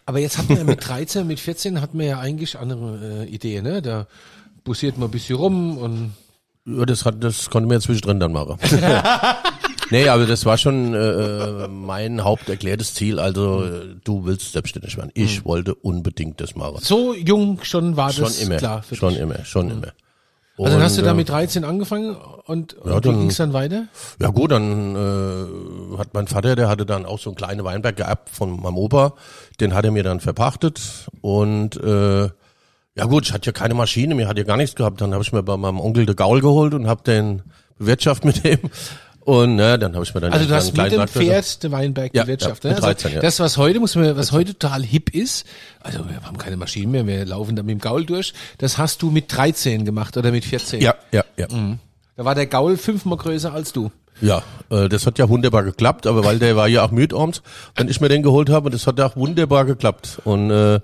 Aber 0.06 0.20
jetzt 0.20 0.38
hat 0.38 0.48
man 0.48 0.60
ja 0.60 0.64
mit 0.64 0.88
13, 0.88 1.26
mit 1.26 1.40
14 1.40 1.82
hat 1.82 1.96
man 1.96 2.06
ja 2.06 2.20
eigentlich 2.20 2.60
andere 2.60 3.24
äh, 3.24 3.28
Ideen, 3.28 3.64
ne? 3.64 3.82
Da 3.82 4.06
bussiert 4.64 5.00
man 5.00 5.08
ein 5.08 5.12
bisschen 5.12 5.38
rum 5.38 5.78
und 5.80 6.14
Ja, 6.78 6.86
das 6.86 7.06
hat, 7.06 7.24
das 7.24 7.50
konnte 7.50 7.68
man 7.68 7.78
ja 7.78 7.82
zwischendrin 7.82 8.20
dann 8.20 8.32
machen. 8.34 8.58
nee, 9.92 10.08
aber 10.08 10.26
das 10.26 10.46
war 10.46 10.58
schon 10.58 10.94
äh, 10.94 11.68
mein 11.68 12.24
haupterklärtes 12.24 12.94
Ziel. 12.94 13.20
Also 13.20 13.64
äh, 13.64 13.96
du 14.04 14.26
willst 14.26 14.52
selbstständig 14.54 14.98
werden. 14.98 15.12
Ich 15.14 15.46
wollte 15.46 15.76
unbedingt 15.76 16.40
das 16.42 16.56
machen. 16.56 16.78
so 16.82 17.14
jung 17.14 17.60
schon 17.64 17.98
war 17.98 18.12
Schon 18.12 18.24
das 18.26 18.40
immer, 18.42 18.58
klar 18.58 18.84
für 18.84 18.96
schon 18.96 19.14
dich. 19.14 19.20
immer, 19.22 19.44
schon 19.46 19.70
immer. 19.72 19.88
Also 20.58 20.74
dann 20.74 20.84
hast 20.84 20.98
du 20.98 21.02
Und, 21.02 21.06
da 21.08 21.12
äh, 21.12 21.16
mit 21.16 21.30
13 21.30 21.64
angefangen 21.64 22.16
und, 22.46 22.74
und 22.76 22.92
Ja, 22.92 22.98
wie 22.98 23.02
dann- 23.02 23.20
ging's 23.22 23.38
dann 23.38 23.54
weiter? 23.54 23.86
Ja 24.20 24.28
gut, 24.30 24.52
dann 24.52 24.96
äh, 24.96 25.98
hat 25.98 26.14
mein 26.14 26.28
Vater, 26.28 26.56
der 26.56 26.68
hatte 26.70 26.86
dann 26.86 27.06
auch 27.06 27.18
so 27.18 27.32
einen 27.32 27.36
kleinen 27.38 27.64
Weinberg 27.64 27.96
geerbt 27.96 28.30
von 28.30 28.62
meinem 28.62 28.78
Opa, 28.78 29.14
den 29.60 29.74
hat 29.74 29.86
er 29.86 29.92
mir 29.92 30.04
dann 30.04 30.20
verpachtet 30.20 30.80
und 31.22 31.78
äh, 31.78 32.30
ja 32.96 33.06
gut, 33.06 33.26
ich 33.28 33.34
hatte 33.34 33.48
ja 33.48 33.52
keine 33.52 33.74
Maschine, 33.74 34.16
mir 34.16 34.28
hat 34.28 34.38
ja 34.38 34.44
gar 34.44 34.58
nichts 34.58 34.76
gehabt, 34.76 35.02
dann 35.02 35.14
habe 35.14 35.24
ich 35.24 35.32
mir 35.32 35.44
bei 35.44 35.58
meinem 35.58 35.80
Onkel 35.80 36.06
de 36.06 36.16
Gaul 36.16 36.42
geholt 36.42 36.74
und 36.74 36.88
habe 36.88 37.04
den 37.04 37.42
bewirtschaftet 37.78 38.26
mit 38.26 38.44
dem 38.44 38.60
und 39.24 39.56
ne, 39.56 39.78
dann 39.78 39.94
habe 39.94 40.04
ich 40.04 40.14
mir 40.14 40.22
dann 40.22 40.34
Also 40.34 40.48
du 40.48 40.56
hast 40.56 40.76
mit 40.76 40.92
dem 40.92 41.08
Pferd 41.08 41.62
der 41.64 41.72
Weinberg 41.72 42.14
Ja, 42.14 42.24
bewirtschaftet. 42.24 42.64
ja, 42.64 42.70
ne? 42.70 42.76
mit 42.76 42.84
13, 42.84 43.06
also 43.06 43.16
ja. 43.16 43.22
Das, 43.22 43.40
was 43.40 43.58
heute, 43.58 43.80
muss 43.80 43.96
man, 43.96 44.18
was 44.18 44.32
heute 44.32 44.58
total 44.58 44.84
hip 44.84 45.14
ist, 45.14 45.46
also 45.80 46.00
wir 46.10 46.22
haben 46.24 46.38
keine 46.38 46.58
Maschinen 46.58 46.92
mehr, 46.92 47.06
wir 47.06 47.26
laufen 47.26 47.56
da 47.56 47.62
mit 47.64 47.72
dem 47.72 47.80
Gaul 47.80 48.06
durch, 48.06 48.34
das 48.58 48.78
hast 48.78 49.02
du 49.04 49.12
mit 49.12 49.32
13 49.36 49.86
gemacht 49.86 50.18
oder 50.18 50.32
mit 50.32 50.44
14. 50.44 50.82
Ja, 50.82 50.96
ja, 51.12 51.24
ja. 51.38 51.48
Da 52.18 52.26
war 52.26 52.36
der 52.36 52.48
Gaul 52.48 52.78
fünfmal 52.78 53.18
größer 53.18 53.54
als 53.54 53.74
du. 53.74 53.92
Ja, 54.22 54.44
äh, 54.70 54.90
das 54.90 55.06
hat 55.06 55.18
ja 55.20 55.30
wunderbar 55.30 55.64
geklappt, 55.64 56.08
aber 56.08 56.24
weil 56.26 56.40
der 56.40 56.56
war 56.56 56.68
ja 56.68 56.84
auch 56.84 56.92
müde 56.92 57.16
abends, 57.16 57.42
wenn 57.76 57.88
ich 57.90 58.02
mir 58.02 58.10
den 58.10 58.24
geholt 58.24 58.50
habe, 58.50 58.70
das 58.70 58.86
hat 58.86 59.00
auch 59.00 59.16
wunderbar 59.16 59.66
geklappt. 59.66 60.20
Und 60.24 60.52
äh, 60.52 60.80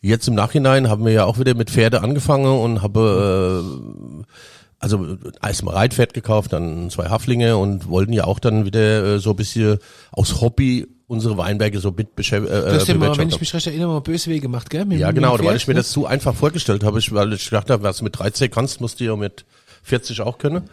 jetzt 0.00 0.28
im 0.28 0.34
Nachhinein 0.34 0.88
haben 0.88 1.04
wir 1.04 1.12
ja 1.12 1.24
auch 1.24 1.38
wieder 1.38 1.54
mit 1.54 1.70
Pferde 1.70 2.02
angefangen 2.02 2.58
und 2.60 2.82
habe 2.82 3.64
äh, 3.64 4.24
also 4.78 5.16
erstmal 5.42 5.74
Reitpferd 5.74 6.14
gekauft, 6.14 6.52
dann 6.52 6.90
zwei 6.90 7.08
Haflinge 7.08 7.56
und 7.56 7.88
wollten 7.88 8.12
ja 8.12 8.24
auch 8.24 8.38
dann 8.38 8.64
wieder 8.64 9.14
äh, 9.14 9.18
so 9.18 9.30
ein 9.30 9.36
bisschen 9.36 9.78
aus 10.12 10.40
Hobby 10.40 10.86
unsere 11.08 11.38
Weinberge 11.38 11.80
so 11.80 11.90
mit 11.90 12.14
beschäftigen. 12.14 12.54
Äh, 12.54 12.60
Du 12.60 12.72
hast 12.74 12.86
ja 12.86 12.94
mal, 12.94 13.16
wenn 13.16 13.28
ich 13.28 13.40
mich 13.40 13.52
recht 13.54 13.66
erinnere, 13.66 13.88
mal 13.88 14.00
Bösweh 14.00 14.38
gemacht, 14.38 14.70
gell? 14.70 14.84
Mit, 14.84 15.00
Ja, 15.00 15.10
genau, 15.10 15.38
weil 15.38 15.56
ich 15.56 15.66
mir 15.66 15.74
ne? 15.74 15.80
das 15.80 15.90
zu 15.90 16.06
einfach 16.06 16.34
vorgestellt 16.34 16.84
habe, 16.84 17.00
weil 17.10 17.32
ich 17.32 17.44
gedacht 17.48 17.70
habe, 17.70 17.82
was 17.82 17.98
du 17.98 18.04
mit 18.04 18.18
13 18.18 18.50
kannst, 18.50 18.80
musst 18.80 19.00
du 19.00 19.04
ja 19.04 19.16
mit 19.16 19.46
40 19.82 20.20
auch 20.22 20.38
können. 20.38 20.68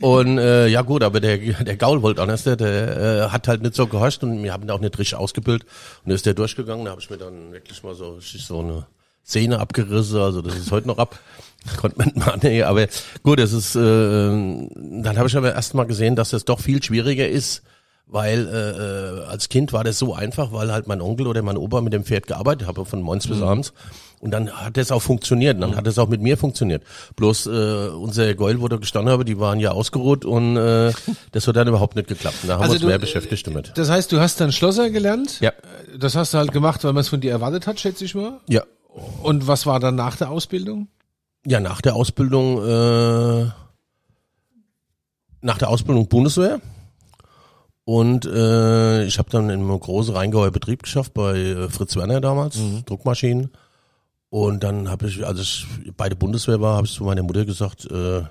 Und 0.00 0.38
äh, 0.38 0.68
ja 0.68 0.82
gut, 0.82 1.02
aber 1.02 1.20
der, 1.20 1.38
der 1.38 1.76
Gaul 1.76 2.02
wollte 2.02 2.22
anders, 2.22 2.44
der, 2.44 2.56
der 2.56 2.96
äh, 2.96 3.28
hat 3.30 3.48
halt 3.48 3.62
nicht 3.62 3.74
so 3.74 3.86
gehorcht 3.86 4.22
und 4.22 4.42
wir 4.42 4.52
haben 4.52 4.62
ihn 4.62 4.70
auch 4.70 4.80
nicht 4.80 4.98
richtig 4.98 5.16
ausgebildet. 5.16 5.64
Und 5.64 6.08
dann 6.08 6.14
ist 6.14 6.26
der 6.26 6.34
durchgegangen, 6.34 6.84
da 6.84 6.92
habe 6.92 7.00
ich 7.00 7.10
mir 7.10 7.18
dann 7.18 7.52
wirklich 7.52 7.82
mal 7.82 7.94
so, 7.94 8.14
richtig 8.14 8.44
so 8.44 8.60
eine 8.60 8.86
Szene 9.24 9.60
abgerissen, 9.60 10.18
also 10.18 10.42
das 10.42 10.56
ist 10.56 10.70
heute 10.72 10.88
noch 10.88 10.98
ab. 10.98 11.18
Konnte 11.76 11.98
man 11.98 12.12
mal, 12.14 12.38
nee, 12.42 12.62
aber 12.62 12.86
gut, 13.22 13.38
das 13.38 13.52
ist, 13.52 13.76
äh, 13.76 13.80
dann 13.80 15.14
habe 15.16 15.28
ich 15.28 15.36
aber 15.36 15.54
erst 15.54 15.74
mal 15.74 15.84
gesehen, 15.84 16.16
dass 16.16 16.30
das 16.30 16.44
doch 16.44 16.60
viel 16.60 16.82
schwieriger 16.82 17.28
ist, 17.28 17.62
weil 18.06 18.48
äh, 18.48 18.70
äh, 18.70 19.24
als 19.26 19.48
Kind 19.48 19.72
war 19.72 19.84
das 19.84 19.98
so 19.98 20.14
einfach, 20.14 20.52
weil 20.52 20.72
halt 20.72 20.86
mein 20.88 21.00
Onkel 21.00 21.26
oder 21.26 21.42
mein 21.42 21.56
Opa 21.56 21.80
mit 21.80 21.92
dem 21.92 22.04
Pferd 22.04 22.26
gearbeitet 22.26 22.66
habe 22.66 22.84
von 22.84 23.02
morgens 23.02 23.28
bis 23.28 23.42
abends. 23.42 23.72
Und 24.20 24.32
dann 24.32 24.50
hat 24.50 24.76
das 24.76 24.92
auch 24.92 25.00
funktioniert. 25.00 25.54
Und 25.54 25.62
dann 25.62 25.76
hat 25.76 25.86
es 25.86 25.98
auch 25.98 26.08
mit 26.08 26.20
mir 26.20 26.36
funktioniert. 26.36 26.82
Bloß 27.16 27.46
äh, 27.46 27.88
unser 27.88 28.34
Gäul, 28.34 28.60
wo 28.60 28.68
da 28.68 28.76
gestanden 28.76 29.10
habe, 29.10 29.24
die 29.24 29.38
waren 29.38 29.58
ja 29.60 29.72
ausgeruht 29.72 30.26
und 30.26 30.58
äh, 30.58 30.92
das 31.32 31.48
hat 31.48 31.56
dann 31.56 31.68
überhaupt 31.68 31.96
nicht 31.96 32.06
geklappt. 32.06 32.36
Und 32.42 32.50
da 32.50 32.58
haben 32.58 32.64
wir 32.64 32.72
uns 32.72 32.80
du, 32.80 32.86
mehr 32.86 32.96
äh, 32.96 32.98
beschäftigt 32.98 33.46
damit. 33.46 33.72
Das 33.76 33.88
heißt, 33.88 34.12
du 34.12 34.20
hast 34.20 34.38
dann 34.38 34.52
Schlosser 34.52 34.90
gelernt. 34.90 35.40
Ja. 35.40 35.52
Das 35.98 36.16
hast 36.16 36.34
du 36.34 36.38
halt 36.38 36.52
gemacht, 36.52 36.84
weil 36.84 36.92
man 36.92 37.00
es 37.00 37.08
von 37.08 37.22
dir 37.22 37.30
erwartet 37.30 37.66
hat, 37.66 37.80
schätze 37.80 38.04
ich 38.04 38.14
mal. 38.14 38.40
Ja. 38.46 38.62
Und 39.22 39.46
was 39.46 39.64
war 39.64 39.80
dann 39.80 39.94
nach 39.94 40.16
der 40.16 40.30
Ausbildung? 40.30 40.88
Ja, 41.46 41.60
nach 41.60 41.80
der 41.80 41.94
Ausbildung, 41.94 42.62
äh, 42.62 43.50
nach 45.40 45.56
der 45.56 45.70
Ausbildung 45.70 46.08
Bundeswehr. 46.08 46.60
Und 47.84 48.26
äh, 48.26 49.04
ich 49.04 49.18
habe 49.18 49.30
dann 49.30 49.44
in 49.48 49.60
einem 49.60 49.80
großen 49.80 50.14
Rheingauer 50.14 50.50
Betrieb 50.50 50.82
geschafft 50.82 51.14
bei 51.14 51.38
äh, 51.38 51.68
Fritz 51.70 51.96
Werner 51.96 52.20
damals, 52.20 52.58
Druckmaschinen. 52.84 53.50
Und 54.30 54.62
dann 54.62 54.88
habe 54.88 55.08
ich, 55.08 55.26
als 55.26 55.40
ich 55.40 55.66
bei 55.96 56.08
der 56.08 56.16
Bundeswehr 56.16 56.60
war, 56.60 56.76
habe 56.76 56.86
ich 56.86 56.94
zu 56.94 57.04
meiner 57.04 57.22
Mutter 57.22 57.44
gesagt, 57.44 57.84
äh, 57.90 58.22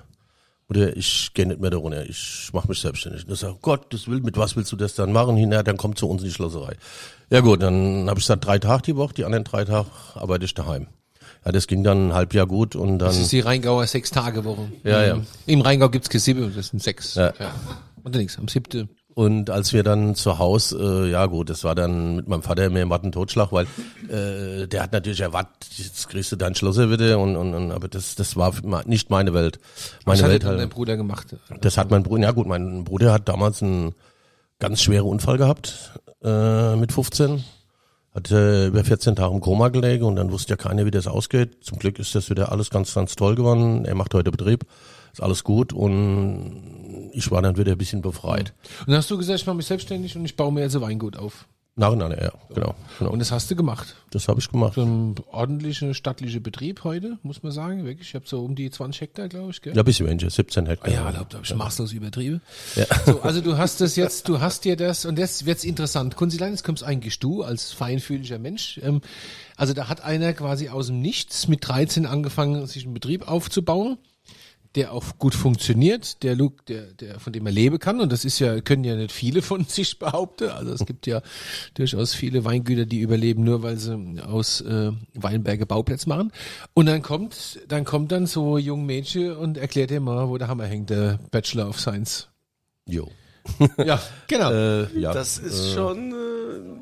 Mutter, 0.69 0.95
ich 0.95 1.33
gehe 1.33 1.45
nicht 1.45 1.59
mehr 1.59 1.71
da 1.71 1.77
runter, 1.77 2.07
ich 2.07 2.49
mache 2.53 2.69
mich 2.69 2.79
selbstständig. 2.79 3.25
Und 3.25 3.33
ich 3.33 3.39
sag, 3.39 3.61
Gott, 3.61 3.93
das 3.93 4.07
will, 4.07 4.21
mit 4.21 4.37
was 4.37 4.55
willst 4.55 4.71
du 4.71 4.75
das 4.77 4.95
dann 4.95 5.11
machen? 5.11 5.35
Hinterher, 5.35 5.63
dann 5.63 5.77
komm 5.77 5.95
zu 5.95 6.07
uns 6.07 6.21
in 6.21 6.29
die 6.29 6.33
Schlosserei. 6.33 6.77
Ja 7.29 7.41
gut, 7.41 7.61
dann 7.61 8.09
habe 8.09 8.19
ich 8.19 8.25
gesagt, 8.25 8.45
drei 8.45 8.59
Tage 8.59 8.83
die 8.83 8.95
Woche, 8.95 9.13
die 9.13 9.25
anderen 9.25 9.43
drei 9.43 9.65
Tage 9.65 9.89
arbeite 10.13 10.45
ich 10.45 10.53
daheim. 10.53 10.87
Ja, 11.45 11.51
das 11.51 11.67
ging 11.67 11.83
dann 11.83 12.09
ein 12.09 12.13
halb 12.13 12.33
Jahr 12.33 12.47
gut 12.47 12.75
und 12.75 12.99
dann. 12.99 13.09
Das 13.09 13.17
ist 13.17 13.31
die 13.31 13.39
Rheingauer 13.39 13.85
Sechs-Tage-Woche. 13.87 14.71
Ja, 14.83 15.05
ja. 15.05 15.19
Im 15.45 15.61
Rheingau 15.61 15.89
gibt's 15.89 16.09
keine 16.09 16.21
sieben, 16.21 16.53
das 16.55 16.67
sind 16.67 16.81
sechs. 16.81 17.15
Ja. 17.15 17.33
Und 18.03 18.15
nichts, 18.15 18.37
am 18.37 18.47
siebten. 18.47 18.89
Und 19.19 19.49
als 19.49 19.73
wir 19.73 19.83
dann 19.83 20.15
zu 20.15 20.39
Haus, 20.39 20.71
äh, 20.71 21.09
ja 21.09 21.25
gut, 21.25 21.49
das 21.49 21.65
war 21.65 21.75
dann 21.75 22.15
mit 22.15 22.29
meinem 22.29 22.41
Vater 22.41 22.69
mehr 22.69 22.85
Matten 22.85 23.11
Totschlag, 23.11 23.51
weil 23.51 23.65
äh, 24.07 24.65
der 24.65 24.81
hat 24.81 24.93
natürlich 24.93 25.19
erwartet, 25.19 25.67
jetzt 25.75 26.07
kriegst 26.07 26.31
du 26.31 26.37
dein 26.37 26.55
Schlosser 26.55 26.89
wieder 26.89 27.19
und, 27.19 27.35
und, 27.35 27.53
und 27.53 27.73
aber 27.73 27.89
das 27.89 28.15
das 28.15 28.37
war 28.37 28.53
nicht 28.85 29.09
meine 29.09 29.33
Welt. 29.33 29.59
Meine 30.05 30.19
Was 30.19 30.23
hat 30.23 30.31
Welt 30.31 30.43
dein 30.45 30.59
halt. 30.59 30.69
Bruder 30.69 30.95
gemacht? 30.95 31.35
Das 31.59 31.77
hat 31.77 31.91
mein 31.91 32.03
Bruder, 32.03 32.21
ja 32.21 32.31
gut, 32.31 32.47
mein 32.47 32.85
Bruder 32.85 33.11
hat 33.11 33.27
damals 33.27 33.61
einen 33.61 33.93
ganz 34.57 34.81
schweren 34.81 35.07
Unfall 35.07 35.37
gehabt 35.37 35.99
äh, 36.23 36.77
mit 36.77 36.93
15. 36.93 37.43
Hat 38.15 38.31
äh, 38.31 38.67
über 38.67 38.85
14 38.85 39.17
Tage 39.17 39.33
im 39.33 39.41
Koma 39.41 39.67
gelegen 39.67 40.05
und 40.05 40.15
dann 40.15 40.31
wusste 40.31 40.51
ja 40.53 40.55
keiner, 40.55 40.85
wie 40.85 40.91
das 40.91 41.07
ausgeht. 41.07 41.57
Zum 41.61 41.77
Glück 41.77 41.99
ist 41.99 42.15
das 42.15 42.29
wieder 42.29 42.53
alles 42.53 42.69
ganz, 42.69 42.93
ganz 42.93 43.17
toll 43.17 43.35
geworden. 43.35 43.83
Er 43.83 43.95
macht 43.95 44.13
heute 44.13 44.31
Betrieb, 44.31 44.63
ist 45.11 45.21
alles 45.21 45.43
gut 45.43 45.73
und 45.73 47.11
ich 47.13 47.31
war 47.31 47.41
dann 47.41 47.57
wieder 47.57 47.71
ein 47.71 47.77
bisschen 47.77 48.01
befreit. 48.01 48.53
Und 48.81 48.89
dann 48.89 48.97
hast 48.97 49.11
du 49.11 49.17
gesagt, 49.17 49.39
ich 49.39 49.45
mache 49.45 49.57
mich 49.57 49.67
selbstständig 49.67 50.15
und 50.15 50.25
ich 50.25 50.35
baue 50.35 50.51
mir 50.51 50.61
jetzt 50.61 50.75
ein 50.75 50.81
Weingut 50.81 51.17
auf. 51.17 51.47
Nach 51.79 51.93
und 51.93 51.99
nach, 51.99 52.09
ja, 52.09 52.33
genau. 52.53 52.75
genau. 52.99 53.11
Und 53.11 53.19
das 53.19 53.31
hast 53.31 53.49
du 53.49 53.55
gemacht. 53.55 53.95
Das 54.11 54.27
habe 54.27 54.41
ich 54.41 54.49
gemacht. 54.49 54.73
So 54.73 54.81
ein 54.81 55.15
ordentlicher 55.31 55.93
stattlicher 55.93 56.41
Betrieb 56.41 56.83
heute, 56.83 57.19
muss 57.23 57.41
man 57.41 57.53
sagen. 57.53 57.85
Wirklich, 57.85 58.09
ich 58.09 58.15
habe 58.15 58.27
so 58.27 58.43
um 58.43 58.53
die 58.53 58.69
20 58.69 58.99
Hektar, 58.99 59.29
glaube 59.29 59.51
ich, 59.51 59.61
gell? 59.61 59.73
Ja, 59.73 59.81
ein 59.81 59.85
bisschen 59.85 60.05
weniger, 60.05 60.29
17 60.29 60.65
Hektar. 60.65 60.93
Ja, 60.93 61.09
da 61.09 61.19
habe 61.19 61.39
ich 61.41 61.55
maßlos 61.55 61.93
übertrieben. 61.93 62.41
Ja. 62.75 62.85
So, 63.05 63.21
also 63.21 63.39
du 63.39 63.57
hast 63.57 63.79
das 63.79 63.95
jetzt, 63.95 64.27
du 64.27 64.41
hast 64.41 64.65
dir 64.65 64.75
das, 64.75 65.05
und 65.05 65.17
jetzt 65.17 65.45
wird's 65.45 65.63
interessant. 65.63 66.17
Kunzilein, 66.17 66.51
jetzt 66.51 66.65
kommst 66.65 66.83
eigentlich 66.83 67.17
du 67.19 67.43
als 67.43 67.71
feinfühliger 67.71 68.39
Mensch. 68.39 68.77
Ähm, 68.83 68.99
also 69.55 69.73
da 69.73 69.87
hat 69.87 70.03
einer 70.03 70.33
quasi 70.33 70.67
aus 70.67 70.87
dem 70.87 70.99
Nichts 70.99 71.47
mit 71.47 71.65
13 71.65 72.05
angefangen, 72.05 72.67
sich 72.67 72.83
einen 72.83 72.93
Betrieb 72.93 73.25
aufzubauen, 73.25 73.97
der 74.75 74.93
auch 74.93 75.17
gut 75.17 75.33
funktioniert, 75.33 76.21
der 76.21 76.35
Luke, 76.35 76.63
der, 76.67 76.93
der, 76.93 77.19
von 77.19 77.33
dem 77.33 77.45
er 77.45 77.51
leben 77.51 77.79
kann. 77.79 77.99
Und 77.99 78.11
das 78.11 78.23
ist 78.23 78.39
ja, 78.39 78.61
können 78.61 78.83
ja 78.83 78.95
nicht 78.95 79.11
viele 79.11 79.41
von 79.41 79.65
sich 79.67 79.97
behaupten. 79.97 80.49
Also 80.49 80.73
es 80.73 80.85
gibt 80.85 81.07
ja 81.07 81.21
durchaus 81.73 82.13
viele 82.13 82.45
Weingüter, 82.45 82.85
die 82.85 82.99
überleben, 82.99 83.43
nur 83.43 83.63
weil 83.63 83.77
sie 83.77 84.21
aus 84.21 84.61
äh, 84.61 84.91
Weinberge 85.15 85.65
Bauplätze 85.65 86.07
machen. 86.07 86.31
Und 86.73 86.85
dann 86.85 87.01
kommt, 87.01 87.59
dann 87.67 87.83
kommt 87.83 88.11
dann 88.11 88.27
so 88.27 88.57
ein 88.57 88.63
jung 88.63 88.85
Mädchen 88.85 89.35
und 89.35 89.57
erklärt 89.57 89.89
dir 89.89 89.99
mal, 89.99 90.29
wo 90.29 90.37
der 90.37 90.47
Hammer 90.47 90.65
hängt, 90.65 90.89
der 90.91 91.19
Bachelor 91.31 91.69
of 91.69 91.79
Science. 91.79 92.27
Jo. 92.85 93.09
Ja, 93.83 93.99
genau. 94.27 94.51
Äh, 94.51 94.99
ja. 94.99 95.11
Das 95.11 95.39
ist 95.39 95.73
schon 95.73 96.11
äh, 96.11 96.79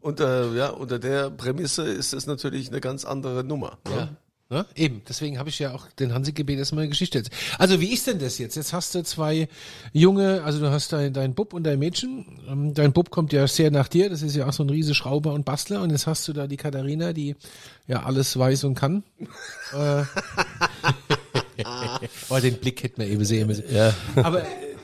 unter, 0.00 0.52
ja, 0.52 0.68
unter 0.68 0.98
der 0.98 1.30
Prämisse 1.30 1.84
ist 1.84 2.12
es 2.12 2.26
natürlich 2.26 2.68
eine 2.68 2.80
ganz 2.80 3.06
andere 3.06 3.42
Nummer. 3.42 3.78
ne? 3.88 3.96
Ja. 3.96 4.08
Ne? 4.50 4.66
Eben, 4.74 5.00
deswegen 5.08 5.38
habe 5.38 5.48
ich 5.48 5.58
ja 5.58 5.72
auch 5.72 5.90
den 5.92 6.12
Hansi 6.12 6.32
gebeten, 6.32 6.58
dass 6.58 6.70
mal 6.70 6.82
eine 6.82 6.90
Geschichte 6.90 7.18
erzählt. 7.18 7.34
Also 7.58 7.80
wie 7.80 7.94
ist 7.94 8.06
denn 8.06 8.18
das 8.18 8.36
jetzt? 8.36 8.56
Jetzt 8.56 8.74
hast 8.74 8.94
du 8.94 9.02
zwei 9.02 9.48
junge, 9.94 10.42
also 10.44 10.60
du 10.60 10.70
hast 10.70 10.92
dein, 10.92 11.14
dein 11.14 11.34
Bub 11.34 11.54
und 11.54 11.64
dein 11.64 11.78
Mädchen. 11.78 12.26
Ähm, 12.46 12.74
Dein 12.74 12.92
Bub 12.92 13.10
kommt 13.10 13.32
ja 13.32 13.46
sehr 13.46 13.70
nach 13.70 13.88
dir, 13.88 14.10
das 14.10 14.20
ist 14.20 14.36
ja 14.36 14.46
auch 14.46 14.52
so 14.52 14.62
ein 14.62 14.68
riese 14.68 14.94
Schrauber 14.94 15.32
und 15.32 15.46
Bastler. 15.46 15.80
Und 15.80 15.90
jetzt 15.90 16.06
hast 16.06 16.28
du 16.28 16.34
da 16.34 16.46
die 16.46 16.58
Katharina, 16.58 17.14
die 17.14 17.36
ja 17.86 18.02
alles 18.02 18.38
weiß 18.38 18.64
und 18.64 18.74
kann. 18.74 19.02
äh, 19.72 20.04
oh, 22.28 22.38
den 22.38 22.58
Blick 22.58 22.82
hätten 22.82 23.00
wir 23.00 23.08
eben 23.08 23.24
sehen 23.24 23.46
müssen. 23.46 23.64
Ja. 23.74 23.94
Aber 24.16 24.42
äh, 24.42 24.74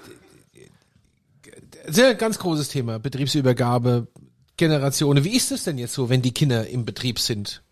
sehr 1.86 2.14
ganz 2.14 2.38
großes 2.38 2.68
Thema, 2.68 2.98
Betriebsübergabe, 2.98 4.08
Generationen. 4.56 5.22
Wie 5.22 5.36
ist 5.36 5.50
das 5.50 5.64
denn 5.64 5.76
jetzt 5.76 5.92
so, 5.92 6.08
wenn 6.08 6.22
die 6.22 6.32
Kinder 6.32 6.66
im 6.66 6.86
Betrieb 6.86 7.18
sind? 7.18 7.62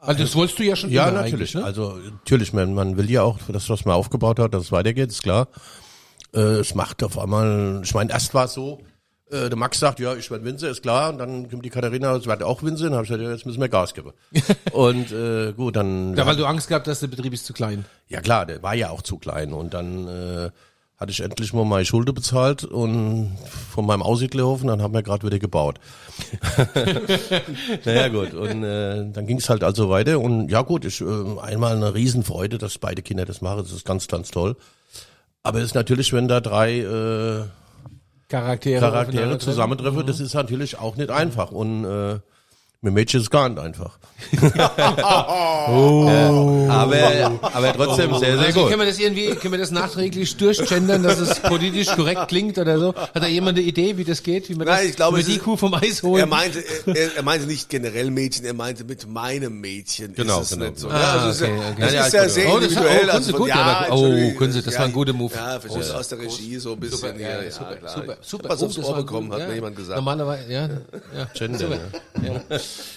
Weil 0.00 0.16
das 0.16 0.34
wolltest 0.34 0.58
du 0.58 0.62
ja 0.62 0.76
schon 0.76 0.90
Ja, 0.90 1.10
natürlich. 1.10 1.54
ne? 1.54 1.64
Also 1.64 1.98
natürlich, 2.12 2.52
man, 2.52 2.74
man 2.74 2.96
will 2.96 3.10
ja 3.10 3.22
auch, 3.22 3.38
das, 3.48 3.68
was 3.68 3.84
man 3.84 3.94
aufgebaut 3.94 4.38
hat, 4.38 4.54
dass 4.54 4.64
es 4.64 4.72
weitergeht, 4.72 5.10
ist 5.10 5.22
klar. 5.22 5.48
Äh, 6.34 6.38
es 6.38 6.74
macht 6.74 7.02
auf 7.02 7.18
einmal, 7.18 7.80
ich 7.82 7.94
meine, 7.94 8.12
erst 8.12 8.32
war 8.34 8.44
es 8.44 8.54
so, 8.54 8.80
äh, 9.30 9.48
der 9.48 9.56
Max 9.56 9.78
sagt, 9.78 9.98
ja, 10.00 10.14
ich 10.14 10.30
werde 10.30 10.44
Winzer, 10.44 10.70
ist 10.70 10.82
klar. 10.82 11.10
Und 11.10 11.18
dann 11.18 11.50
kommt 11.50 11.64
die 11.64 11.70
Katharina, 11.70 12.14
es 12.16 12.26
wird 12.26 12.42
auch 12.42 12.62
Winzer. 12.62 12.84
Und 12.84 12.90
dann 12.92 12.98
habe 12.98 13.04
ich 13.04 13.08
gesagt, 13.10 13.24
ja, 13.24 13.30
jetzt 13.30 13.44
müssen 13.44 13.60
wir 13.60 13.68
Gas 13.68 13.92
geben. 13.92 14.12
und 14.72 15.12
äh, 15.12 15.52
gut, 15.52 15.76
dann... 15.76 16.16
Ja, 16.16 16.26
weil 16.26 16.36
du 16.36 16.46
Angst 16.46 16.68
gehabt 16.68 16.86
hast, 16.86 17.00
der 17.00 17.08
Betrieb 17.08 17.32
ist 17.32 17.44
zu 17.44 17.52
klein. 17.52 17.84
Ja 18.08 18.20
klar, 18.20 18.46
der 18.46 18.62
war 18.62 18.74
ja 18.74 18.90
auch 18.90 19.02
zu 19.02 19.18
klein. 19.18 19.52
Und 19.52 19.74
dann 19.74 20.06
äh, 20.08 20.50
hatte 20.98 21.12
ich 21.12 21.20
endlich 21.20 21.52
mal 21.52 21.64
meine 21.64 21.84
Schulde 21.84 22.12
bezahlt 22.12 22.64
und 22.64 23.38
von 23.70 23.86
meinem 23.86 24.02
Aussiedlerhof 24.02 24.62
und 24.62 24.66
dann 24.66 24.82
haben 24.82 24.92
wir 24.92 25.04
gerade 25.04 25.24
wieder 25.24 25.38
gebaut. 25.38 25.78
naja 27.84 28.08
gut, 28.08 28.34
und 28.34 28.64
äh, 28.64 29.08
dann 29.12 29.26
ging 29.26 29.38
es 29.38 29.48
halt 29.48 29.62
also 29.62 29.88
weiter. 29.90 30.18
Und 30.18 30.48
ja 30.50 30.62
gut, 30.62 30.84
ich, 30.84 31.00
äh, 31.00 31.04
einmal 31.40 31.76
eine 31.76 31.94
Riesenfreude, 31.94 32.58
dass 32.58 32.78
beide 32.78 33.02
Kinder 33.02 33.24
das 33.24 33.40
machen. 33.40 33.58
Das 33.58 33.70
ist 33.70 33.84
ganz, 33.84 34.08
ganz 34.08 34.32
toll. 34.32 34.56
Aber 35.44 35.60
es 35.60 35.66
ist 35.66 35.74
natürlich, 35.76 36.12
wenn 36.12 36.26
da 36.26 36.40
drei 36.40 36.80
äh, 36.80 37.44
Charaktere, 38.28 38.80
Charaktere 38.80 39.38
zusammentreffen, 39.38 40.04
das 40.04 40.18
ist 40.18 40.34
natürlich 40.34 40.80
auch 40.80 40.96
nicht 40.96 41.10
einfach. 41.10 41.52
Und 41.52 41.84
äh, 41.84 42.18
mit 42.80 42.94
Mädchen 42.94 43.18
ist 43.20 43.24
es 43.26 43.30
gar 43.30 43.48
nicht 43.48 43.58
einfach. 43.58 43.98
Oh. 45.70 46.66
aber, 46.70 47.40
aber 47.42 47.72
trotzdem 47.74 48.14
sehr, 48.18 48.36
sehr 48.38 48.46
Also 48.46 48.60
gut. 48.60 48.68
können 48.70 48.80
wir 48.80 48.86
das 48.86 48.98
irgendwie, 48.98 49.26
können 49.34 49.52
wir 49.52 49.58
das 49.58 49.70
nachträglich 49.70 50.34
durchgendern, 50.36 51.02
dass 51.02 51.18
es 51.18 51.40
politisch 51.40 51.88
korrekt 51.94 52.28
klingt 52.28 52.56
oder 52.58 52.78
so? 52.78 52.94
Hat 52.94 53.10
da 53.16 53.26
jemand 53.26 53.58
eine 53.58 53.66
Idee, 53.66 53.96
wie 53.98 54.04
das 54.04 54.22
geht, 54.22 54.48
wie 54.48 54.54
man 54.54 54.66
Nein, 54.66 54.78
das, 54.78 54.86
ich 54.90 54.96
glaube, 54.96 55.22
die 55.22 55.34
ist- 55.34 55.42
Kuh 55.44 55.56
vom 55.56 55.74
Eis 55.74 56.02
holen? 56.02 56.20
Er 56.20 56.26
meinte, 56.26 56.64
er, 56.86 57.16
er 57.16 57.22
meinte 57.22 57.46
nicht 57.46 57.68
generell 57.68 58.10
Mädchen, 58.10 58.44
er 58.46 58.54
meinte 58.54 58.84
mit 58.84 59.06
meinem 59.08 59.60
Mädchen 59.60 60.14
Genau, 60.14 60.40
ist 60.40 60.52
es 60.52 60.58
genau. 60.58 60.70
nicht 60.70 60.78
so. 60.80 60.88
Ah, 60.88 60.98
ja, 61.00 61.12
also 61.12 61.28
ist 61.28 61.42
okay, 61.42 61.52
ja- 61.60 61.68
okay. 61.70 61.80
Das 61.80 61.92
Ja, 61.92 62.04
ist 62.06 62.12
ja, 62.14 62.22
ja 62.22 62.28
sehr 62.28 62.48
oh, 62.48 62.54
das- 62.58 62.64
individuell. 62.70 63.06
oh, 63.08 63.12
also 63.12 63.32
gut, 63.34 63.48
ja, 63.48 63.54
aber- 63.56 63.94
oh, 63.94 64.04
Entschuldigung, 64.06 64.36
Kunze, 64.36 64.62
das 64.62 64.78
war 64.78 64.84
ein 64.86 64.92
guter 64.92 65.12
Move. 65.12 65.34
Ja, 65.34 65.60
Oh, 65.68 65.78
aus 65.98 66.08
der 66.08 66.18
Regie 66.18 66.56
so 66.56 66.72
ein 66.72 66.80
bisschen. 66.80 66.98
Super, 66.98 67.20
ja, 67.20 67.42
ja, 67.42 67.50
super, 67.50 67.76
super, 67.94 68.16
Ich 68.20 68.26
super. 68.28 68.44
hab 68.44 68.50
was 68.54 68.62
Oh, 68.62 68.66
aufs 68.66 68.74
das 68.76 68.84
Ohr 68.86 68.96
bekommen, 68.96 69.26
gut, 69.28 69.34
hat 69.34 69.40
ja. 69.42 69.48
mir 69.48 69.54
jemand 69.56 69.76
gesagt. 69.76 69.96
Normalerweise, 69.96 70.50
ja, 70.52 70.68
ja. 71.16 71.28
Gender, 71.34 71.58
Super. 71.58 71.78
Ja, 72.22 72.40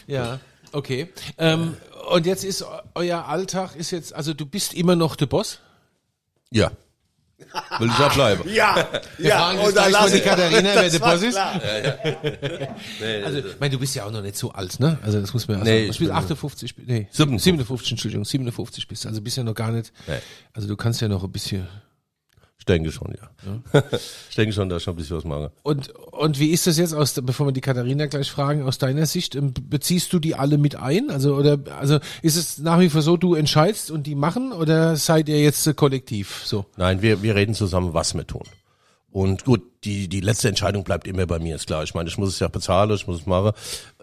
ja. 0.08 0.40
okay. 0.72 1.10
Ähm, 1.38 1.76
und 2.12 2.26
jetzt 2.26 2.44
ist 2.44 2.64
eu- 2.64 2.68
euer 2.96 3.26
Alltag 3.28 3.76
ist 3.76 3.92
jetzt, 3.92 4.14
also 4.14 4.34
du 4.34 4.46
bist 4.46 4.74
immer 4.74 4.96
noch 4.96 5.16
der 5.16 5.28
Boss? 5.28 5.60
Ja. 6.52 6.72
Will 7.80 7.88
ich 7.90 8.00
auch 8.00 8.14
bleiben. 8.14 8.48
Ja, 8.54 8.88
Wir 9.18 9.30
ja, 9.30 9.38
fragen 9.40 9.60
jetzt 9.62 9.74
gleich 9.74 9.92
mal 9.94 10.12
die 10.12 10.20
Katharina, 10.20 10.64
wer 10.76 10.84
das 10.84 10.92
der 10.92 11.02
war 11.02 11.14
Boss 11.16 11.24
ist. 11.24 11.32
klar. 11.34 11.62
Also, 13.26 13.38
ich 13.40 13.60
meine, 13.60 13.72
du 13.72 13.80
bist 13.80 13.96
ja 13.96 14.06
auch 14.06 14.12
noch 14.12 14.22
nicht 14.22 14.38
so 14.38 14.52
alt, 14.52 14.80
ne? 14.80 14.98
Also, 15.02 15.20
das 15.20 15.34
muss 15.34 15.48
man 15.48 15.58
ja 15.58 15.64
Nee, 15.64 15.70
sagen. 15.70 15.82
ich 15.92 15.98
Du 15.98 16.04
bist 16.04 16.12
bin- 16.12 16.18
58, 16.18 16.76
nee, 16.86 17.08
57. 17.12 17.44
57, 17.44 17.92
Entschuldigung, 17.92 18.26
57 18.26 18.88
bist 18.88 19.04
du. 19.06 19.10
Also, 19.10 19.22
bist 19.22 19.38
ja 19.38 19.44
noch 19.44 19.56
gar 19.56 19.72
nicht, 19.72 19.92
Nee. 20.08 20.20
also 20.54 20.68
du 20.68 20.76
kannst 20.78 21.02
ja 21.02 21.08
noch 21.08 21.24
ein 21.24 21.32
bisschen. 21.32 21.68
Ich 22.62 22.66
denke 22.66 22.92
schon, 22.92 23.12
ja. 23.20 23.82
ich 24.30 24.36
denke 24.36 24.54
schon, 24.54 24.70
dass 24.70 24.78
ich 24.78 24.84
schon 24.84 24.94
ein 24.94 24.98
bisschen 24.98 25.18
was 25.18 25.24
mache. 25.24 25.52
Und, 25.64 25.90
und 25.90 26.38
wie 26.38 26.52
ist 26.52 26.68
das 26.68 26.78
jetzt 26.78 26.94
aus, 26.94 27.20
bevor 27.24 27.48
wir 27.48 27.54
die 27.54 27.60
Katharina 27.60 28.06
gleich 28.06 28.30
fragen, 28.30 28.62
aus 28.62 28.78
deiner 28.78 29.08
Sicht, 29.08 29.34
ähm, 29.34 29.52
beziehst 29.68 30.14
du 30.14 30.20
die 30.20 30.36
alle 30.36 30.60
mit 30.60 30.76
ein? 30.76 31.10
Also, 31.10 31.34
oder, 31.34 31.58
also, 31.80 31.98
ist 32.22 32.36
es 32.36 32.60
nach 32.60 32.80
wie 32.80 32.90
vor 32.90 33.02
so, 33.02 33.18
du 33.18 33.34
entscheidest 33.34 33.90
und 33.90 34.06
die 34.06 34.14
machen, 34.14 34.54
oder 34.54 34.96
seid 34.96 35.28
ihr 35.28 35.42
jetzt 35.42 35.66
äh, 35.66 35.74
kollektiv, 35.74 36.44
so? 36.46 36.66
Nein, 36.78 37.02
wir, 37.02 37.24
wir 37.24 37.34
reden 37.34 37.56
zusammen, 37.56 37.96
was 37.96 38.14
wir 38.14 38.28
tun. 38.28 38.44
Und 39.10 39.44
gut, 39.44 39.64
die, 39.84 40.08
die 40.08 40.22
letzte 40.22 40.48
Entscheidung 40.48 40.84
bleibt 40.84 41.08
immer 41.08 41.26
bei 41.26 41.40
mir, 41.40 41.56
ist 41.56 41.66
klar. 41.66 41.82
Ich 41.84 41.96
meine, 41.96 42.10
ich 42.10 42.18
muss 42.20 42.30
es 42.30 42.40
ja 42.40 42.48
bezahlen, 42.48 42.92
ich 42.92 43.08
muss 43.08 43.22
es 43.22 43.26
machen. 43.26 43.54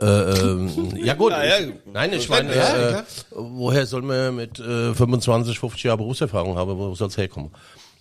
Äh, 0.00 0.04
ähm, 0.04 0.96
ja 0.96 1.14
gut, 1.14 1.30
Ja, 1.30 1.44
ja. 1.44 1.66
nein, 1.92 2.12
ich 2.12 2.28
meine, 2.28 2.56
Ja, 2.56 2.98
äh, 2.98 3.02
woher 3.30 3.86
soll 3.86 4.02
man 4.02 4.34
mit 4.34 4.58
äh, 4.58 4.92
25, 4.94 5.60
50 5.60 5.84
Jahren 5.84 5.98
Berufserfahrung 5.98 6.56
haben, 6.56 6.76
wo 6.76 6.92
soll 6.96 7.06
es 7.06 7.16
herkommen? 7.16 7.52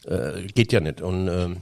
Äh, 0.07 0.47
geht 0.53 0.71
ja 0.71 0.79
nicht. 0.79 1.01
Und 1.01 1.27
ähm, 1.27 1.57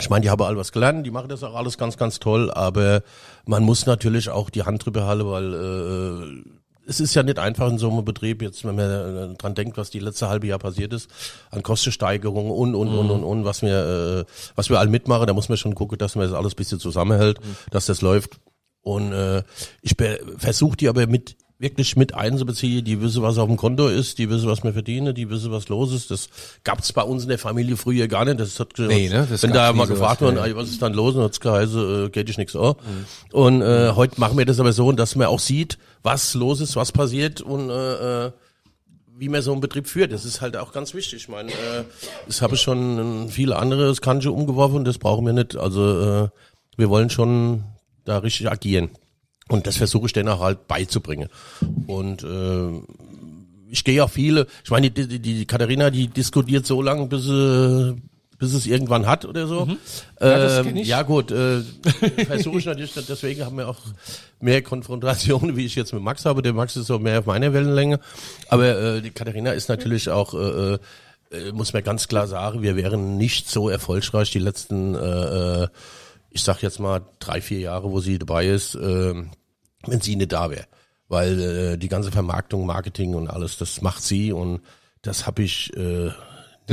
ich 0.00 0.08
meine, 0.10 0.22
die 0.22 0.30
haben 0.30 0.42
alle 0.42 0.56
was 0.56 0.72
gelernt, 0.72 1.04
die 1.04 1.10
machen 1.10 1.28
das 1.28 1.42
auch 1.42 1.54
alles 1.54 1.76
ganz, 1.78 1.96
ganz 1.96 2.20
toll, 2.20 2.50
aber 2.50 3.02
man 3.46 3.64
muss 3.64 3.86
natürlich 3.86 4.30
auch 4.30 4.50
die 4.50 4.62
Hand 4.62 4.84
drüber 4.84 5.06
halten, 5.06 5.26
weil 5.26 5.54
äh, 5.54 6.88
es 6.88 7.00
ist 7.00 7.14
ja 7.14 7.22
nicht 7.22 7.38
einfach 7.38 7.68
in 7.68 7.78
so 7.78 7.90
einem 7.90 8.04
Betrieb, 8.04 8.40
jetzt 8.40 8.64
wenn 8.64 8.76
man 8.76 9.32
äh, 9.32 9.34
dran 9.34 9.54
denkt, 9.54 9.76
was 9.76 9.90
die 9.90 9.98
letzte 9.98 10.28
halbe 10.28 10.46
Jahr 10.46 10.60
passiert 10.60 10.92
ist, 10.92 11.10
an 11.50 11.62
Kostensteigerungen 11.62 12.52
und, 12.52 12.74
und, 12.76 12.88
und, 12.88 13.10
und, 13.10 13.24
und, 13.24 13.44
was 13.44 13.62
wir, 13.62 14.24
äh, 14.26 14.32
was 14.54 14.70
wir 14.70 14.78
alle 14.78 14.90
mitmachen, 14.90 15.26
da 15.26 15.34
muss 15.34 15.48
man 15.48 15.58
schon 15.58 15.74
gucken, 15.74 15.98
dass 15.98 16.14
man 16.14 16.26
das 16.26 16.34
alles 16.34 16.54
ein 16.54 16.56
bisschen 16.56 16.78
zusammenhält, 16.78 17.40
dass 17.70 17.86
das 17.86 18.00
läuft. 18.00 18.38
Und 18.82 19.12
äh, 19.12 19.42
ich 19.82 19.96
versuche 20.38 20.76
die 20.76 20.88
aber 20.88 21.06
mit 21.08 21.36
wirklich 21.60 21.96
mit 21.96 22.14
einzubeziehen, 22.14 22.84
die 22.84 23.00
wissen, 23.00 23.22
was 23.22 23.36
auf 23.36 23.48
dem 23.48 23.56
Konto 23.56 23.88
ist, 23.88 24.18
die 24.18 24.30
wissen, 24.30 24.48
was 24.48 24.62
wir 24.62 24.72
verdienen, 24.72 25.14
die 25.14 25.28
wissen, 25.28 25.50
was 25.50 25.68
los 25.68 25.92
ist. 25.92 26.10
Das 26.10 26.28
gab's 26.62 26.92
bei 26.92 27.02
uns 27.02 27.24
in 27.24 27.28
der 27.28 27.38
Familie 27.38 27.76
früher 27.76 28.06
gar 28.06 28.24
nicht. 28.24 28.38
Das 28.38 28.60
hat, 28.60 28.74
Nee, 28.78 29.08
ne? 29.08 29.26
Das 29.28 29.42
wenn 29.42 29.52
da 29.52 29.72
mal 29.72 29.88
gefragt 29.88 30.20
wurde, 30.20 30.36
ja. 30.36 30.44
"Ey, 30.44 30.56
was 30.56 30.68
ist 30.70 30.80
dann 30.80 30.94
los, 30.94 31.16
und 31.16 31.22
hat's 31.22 31.40
geheißen, 31.40 32.06
äh, 32.06 32.10
geht 32.10 32.28
dich 32.28 32.38
nichts 32.38 32.54
an. 32.54 32.74
Und 33.32 33.62
äh, 33.62 33.92
heute 33.96 34.20
machen 34.20 34.38
wir 34.38 34.46
das 34.46 34.60
aber 34.60 34.72
so, 34.72 34.92
dass 34.92 35.16
man 35.16 35.26
auch 35.26 35.40
sieht, 35.40 35.78
was 36.04 36.34
los 36.34 36.60
ist, 36.60 36.76
was 36.76 36.92
passiert 36.92 37.40
und 37.40 37.70
äh, 37.70 38.26
äh, 38.26 38.32
wie 39.16 39.28
man 39.28 39.42
so 39.42 39.50
einen 39.50 39.60
Betrieb 39.60 39.88
führt. 39.88 40.12
Das 40.12 40.24
ist 40.24 40.40
halt 40.40 40.56
auch 40.56 40.72
ganz 40.72 40.94
wichtig. 40.94 41.22
Ich 41.22 41.28
meine, 41.28 41.50
äh, 41.50 41.84
das 42.28 42.40
habe 42.40 42.54
ich 42.54 42.60
schon 42.60 43.28
viele 43.30 43.56
andere 43.56 43.92
Skanje 43.96 44.30
umgeworfen 44.30 44.84
das 44.84 44.98
brauchen 44.98 45.26
wir 45.26 45.32
nicht. 45.32 45.56
Also 45.56 46.00
äh, 46.24 46.28
wir 46.76 46.88
wollen 46.88 47.10
schon 47.10 47.64
da 48.04 48.18
richtig 48.18 48.48
agieren. 48.48 48.90
Und 49.48 49.66
das 49.66 49.76
versuche 49.76 50.06
ich 50.06 50.12
denen 50.12 50.28
auch 50.28 50.40
halt 50.40 50.68
beizubringen. 50.68 51.28
Und 51.86 52.22
äh, 52.22 52.80
ich 53.70 53.84
gehe 53.84 54.02
auch 54.04 54.10
viele, 54.10 54.46
ich 54.64 54.70
meine, 54.70 54.90
die, 54.90 55.08
die, 55.08 55.18
die 55.18 55.46
Katharina, 55.46 55.90
die 55.90 56.08
diskutiert 56.08 56.66
so 56.66 56.82
lange, 56.82 57.06
bis 57.06 57.24
sie 57.24 57.96
bis 58.38 58.54
es 58.54 58.66
irgendwann 58.66 59.06
hat 59.06 59.24
oder 59.24 59.46
so. 59.46 59.66
Mhm. 59.66 59.78
Ja, 60.20 60.38
das 60.38 60.66
Ähm, 60.66 60.76
ja 60.76 61.02
gut, 61.02 61.30
äh, 61.32 61.60
versuche 62.26 62.58
ich 62.58 62.66
natürlich, 62.66 62.94
deswegen 62.94 63.44
haben 63.44 63.56
wir 63.56 63.68
auch 63.68 63.80
mehr 64.40 64.62
Konfrontationen, 64.62 65.56
wie 65.56 65.66
ich 65.66 65.74
jetzt 65.74 65.92
mit 65.92 66.02
Max 66.02 66.24
habe. 66.24 66.40
Der 66.40 66.52
Max 66.52 66.76
ist 66.76 66.86
so 66.86 66.98
mehr 66.98 67.18
auf 67.18 67.26
meiner 67.26 67.52
Wellenlänge. 67.52 67.98
Aber 68.48 68.66
äh, 68.66 69.02
die 69.02 69.10
Katharina 69.10 69.52
ist 69.52 69.68
natürlich 69.68 70.08
auch, 70.08 70.34
äh, 70.34 70.74
äh, 70.74 71.52
muss 71.52 71.72
man 71.72 71.82
ganz 71.82 72.06
klar 72.06 72.28
sagen, 72.28 72.62
wir 72.62 72.76
wären 72.76 73.16
nicht 73.16 73.50
so 73.50 73.68
erfolgreich 73.68 74.30
die 74.30 74.38
letzten, 74.38 74.94
äh, 74.94 75.64
äh, 75.64 75.68
ich 76.38 76.44
sag 76.44 76.62
jetzt 76.62 76.78
mal 76.78 77.02
drei, 77.18 77.40
vier 77.40 77.58
Jahre, 77.58 77.90
wo 77.90 77.98
sie 77.98 78.16
dabei 78.16 78.46
ist, 78.46 78.76
äh, 78.76 79.14
wenn 79.86 80.00
sie 80.00 80.14
nicht 80.14 80.32
da 80.32 80.50
wäre. 80.50 80.66
Weil 81.08 81.40
äh, 81.40 81.78
die 81.78 81.88
ganze 81.88 82.12
Vermarktung, 82.12 82.64
Marketing 82.64 83.14
und 83.14 83.28
alles, 83.28 83.58
das 83.58 83.82
macht 83.82 84.02
sie 84.02 84.32
und 84.32 84.60
das 85.02 85.26
habe 85.26 85.42
ich 85.42 85.76
äh, 85.76 86.10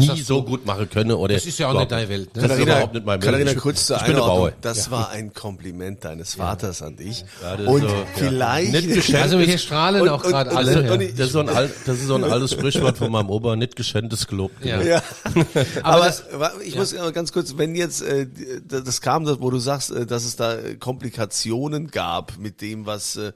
nie 0.03 0.09
hast 0.09 0.25
so 0.25 0.43
gut 0.43 0.65
machen 0.65 0.89
können. 0.89 1.11
Oder 1.11 1.33
Das 1.35 1.45
ist 1.45 1.57
ja 1.59 1.67
auch 1.67 1.71
überhaupt 1.71 1.91
nicht 1.91 1.99
deine 2.01 2.09
Welt, 2.09 2.35
ne? 2.35 2.41
Das 2.41 2.43
ist 2.43 2.49
Katharina, 2.49 2.71
überhaupt 2.75 2.93
nicht 2.93 3.05
mein 3.05 3.13
Welt. 3.21 3.23
Katharina 3.25 3.51
Ich- 3.51 3.57
kurz 3.57 3.85
zur 3.85 4.01
Einordnung. 4.01 4.27
Bauer. 4.27 4.51
Das 4.61 4.91
war 4.91 5.09
ein 5.11 5.33
Kompliment 5.33 6.03
deines 6.05 6.35
Vaters 6.35 6.81
an 6.81 6.95
dich. 6.95 7.25
das 7.41 7.59
ist 7.61 7.67
und 7.67 7.81
so, 7.81 7.87
ja. 7.87 7.93
vielleicht... 8.15 8.71
Nicht 8.73 8.93
geschenkt. 8.93 9.21
Also 9.21 9.39
wir 9.39 9.45
hier 9.45 9.57
strahlen 9.57 10.01
Und- 10.01 10.09
auch 10.09 10.23
gerade 10.23 10.55
alle. 10.55 10.79
und- 10.79 10.85
ja. 10.85 10.93
und 10.93 11.19
Das 11.19 11.27
ist, 11.27 11.31
so 11.33 11.39
ein 11.39 11.49
alt, 11.49 11.73
das 11.85 11.97
ist 11.97 12.07
so 12.07 12.15
ein 12.15 12.23
altes 12.23 12.51
Sprichwort 12.51 12.97
von 12.97 13.11
meinem 13.11 13.29
Opa, 13.29 13.55
nicht 13.55 13.75
geschenkt, 13.75 14.13
gelobt. 14.27 14.63
Ja. 14.65 14.81
Ja. 14.81 15.01
Aber 15.83 15.95
Aber, 15.95 16.05
das- 16.05 16.23
ich 16.63 16.75
muss 16.75 16.95
aber 16.95 17.11
ganz 17.11 17.31
kurz, 17.31 17.57
wenn 17.57 17.75
jetzt 17.75 18.01
äh, 18.01 18.27
das 18.67 19.01
kam, 19.01 19.25
wo 19.41 19.49
du 19.49 19.59
sagst, 19.59 19.91
äh, 19.91 20.05
dass 20.05 20.25
es 20.25 20.35
da 20.35 20.57
Komplikationen 20.79 21.87
gab 21.91 22.37
mit 22.39 22.61
dem, 22.61 22.85
was 22.85 23.15
äh, 23.15 23.31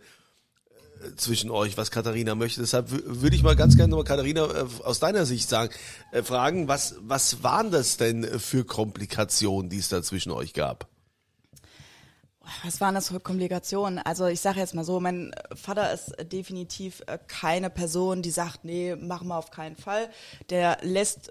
zwischen 1.16 1.50
euch, 1.52 1.78
was 1.78 1.92
Katharina 1.92 2.36
möchte. 2.36 2.62
Deshalb 2.62 2.90
wü- 2.90 3.04
würde 3.06 3.36
ich 3.36 3.44
mal 3.44 3.56
ganz 3.56 3.76
gerne 3.78 3.92
nochmal 3.92 4.06
Katharina 4.06 4.46
äh, 4.46 4.66
aus 4.84 5.00
deiner 5.00 5.26
Sicht 5.26 5.48
sagen, 5.50 5.74
äh, 6.12 6.24
fragen, 6.24 6.68
was 6.68 6.96
was 7.02 7.44
waren 7.44 7.72
das 7.72 7.98
denn 7.98 8.24
für 8.40 8.66
Komplikationen, 8.66 9.70
die 9.70 9.78
es 9.80 9.90
da 9.90 10.02
zwischen 10.04 10.32
euch 10.32 10.54
gab? 10.54 10.88
Was 12.64 12.82
waren 12.82 12.96
das 12.96 13.10
für 13.10 13.20
Komplikationen? 13.20 14.00
Also 14.00 14.26
ich 14.26 14.42
sage 14.42 14.60
jetzt 14.60 14.74
mal 14.74 14.84
so, 14.84 15.00
mein 15.00 15.36
Vater 15.54 15.94
ist 15.94 16.16
definitiv 16.32 17.04
äh, 17.06 17.20
keine 17.28 17.70
Person, 17.70 18.22
die 18.22 18.32
sagt, 18.32 18.66
nee, 18.66 18.96
machen 18.96 19.28
wir 19.28 19.38
auf 19.38 19.52
keinen 19.52 19.76
Fall. 19.76 20.10
Der 20.50 20.80
lässt 20.82 21.30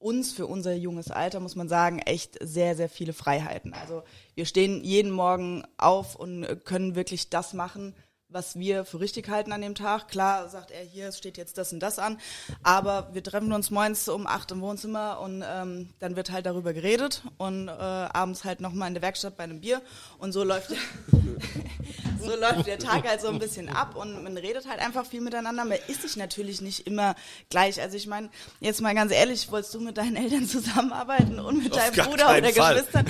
uns 0.00 0.32
für 0.32 0.46
unser 0.46 0.74
junges 0.74 1.10
Alter, 1.10 1.40
muss 1.40 1.56
man 1.56 1.68
sagen, 1.68 1.98
echt 2.00 2.38
sehr, 2.40 2.76
sehr 2.76 2.88
viele 2.88 3.12
Freiheiten. 3.12 3.72
Also 3.72 4.02
wir 4.34 4.46
stehen 4.46 4.82
jeden 4.82 5.10
Morgen 5.12 5.64
auf 5.76 6.16
und 6.16 6.44
können 6.64 6.94
wirklich 6.94 7.30
das 7.30 7.52
machen, 7.52 7.94
was 8.28 8.58
wir 8.58 8.84
für 8.84 9.00
richtig 9.00 9.28
halten 9.28 9.52
an 9.52 9.60
dem 9.60 9.74
Tag. 9.74 10.08
Klar 10.08 10.48
sagt 10.48 10.70
er, 10.70 10.82
hier 10.82 11.12
steht 11.12 11.36
jetzt 11.36 11.58
das 11.58 11.72
und 11.72 11.80
das 11.80 11.98
an, 11.98 12.18
aber 12.62 13.08
wir 13.12 13.22
treffen 13.22 13.52
uns 13.52 13.70
morgens 13.70 14.08
um 14.08 14.26
acht 14.26 14.50
im 14.50 14.60
Wohnzimmer 14.60 15.20
und 15.20 15.42
ähm, 15.46 15.90
dann 15.98 16.16
wird 16.16 16.30
halt 16.30 16.46
darüber 16.46 16.72
geredet 16.72 17.22
und 17.38 17.68
äh, 17.68 17.70
abends 17.70 18.44
halt 18.44 18.60
nochmal 18.60 18.88
in 18.88 18.94
der 18.94 19.02
Werkstatt 19.02 19.36
bei 19.36 19.44
einem 19.44 19.60
Bier 19.60 19.82
und 20.18 20.32
so 20.32 20.44
läuft 20.44 20.72
so 22.28 22.36
läuft 22.36 22.66
der 22.66 22.78
Tag 22.78 23.08
halt 23.08 23.20
so 23.20 23.28
ein 23.28 23.38
bisschen 23.38 23.68
ab 23.68 23.96
und 23.96 24.22
man 24.22 24.36
redet 24.36 24.68
halt 24.68 24.80
einfach 24.80 25.06
viel 25.06 25.20
miteinander. 25.20 25.64
Man 25.64 25.78
ist 25.88 26.02
sich 26.02 26.16
natürlich 26.16 26.60
nicht 26.60 26.86
immer 26.86 27.14
gleich. 27.48 27.80
Also 27.80 27.96
ich 27.96 28.06
meine, 28.06 28.28
jetzt 28.60 28.80
mal 28.80 28.94
ganz 28.94 29.12
ehrlich, 29.12 29.50
wolltest 29.50 29.74
du 29.74 29.80
mit 29.80 29.96
deinen 29.96 30.16
Eltern 30.16 30.46
zusammenarbeiten 30.46 31.40
und 31.40 31.62
mit 31.64 31.72
Auf 31.72 31.90
deinem 31.90 32.08
Bruder 32.08 32.36
oder 32.36 32.52
Fall. 32.52 32.74
Geschwistern? 32.74 33.06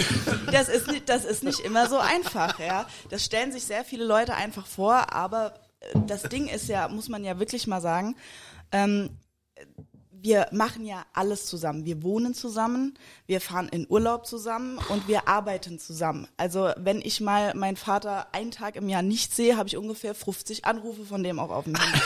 Das 0.52 0.68
ist 0.68 0.86
nicht, 0.86 1.08
das 1.08 1.24
ist 1.24 1.42
nicht 1.42 1.60
immer 1.60 1.88
so 1.88 1.98
einfach, 1.98 2.58
ja. 2.58 2.86
Das 3.10 3.24
stellen 3.24 3.52
sich 3.52 3.64
sehr 3.64 3.84
viele 3.84 4.04
Leute 4.04 4.34
einfach 4.34 4.66
vor, 4.66 5.12
aber 5.12 5.54
äh, 5.80 5.98
das 6.06 6.22
Ding 6.22 6.48
ist 6.48 6.68
ja, 6.68 6.88
muss 6.88 7.08
man 7.08 7.24
ja 7.24 7.38
wirklich 7.38 7.66
mal 7.66 7.80
sagen, 7.80 8.16
ähm, 8.72 9.10
wir 10.20 10.48
machen 10.52 10.84
ja 10.84 11.04
alles 11.12 11.46
zusammen. 11.46 11.84
Wir 11.84 12.02
wohnen 12.02 12.34
zusammen, 12.34 12.98
wir 13.26 13.40
fahren 13.40 13.68
in 13.68 13.86
Urlaub 13.88 14.26
zusammen 14.26 14.78
und 14.88 15.06
wir 15.08 15.28
arbeiten 15.28 15.78
zusammen. 15.78 16.26
Also 16.36 16.70
wenn 16.76 17.00
ich 17.00 17.20
mal 17.20 17.54
meinen 17.54 17.76
Vater 17.76 18.26
einen 18.32 18.50
Tag 18.50 18.76
im 18.76 18.88
Jahr 18.88 19.02
nicht 19.02 19.34
sehe, 19.34 19.56
habe 19.56 19.68
ich 19.68 19.76
ungefähr 19.76 20.14
50 20.14 20.64
Anrufe 20.64 21.04
von 21.04 21.22
dem 21.22 21.38
auch 21.38 21.50
auf 21.50 21.64
dem 21.64 21.76
Handy. 21.76 21.98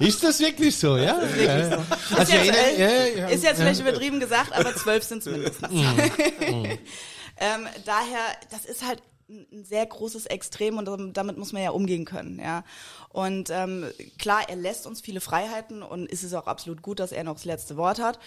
Ist 0.08 0.22
das 0.22 0.40
wirklich 0.40 0.76
so, 0.76 0.96
ja? 0.96 1.18
Ist 1.18 1.36
wirklich 1.36 1.66
so. 1.66 1.76
Also 2.16 2.32
ist, 2.32 2.44
jetzt, 2.44 2.56
äh, 2.56 2.80
ja, 2.80 2.88
ja, 3.22 3.28
ist 3.28 3.44
jetzt 3.44 3.58
ja. 3.58 3.64
vielleicht 3.64 3.80
übertrieben 3.80 4.20
gesagt, 4.20 4.52
aber 4.52 4.74
zwölf 4.74 5.04
sind 5.04 5.18
es 5.20 5.26
mindestens. 5.26 5.70
ähm, 5.72 7.66
daher, 7.84 8.20
das 8.50 8.64
ist 8.64 8.86
halt 8.86 9.02
ein 9.28 9.64
sehr 9.64 9.84
großes 9.84 10.26
Extrem 10.26 10.78
und 10.78 10.86
dam- 10.86 11.12
damit 11.12 11.36
muss 11.36 11.52
man 11.52 11.62
ja 11.62 11.70
umgehen 11.70 12.04
können, 12.04 12.38
ja. 12.38 12.64
Und 13.10 13.50
ähm, 13.50 13.84
klar, 14.18 14.48
er 14.48 14.56
lässt 14.56 14.86
uns 14.86 15.00
viele 15.00 15.20
Freiheiten 15.20 15.82
und 15.82 16.10
es 16.10 16.24
ist 16.24 16.34
auch 16.34 16.46
absolut 16.46 16.82
gut, 16.82 16.98
dass 16.98 17.12
er 17.12 17.24
noch 17.24 17.34
das 17.34 17.44
letzte 17.44 17.76
Wort 17.76 18.00
hat. 18.00 18.18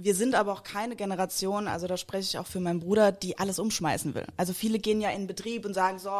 Wir 0.00 0.14
sind 0.14 0.36
aber 0.36 0.52
auch 0.52 0.62
keine 0.62 0.94
Generation, 0.94 1.66
also 1.66 1.88
da 1.88 1.96
spreche 1.96 2.22
ich 2.22 2.38
auch 2.38 2.46
für 2.46 2.60
meinen 2.60 2.78
Bruder, 2.78 3.10
die 3.10 3.36
alles 3.38 3.58
umschmeißen 3.58 4.14
will. 4.14 4.26
Also 4.36 4.52
viele 4.52 4.78
gehen 4.78 5.00
ja 5.00 5.10
in 5.10 5.26
Betrieb 5.26 5.66
und 5.66 5.74
sagen 5.74 5.98
so, 5.98 6.10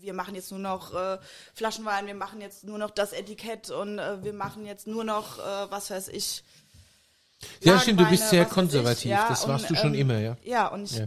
wir 0.00 0.12
machen 0.12 0.34
jetzt 0.34 0.50
nur 0.50 0.58
noch 0.58 0.92
äh, 0.92 1.18
Flaschenwein, 1.54 2.08
wir 2.08 2.16
machen 2.16 2.40
jetzt 2.40 2.64
nur 2.64 2.78
noch 2.78 2.90
das 2.90 3.12
Etikett 3.12 3.70
und 3.70 4.00
äh, 4.00 4.24
wir 4.24 4.32
machen 4.32 4.66
jetzt 4.66 4.88
nur 4.88 5.04
noch, 5.04 5.38
äh, 5.38 5.70
was 5.70 5.88
weiß 5.88 6.08
ich, 6.08 6.42
Ja, 7.62 7.78
stimmt, 7.78 8.00
du 8.00 8.04
bist 8.06 8.30
sehr 8.30 8.44
konservativ. 8.44 9.04
ich, 9.04 9.10
ja, 9.10 9.26
das 9.28 9.46
warst 9.46 9.70
und, 9.70 9.76
du 9.76 9.80
schon 9.80 9.94
ähm, 9.94 10.00
immer, 10.00 10.18
ja. 10.18 10.36
Ja, 10.44 10.68
und 10.68 10.84
ich 10.90 10.98
Ja. 10.98 11.06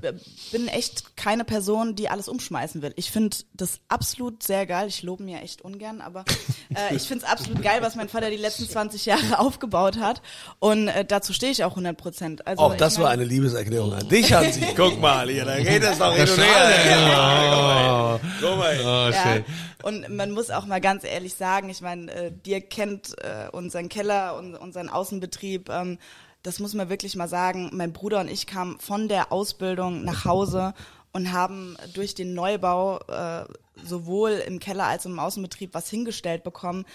bin 0.52 0.68
echt 0.70 1.18
keine 1.18 1.44
Person, 1.44 1.96
die 1.96 2.08
alles 2.10 2.30
umschmeißen 2.30 2.82
will. 2.82 2.94
Ich 2.96 3.12
finde 3.12 3.36
das 3.54 3.80
absolut 3.90 4.42
sehr 4.44 4.66
geil. 4.66 4.88
Ich 4.88 5.04
lobe 5.04 5.24
mir 5.24 5.42
echt 5.42 5.62
ungern, 5.62 6.00
aber 6.02 6.24
äh, 6.76 6.96
ich 6.96 7.04
finde 7.04 7.26
es 7.26 7.32
absolut 7.32 7.62
geil, 7.62 7.80
was 7.82 7.96
mein 7.96 8.08
Vater 8.08 8.30
die 8.30 8.38
letzten 8.38 8.68
20 8.70 9.06
Jahre 9.06 9.40
aufgebaut 9.40 9.98
hat. 10.00 10.22
Und 10.60 10.88
äh, 10.88 11.04
dazu 11.06 11.34
stehe 11.34 11.52
ich 11.52 11.64
auch 11.66 11.72
100 11.72 11.98
Prozent. 11.98 12.48
Also, 12.48 12.64
Auch 12.64 12.76
das 12.78 12.98
war 12.98 13.06
mein, 13.06 13.14
eine 13.20 13.26
Liebeserklärung 13.26 13.94
an 13.94 14.08
dich, 14.08 14.32
Hansi. 14.32 14.62
Guck 14.76 15.02
mal, 15.02 15.30
hier, 15.30 15.44
da 15.46 15.58
geht 15.60 15.84
es 15.84 15.98
doch 15.98 16.14
hin 16.16 16.30
und 16.30 16.38
her. 16.38 16.92
Ja. 16.92 18.20
Guck 18.40 18.58
mal. 18.58 18.80
Oh, 18.82 19.12
Ja, 19.12 19.14
schön. 19.14 19.46
Und 19.84 20.10
man 20.16 20.32
muss 20.32 20.50
auch 20.50 20.66
mal 20.66 20.82
ganz 20.82 21.04
ehrlich 21.04 21.36
sagen, 21.36 21.70
ich 21.70 21.82
meine, 21.82 22.12
äh, 22.12 22.32
dir 22.32 22.62
kennt 22.62 23.16
äh, 23.20 23.50
unseren 23.52 23.90
Keller 23.90 24.38
und 24.38 24.56
unseren 24.56 24.90
Außenbetrieb. 24.90 25.70
Ähm, 25.70 25.98
das 26.44 26.60
muss 26.60 26.74
man 26.74 26.90
wirklich 26.90 27.16
mal 27.16 27.28
sagen. 27.28 27.70
Mein 27.74 27.94
Bruder 27.94 28.20
und 28.22 28.30
ich 28.30 28.48
kamen 28.48 28.80
von 28.80 29.08
der 29.08 29.32
Ausbildung 29.32 30.04
nach 30.04 30.26
Hause 30.26 30.74
und 31.14 31.32
haben 31.32 31.78
durch 31.94 32.16
den 32.16 32.34
Neubau 32.34 33.00
äh, 33.08 33.46
sowohl 33.84 34.32
im 34.32 34.60
Keller 34.60 34.86
als 34.86 35.06
auch 35.06 35.12
im 35.12 35.20
Außenbetrieb 35.20 35.74
was 35.74 35.90
hingestellt 35.90 36.44
bekommen, 36.44 36.86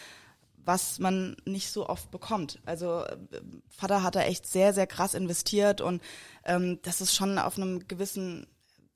was 0.64 0.98
man 0.98 1.36
nicht 1.44 1.70
so 1.70 1.88
oft 1.88 2.10
bekommt. 2.10 2.60
Also 2.64 3.04
äh, 3.04 3.16
Vater 3.68 4.02
hat 4.02 4.16
da 4.16 4.22
echt 4.22 4.46
sehr, 4.46 4.72
sehr 4.72 4.86
krass 4.86 5.14
investiert 5.14 5.80
und 5.80 6.02
ähm, 6.44 6.80
das 6.82 7.00
ist 7.00 7.14
schon 7.14 7.38
auf 7.38 7.56
einem 7.56 7.86
gewissen, 7.86 8.46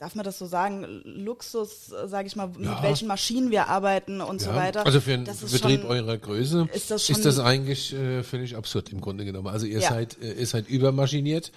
darf 0.00 0.14
man 0.14 0.24
das 0.24 0.38
so 0.38 0.46
sagen, 0.46 1.02
Luxus, 1.04 1.92
sage 2.06 2.26
ich 2.26 2.34
mal, 2.34 2.48
mit 2.48 2.64
Ja. 2.64 2.82
welchen 2.82 3.06
Maschinen 3.06 3.50
wir 3.50 3.68
arbeiten 3.68 4.22
und 4.22 4.40
so 4.40 4.48
Ja, 4.48 4.56
weiter. 4.56 4.86
Also 4.86 4.98
für 4.98 5.12
einen 5.12 5.26
Das 5.26 5.42
ist 5.42 5.52
Betrieb 5.52 5.82
schon- 5.82 5.90
eurer 5.90 6.16
Größe 6.16 6.66
ist 6.72 6.90
das 6.90 7.04
schon- 7.06 7.40
eigentlich 7.40 7.92
äh, 7.92 8.22
völlig 8.22 8.56
absurd 8.56 8.88
im 8.92 9.02
Grunde 9.02 9.26
genommen. 9.26 9.48
Also 9.48 9.66
ihr 9.66 9.80
Ja. 9.80 9.90
seid 9.90 10.16
äh, 10.22 10.32
ihr 10.40 10.46
seid 10.46 10.68
übermaschiniert 10.70 11.52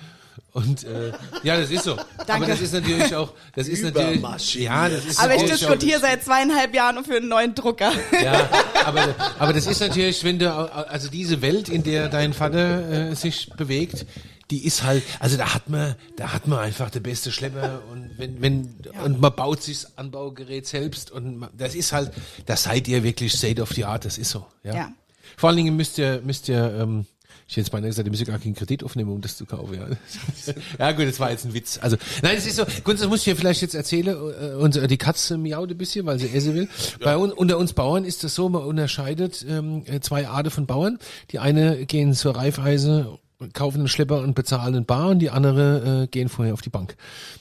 und 0.52 0.84
äh, 0.84 1.14
ja, 1.44 1.58
das 1.58 1.72
ist 1.72 1.86
so. 1.86 1.94
Aber 2.18 2.26
Danke. 2.28 2.48
das 2.48 2.60
ist 2.60 2.74
natürlich 2.74 3.16
auch, 3.16 3.32
das 3.56 3.70
ist 3.70 3.82
natürlich, 3.82 4.22
ja, 4.56 4.90
das 4.90 5.06
ist 5.06 5.20
Aber 5.24 5.36
ich 5.36 5.44
diskutiere 5.44 6.02
seit 6.02 6.24
zweieinhalb 6.26 6.76
Jahren 6.76 7.02
für 7.06 7.16
einen 7.16 7.30
neuen 7.30 7.56
Drucker. 7.56 7.94
Ja, 8.22 8.50
aber, 8.86 9.16
aber 9.40 9.54
das 9.54 9.68
ist 9.68 9.80
natürlich, 9.80 10.22
wenn 10.26 10.38
du, 10.40 10.52
also 10.52 11.08
diese 11.10 11.42
Welt, 11.42 11.70
in 11.70 11.84
der 11.84 12.10
dein 12.10 12.34
Vater 12.34 13.12
äh, 13.12 13.16
sich 13.16 13.50
bewegt, 13.56 14.06
die 14.52 14.66
ist 14.66 14.84
halt, 14.84 15.04
also 15.20 15.38
da 15.38 15.54
hat 15.54 15.70
man, 15.70 15.96
da 16.16 16.34
hat 16.34 16.48
man 16.48 16.60
einfach 16.60 16.90
der 16.90 17.00
beste 17.00 17.32
Schlepper 17.32 17.82
und 17.92 18.12
wenn, 18.18 18.42
wenn, 18.42 18.76
und 19.04 19.22
man 19.22 19.36
baut 19.36 19.64
sich 19.64 19.82
das 19.82 19.98
Anbaugerät 19.98 20.68
selbst 20.68 21.12
und 21.12 21.38
man, 21.38 21.50
das 21.58 21.76
ist 21.76 21.94
halt, 21.94 22.12
da 22.46 22.56
seid 22.56 22.88
ihr 22.88 23.04
wirklich 23.04 23.34
state 23.34 23.62
of 23.62 23.72
the 23.72 23.86
art, 23.86 24.06
das 24.06 24.18
ist 24.18 24.32
so, 24.32 24.46
ja. 24.64 24.76
Ja. 24.76 24.94
Vor 25.38 25.50
allen 25.50 25.58
Dingen 25.58 25.76
müsst 25.76 25.98
ihr, 25.98 26.22
müsst 26.24 26.50
ihr, 26.50 26.78
ähm, 26.80 27.06
ich 27.48 27.54
hätte 27.54 27.62
jetzt 27.62 27.72
beinahe 27.72 27.90
gesagt, 27.90 28.08
ihr 28.08 28.12
müsst 28.12 28.22
ja 28.22 28.28
gar 28.28 28.40
keinen 28.40 28.56
Kredit 28.56 28.84
aufnehmen, 28.84 29.12
um 29.12 29.22
das 29.22 29.38
zu 29.38 29.46
kaufen, 29.46 29.76
ja. 29.76 29.88
ja 30.80 30.92
gut, 30.92 31.08
das 31.08 31.20
war 31.20 31.32
jetzt 31.32 31.46
ein 31.46 31.54
Witz. 31.54 31.80
Also, 31.82 31.98
nein, 32.22 32.38
es 32.38 32.46
ist 32.46 32.58
so, 32.58 32.66
Kunst, 32.84 33.02
das 33.02 33.10
muss 33.10 33.20
ich 33.20 33.26
dir 33.26 33.36
vielleicht 33.36 33.62
jetzt 33.62 33.76
erzählen, 33.76 34.16
äh, 34.16 34.56
und 34.56 34.76
äh, 34.76 34.88
die 34.88 34.98
Katze 34.98 35.38
miaut 35.38 35.72
ein 35.72 35.78
bisschen, 35.78 36.06
weil 36.06 36.20
sie 36.20 36.30
essen 36.30 36.56
will. 36.56 36.70
Bei 37.02 37.18
uns, 37.18 37.34
unter 37.34 37.58
uns 37.58 37.74
Bauern 37.74 38.06
ist 38.06 38.24
das 38.24 38.36
so, 38.36 38.50
man 38.50 38.64
unterscheidet 38.64 39.46
ähm, 39.48 39.84
äh, 39.86 40.00
zwei 40.00 40.28
Arten 40.28 40.52
von 40.52 40.66
Bauern. 40.66 41.00
Die 41.32 41.40
eine 41.40 41.86
gehen 41.86 42.14
zur 42.14 42.36
Reifeise, 42.36 43.20
kaufen 43.52 43.80
einen 43.80 43.88
Schlepper 43.88 44.22
und 44.22 44.36
bezahlen 44.36 44.76
einen 44.76 44.86
Bar 44.86 45.10
und 45.10 45.20
die 45.20 45.30
andere 45.30 46.04
äh, 46.04 46.08
gehen 46.08 46.30
vorher 46.30 46.54
auf 46.54 46.62
die 46.62 46.70
Bank. 46.70 46.96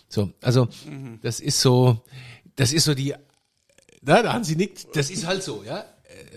So, 0.08 0.30
also, 0.40 0.68
das 1.22 1.40
ist 1.40 1.60
so, 1.60 2.02
das 2.56 2.72
ist 2.72 2.84
so 2.84 2.94
die, 2.94 3.14
na, 4.02 4.22
da 4.22 4.32
haben 4.32 4.44
sie 4.44 4.56
nickt, 4.56 4.94
das 4.96 5.10
ist 5.10 5.26
halt 5.26 5.42
so, 5.42 5.62
ja. 5.64 5.84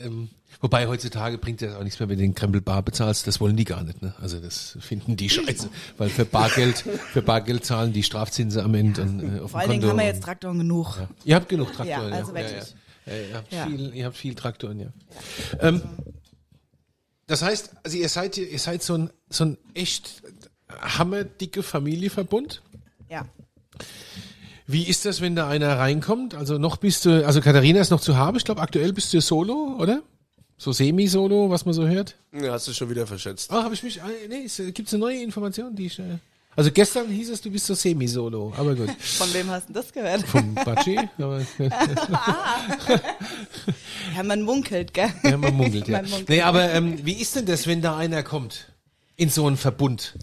Ähm, 0.04 0.30
wobei 0.62 0.88
heutzutage 0.88 1.38
bringt 1.38 1.62
das 1.62 1.76
auch 1.76 1.84
nichts 1.84 2.00
mehr, 2.00 2.08
wenn 2.10 2.18
du 2.18 2.24
den 2.24 2.36
Krempel 2.36 2.62
bar 2.62 2.82
bezahlst, 2.84 3.28
das 3.28 3.40
wollen 3.42 3.56
die 3.58 3.66
gar 3.66 3.84
nicht, 3.84 4.02
ne? 4.02 4.14
Also 4.22 4.40
das 4.40 4.78
finden 4.80 5.16
die 5.16 5.30
scheiße, 5.30 5.70
weil 5.98 6.10
für 6.10 6.26
Bargeld, 6.26 6.78
für 7.12 7.22
Bargeld 7.22 7.66
zahlen 7.66 7.92
die 7.92 8.04
Strafzinse 8.04 8.64
am 8.64 8.76
Ende 8.76 9.02
und, 9.02 9.38
äh, 9.38 9.40
auf 9.40 9.52
Vor 9.52 9.60
allen 9.60 9.70
Dingen 9.72 9.82
Konto. 9.82 9.92
haben 9.92 10.00
wir 10.00 10.06
jetzt 10.08 10.24
Traktoren 10.24 10.58
genug. 10.60 10.98
Ihr 11.24 11.36
habt 11.36 11.50
genug 11.50 11.74
Traktoren, 11.74 12.10
Ja, 12.12 12.16
also 12.18 12.36
ja. 12.36 12.38
wirklich. 12.40 12.64
Ja, 13.06 13.14
ja. 13.14 13.20
Ja, 13.22 13.28
ihr, 13.28 13.36
habt 13.36 13.54
Ja. 13.54 13.66
Viel, 13.68 13.96
ihr 13.96 14.06
habt 14.06 14.18
viel 14.18 14.36
Traktoren, 14.36 14.80
ja. 14.80 14.88
Ähm, 15.60 15.82
das 17.28 17.42
heißt, 17.42 17.72
also 17.84 17.98
ihr 17.98 18.10
seid, 18.10 18.38
ihr 18.38 18.60
seid 18.60 18.84
so 18.84 18.96
ein, 18.96 19.10
so 19.30 19.46
ein 19.46 19.58
echt 19.74 20.22
hammerdicke 20.70 21.64
Familienverbund. 21.64 22.62
Ja. 23.10 23.26
Wie 24.68 24.84
ist 24.84 25.06
das, 25.06 25.22
wenn 25.22 25.36
da 25.36 25.48
einer 25.48 25.78
reinkommt? 25.78 26.34
Also 26.34 26.58
noch 26.58 26.78
bist 26.78 27.06
du, 27.06 27.26
also 27.26 27.42
Katharina 27.42 27.82
ist 27.82 27.92
noch 27.92 28.02
zu 28.02 28.18
haben. 28.18 28.38
Ich 28.38 28.46
glaube, 28.46 28.62
aktuell 28.62 28.94
bist 28.94 29.14
du 29.14 29.22
solo, 29.22 29.76
oder? 29.80 30.02
So 30.58 30.72
semi-solo, 30.72 31.50
was 31.50 31.66
man 31.66 31.74
so 31.74 31.88
hört. 31.88 32.16
Ja, 32.34 32.54
hast 32.54 32.68
du 32.68 32.74
schon 32.74 32.90
wieder 32.90 33.06
verschätzt. 33.06 33.52
Ah, 33.52 33.64
habe 33.64 33.74
ich 33.74 33.84
mich, 33.84 34.02
ah, 34.02 34.10
nee, 34.30 34.46
äh, 34.46 34.72
gibt's 34.72 34.94
eine 34.94 35.02
neue 35.02 35.22
Information, 35.22 35.76
die 35.76 35.88
ich, 35.88 36.00
äh, 36.00 36.18
also 36.56 36.72
gestern 36.72 37.10
hieß 37.10 37.30
es, 37.32 37.42
du 37.42 37.52
bist 37.52 37.66
so 37.66 37.74
semi-solo, 37.74 38.54
aber 38.58 38.76
gut. 38.76 38.90
Von 39.00 39.34
wem 39.34 39.50
hast 39.50 39.70
du 39.70 39.74
das 39.74 39.92
gehört? 39.92 40.24
Vom 40.28 40.54
Batschi, 40.56 40.98
aber, 41.18 41.42
Ja, 44.16 44.24
man 44.24 44.42
munkelt, 44.42 44.94
gell? 44.94 45.12
ja, 45.24 45.38
man 45.38 45.54
munkelt, 45.54 45.88
ja. 45.88 46.02
Man 46.02 46.10
munkelt. 46.10 46.30
Nee, 46.30 46.42
aber 46.42 46.72
ähm, 46.72 47.06
wie 47.06 47.14
ist 47.14 47.36
denn 47.36 47.46
das, 47.46 47.68
wenn 47.68 47.82
da 47.82 47.98
einer 47.98 48.24
kommt? 48.24 48.72
In 49.18 49.30
so 49.30 49.48
einen 49.48 49.56
Verbund. 49.56 50.16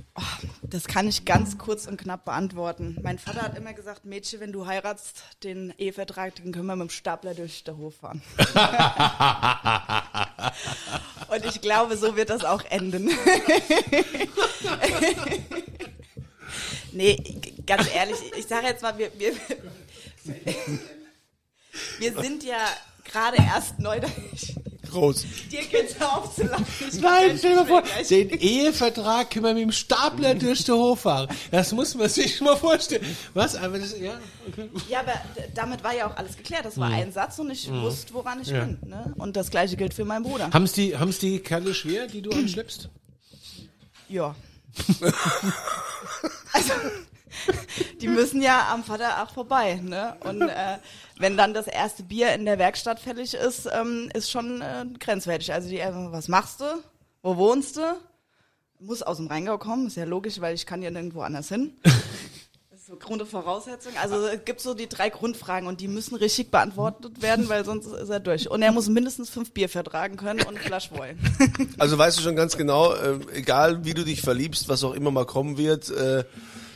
Das 0.61 0.85
kann 0.85 1.09
ich 1.09 1.25
ganz 1.25 1.57
kurz 1.57 1.87
und 1.87 1.97
knapp 1.97 2.27
beantworten. 2.27 2.99
Mein 3.03 3.19
Vater 3.19 3.41
hat 3.41 3.57
immer 3.57 3.73
gesagt, 3.73 4.05
Mädchen, 4.05 4.41
wenn 4.41 4.53
du 4.53 4.67
heiratst, 4.67 5.23
den 5.45 5.73
Ehevertrag, 5.79 6.35
den 6.35 6.53
können 6.53 6.67
wir 6.67 6.77
mit 6.77 6.89
dem 6.89 6.91
Stapler 6.91 7.33
durch 7.33 7.65
den 7.65 7.79
Hof 7.79 7.95
fahren. 7.97 8.21
und 11.35 11.45
ich 11.47 11.63
glaube, 11.63 11.97
so 11.97 12.17
wird 12.17 12.29
das 12.29 12.45
auch 12.45 12.63
enden. 12.67 13.09
Nee, 16.93 17.17
ganz 17.67 17.87
ehrlich, 17.95 18.17
ich 18.39 18.47
sage 18.47 18.67
jetzt 18.67 18.83
mal, 18.83 18.97
wir, 18.99 19.11
wir, 19.19 19.33
wir 21.99 22.21
sind 22.21 22.45
ja 22.45 22.59
gerade 23.05 23.37
erst 23.39 23.79
neu 23.79 24.01
da. 24.01 24.09
Groß. 24.91 25.25
Dir 25.51 25.63
geht's 25.65 25.99
aufzulachen. 26.03 26.67
Nein, 27.01 27.35
stell 27.39 27.57
dir 27.57 27.65
vor, 27.67 27.83
den 28.11 28.29
Ehevertrag 28.29 29.31
können 29.31 29.47
wir 29.47 29.55
mit 29.55 29.63
dem 29.63 29.73
Stapler 29.73 30.35
durch 30.35 30.65
den 30.65 30.75
Hof 30.75 31.01
fahren. 31.01 31.29
Das 31.51 31.73
muss 31.73 31.95
man 31.95 32.11
sich 32.11 32.39
mal 32.43 32.57
vorstellen. 32.57 33.17
Was? 33.33 33.57
Aber 33.57 33.79
das, 33.79 33.99
ja, 33.99 34.21
okay. 34.47 34.69
Ja, 34.91 35.01
aber 35.01 35.15
damit 35.55 35.83
war 35.83 35.95
ja 35.95 36.11
auch 36.11 36.17
alles 36.19 36.37
geklärt. 36.37 36.67
Das 36.67 36.77
war 36.77 36.91
ein 36.91 37.11
Satz 37.11 37.39
und 37.39 37.51
ich 37.51 37.71
wusste, 37.73 38.13
woran 38.13 38.43
ich 38.43 38.49
Mhm. 38.49 38.55
Ja. 38.55 38.65
bin. 38.65 38.79
Ne? 38.91 39.15
Und 39.17 39.35
das 39.37 39.51
gleiche 39.51 39.77
gilt 39.79 39.95
für 39.95 40.05
meinen 40.05 40.25
Bruder. 40.25 40.51
Haben's 40.53 40.73
die, 40.73 40.95
haben's 40.95 41.19
die 41.19 41.39
Kerle 41.39 41.73
schwer, 41.73 42.07
die 42.07 42.21
du 42.21 42.31
anschleppst? 42.31 42.91
Ja. 44.11 44.37
also, 46.53 46.73
die 48.01 48.09
müssen 48.09 48.43
ja 48.43 48.69
am 48.73 48.85
Vater 48.85 49.23
auch 49.23 49.31
vorbei, 49.31 49.81
ne? 49.83 50.17
Und 50.21 50.43
äh, 50.43 50.79
wenn 51.19 51.37
dann 51.37 51.55
das 51.55 51.67
erste 51.67 52.03
Bier 52.03 52.33
in 52.35 52.45
der 52.45 52.59
Werkstatt 52.59 53.01
fällig 53.01 53.35
ist, 53.35 53.69
ähm, 53.73 54.11
ist 54.15 54.31
schon 54.31 54.61
äh, 54.61 54.87
grenzwertig. 54.99 55.53
Also 55.53 55.69
die, 55.69 55.79
was 55.79 56.29
machst 56.29 56.61
du? 56.61 56.65
Wo 57.23 57.37
wohnst 57.37 57.77
du? 57.77 57.83
Muss 58.81 59.03
aus 59.03 59.19
dem 59.19 59.29
Rheingau 59.29 59.59
kommen, 59.59 59.87
ist 59.87 59.97
ja 59.97 60.05
logisch, 60.05 60.41
weil 60.41 60.55
ich 60.55 60.67
kann 60.67 60.83
ja 60.83 60.91
nirgendwo 60.91 61.21
anders 61.21 61.49
hin. 61.49 61.77
So 62.93 62.99
Grundvoraussetzung. 62.99 63.93
Also 64.03 64.27
es 64.27 64.45
gibt 64.45 64.61
so 64.61 64.75
die 64.75 64.87
drei 64.87 65.09
Grundfragen 65.09 65.67
und 65.67 65.81
die 65.81 65.89
müssen 65.89 66.15
richtig 66.15 66.51
beantwortet 66.51 67.23
werden, 67.23 67.49
weil 67.49 67.65
sonst 67.65 67.87
ist 67.87 68.11
er 68.11 68.21
durch. 68.21 68.51
Und 68.51 68.61
er 68.61 68.71
muss 68.71 68.91
mindestens 68.91 69.31
fünf 69.31 69.53
Bier 69.53 69.71
vertragen 69.71 70.19
können 70.19 70.41
und 70.41 70.49
eine 70.49 70.59
Flasche 70.59 70.91
wollen. 70.99 71.19
Also 71.79 71.97
weißt 71.97 72.19
du 72.19 72.23
schon 72.23 72.37
ganz 72.37 72.59
genau, 72.59 72.93
äh, 72.93 73.19
egal 73.33 73.87
wie 73.87 73.95
du 73.95 74.05
dich 74.05 74.21
verliebst, 74.21 74.69
was 74.69 74.85
auch 74.85 74.93
immer 74.93 75.11
mal 75.11 75.25
kommen 75.25 75.57
wird, 75.57 75.89
äh, 75.91 76.25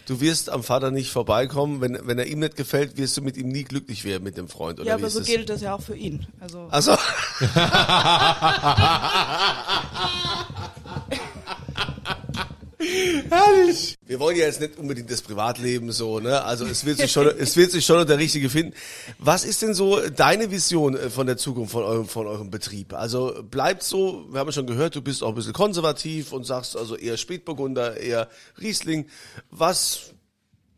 du 0.07 0.21
wirst 0.21 0.49
am 0.49 0.63
Vater 0.63 0.91
nicht 0.91 1.11
vorbeikommen. 1.11 1.83
Wenn, 1.83 1.99
wenn 2.05 2.19
er 2.19 2.27
ihm 2.27 2.39
nicht 2.39 2.57
gefällt, 2.57 2.97
wirst 2.97 3.19
du 3.19 3.23
mit 3.23 3.37
ihm 3.37 3.49
nie 3.49 3.65
glücklich 3.65 4.05
werden, 4.05 4.25
mit 4.25 4.39
dem 4.39 4.49
Freund. 4.49 4.81
Oder 4.81 4.89
ja, 4.89 4.95
aber 4.95 5.11
so 5.11 5.19
das? 5.19 5.29
gilt 5.29 5.51
das 5.51 5.61
ja 5.61 5.75
auch 5.75 5.83
für 5.83 5.97
ihn. 5.97 6.27
Also 6.41 6.67
Also, 6.71 6.93
Herrlich. 13.31 13.97
wir 14.07 14.21
wollen 14.21 14.37
ja 14.37 14.45
jetzt 14.45 14.61
nicht 14.61 14.79
unbedingt 14.79 15.11
das 15.11 15.23
Privatleben 15.23 15.93
so, 15.93 16.21
ne? 16.21 16.43
Also 16.43 16.65
es 16.67 16.85
wird 16.85 16.99
sich 16.99 17.13
schon, 17.13 17.27
es 17.27 17.57
wird 17.57 17.71
sich 17.71 17.85
schon 17.85 18.07
der 18.07 18.19
Richtige 18.19 18.49
finden. 18.49 18.75
Was 19.19 19.45
ist 19.45 19.63
denn 19.63 19.75
so 19.75 20.01
deine 20.09 20.51
Vision 20.51 20.97
äh, 20.97 21.11
von 21.11 21.27
der 21.27 21.37
Zukunft 21.37 21.73
von 21.73 21.83
eurem, 21.83 22.07
von 22.07 22.27
eurem 22.27 22.51
Betrieb? 22.51 22.95
Also 22.95 23.43
bleibt 23.43 23.83
so, 23.83 24.27
wir 24.31 24.41
haben 24.41 24.53
schon 24.53 24.67
gehört, 24.67 24.95
du 24.95 25.03
bist 25.03 25.23
auch 25.23 25.31
ein 25.31 25.35
bisschen 25.35 25.53
konservativ 25.53 26.33
und 26.33 26.45
sagst 26.45 26.77
also 26.77 26.97
eher 26.97 27.17
Spätburgunder, 27.17 27.97
eher 27.97 28.29
Riesling. 28.61 29.07
Was 29.51 30.13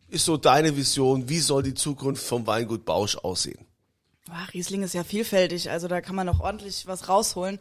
ist 0.09 0.25
so 0.25 0.37
deine 0.37 0.77
Vision? 0.77 1.29
Wie 1.29 1.41
soll 1.41 1.63
die 1.63 1.75
Zukunft 1.75 2.25
vom 2.25 2.47
Weingut 2.47 2.85
Bausch 2.85 3.17
aussehen? 3.17 3.68
Ah, 4.31 4.45
Riesling 4.53 4.83
ist 4.83 4.95
ja 4.95 5.05
vielfältig, 5.05 5.71
also 5.71 5.89
da 5.89 6.01
kann 6.01 6.15
man 6.15 6.27
noch 6.27 6.41
ordentlich 6.41 6.87
was 6.87 7.09
rausholen. 7.09 7.59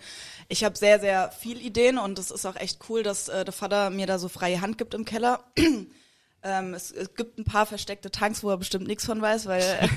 Ich 0.49 0.63
habe 0.63 0.77
sehr, 0.77 0.99
sehr 0.99 1.31
viel 1.31 1.61
Ideen 1.61 1.97
und 1.97 2.19
es 2.19 2.31
ist 2.31 2.45
auch 2.45 2.55
echt 2.55 2.79
cool, 2.89 3.03
dass 3.03 3.29
äh, 3.29 3.45
der 3.45 3.53
Vater 3.53 3.89
mir 3.89 4.05
da 4.07 4.19
so 4.19 4.27
freie 4.27 4.59
Hand 4.59 4.77
gibt 4.77 4.93
im 4.93 5.05
Keller. 5.05 5.43
ähm, 6.43 6.73
es, 6.73 6.91
es 6.91 7.13
gibt 7.15 7.37
ein 7.37 7.45
paar 7.45 7.65
versteckte 7.65 8.11
Tanks, 8.11 8.43
wo 8.43 8.49
er 8.49 8.57
bestimmt 8.57 8.87
nichts 8.87 9.05
von 9.05 9.21
weiß, 9.21 9.45
weil, 9.45 9.61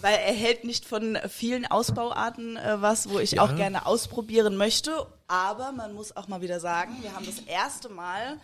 weil 0.00 0.14
er 0.14 0.34
hält 0.34 0.64
nicht 0.64 0.86
von 0.86 1.18
vielen 1.28 1.66
Ausbauarten 1.66 2.56
äh, 2.56 2.80
was, 2.80 3.10
wo 3.10 3.18
ich 3.18 3.38
auch 3.38 3.54
gerne 3.54 3.86
ausprobieren 3.86 4.56
möchte. 4.56 5.06
Aber 5.28 5.72
man 5.72 5.94
muss 5.94 6.16
auch 6.16 6.28
mal 6.28 6.40
wieder 6.40 6.60
sagen, 6.60 6.96
wir 7.02 7.12
haben 7.14 7.26
das 7.26 7.40
erste 7.40 7.88
Mal, 7.90 8.38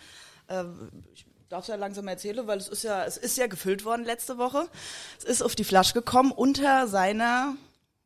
äh, 0.49 0.65
ich 1.15 1.25
darf 1.53 1.63
es 1.65 1.69
ja 1.69 1.77
langsam 1.77 2.09
erzählen, 2.09 2.47
weil 2.47 2.59
es 2.59 2.69
ist 2.69 2.83
ja, 2.83 3.05
es 3.05 3.19
ist 3.19 3.37
ja 3.37 3.47
gefüllt 3.47 3.85
worden 3.85 4.05
letzte 4.05 4.39
Woche. 4.39 4.69
Es 5.19 5.25
ist 5.25 5.43
auf 5.43 5.55
die 5.55 5.65
Flasche 5.65 5.93
gekommen 5.93 6.33
unter 6.33 6.89
seiner 6.89 7.55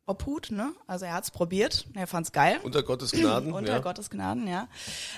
Obhut, 0.05 0.51
ne? 0.51 0.73
Also 0.85 1.05
er 1.05 1.13
hat's 1.13 1.31
probiert, 1.31 1.85
er 1.93 2.07
fand's 2.07 2.33
geil. 2.33 2.59
Unter 2.63 2.83
Gottes 2.83 3.11
Gnaden? 3.11 3.53
Unter 3.53 3.73
ja. 3.73 3.79
Gottes 3.79 4.09
Gnaden, 4.09 4.47
ja. 4.47 4.67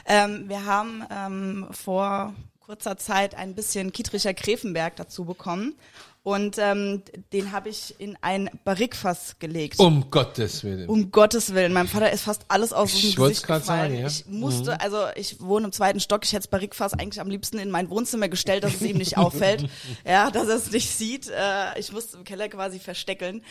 Ähm, 0.05 0.47
wir 0.47 0.65
haben 0.65 1.03
ähm, 1.09 1.67
vor 1.71 2.35
kurzer 2.59 2.97
Zeit 2.97 3.33
ein 3.33 3.55
bisschen 3.55 3.91
Kietricher 3.91 4.35
Gräfenberg 4.35 4.95
dazu 4.95 5.25
bekommen. 5.25 5.73
Und 6.21 6.57
ähm, 6.59 7.01
den 7.31 7.53
habe 7.53 7.69
ich 7.69 7.95
in 7.97 8.17
ein 8.21 8.49
Barrikfass 8.65 9.37
gelegt. 9.39 9.79
Um 9.79 10.11
Gottes 10.11 10.65
Willen. 10.65 10.89
Um 10.89 11.11
Gottes 11.11 11.53
Willen, 11.53 11.71
meinem 11.71 11.87
Vater 11.87 12.11
ist 12.11 12.23
fast 12.23 12.43
alles 12.49 12.73
aus 12.73 12.91
dem 12.91 13.15
Gesicht 13.15 13.43
gefallen. 13.43 13.63
sagen, 13.63 13.95
ja. 13.95 14.07
Ich 14.07 14.25
musste, 14.27 14.81
also 14.81 15.05
ich 15.15 15.39
wohne 15.39 15.67
im 15.67 15.71
zweiten 15.71 16.01
Stock, 16.01 16.25
ich 16.25 16.33
hätte 16.33 16.41
das 16.41 16.47
Barrikfass 16.49 16.93
eigentlich 16.93 17.21
am 17.21 17.29
liebsten 17.29 17.57
in 17.57 17.71
mein 17.71 17.89
Wohnzimmer 17.89 18.27
gestellt, 18.27 18.65
dass 18.65 18.75
es 18.75 18.81
ihm 18.81 18.97
nicht 18.97 19.17
auffällt, 19.17 19.69
ja, 20.05 20.29
dass 20.29 20.49
er 20.49 20.55
es 20.55 20.69
nicht 20.71 20.91
sieht. 20.91 21.29
Äh, 21.29 21.79
ich 21.79 21.93
musste 21.93 22.17
im 22.17 22.25
Keller 22.25 22.49
quasi 22.49 22.79
versteckeln. 22.79 23.41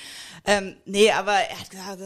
Ähm, 0.45 0.77
nee, 0.85 1.11
aber 1.11 1.33
er 1.33 1.59
hat 1.59 1.71
gesagt, 1.71 2.01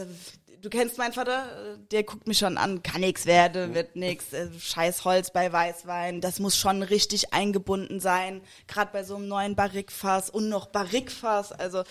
du 0.63 0.69
kennst 0.69 0.97
meinen 0.97 1.13
Vater, 1.13 1.45
äh, 1.45 1.77
der 1.91 2.03
guckt 2.03 2.25
mich 2.25 2.39
schon 2.39 2.57
an, 2.57 2.81
kann 2.81 3.01
nix 3.01 3.27
werden, 3.27 3.75
wird 3.75 3.95
nix, 3.95 4.33
äh, 4.33 4.47
scheiß 4.57 5.05
Holz 5.05 5.31
bei 5.31 5.51
Weißwein, 5.53 6.21
das 6.21 6.39
muss 6.39 6.57
schon 6.57 6.81
richtig 6.81 7.33
eingebunden 7.33 7.99
sein, 7.99 8.41
gerade 8.67 8.91
bei 8.91 9.03
so 9.03 9.17
einem 9.17 9.27
neuen 9.27 9.55
Barrikfass 9.55 10.29
und 10.31 10.49
noch 10.49 10.65
Barrikfass, 10.67 11.51
also 11.51 11.83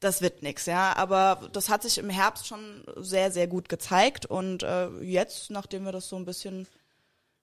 das 0.00 0.22
wird 0.22 0.42
nix, 0.42 0.66
ja, 0.66 0.96
aber 0.96 1.48
das 1.52 1.68
hat 1.68 1.82
sich 1.82 1.98
im 1.98 2.08
Herbst 2.10 2.46
schon 2.46 2.84
sehr, 2.96 3.30
sehr 3.30 3.46
gut 3.48 3.68
gezeigt 3.68 4.24
und 4.26 4.62
äh, 4.62 4.88
jetzt, 5.02 5.50
nachdem 5.50 5.84
wir 5.84 5.92
das 5.92 6.08
so 6.08 6.16
ein 6.16 6.24
bisschen 6.24 6.66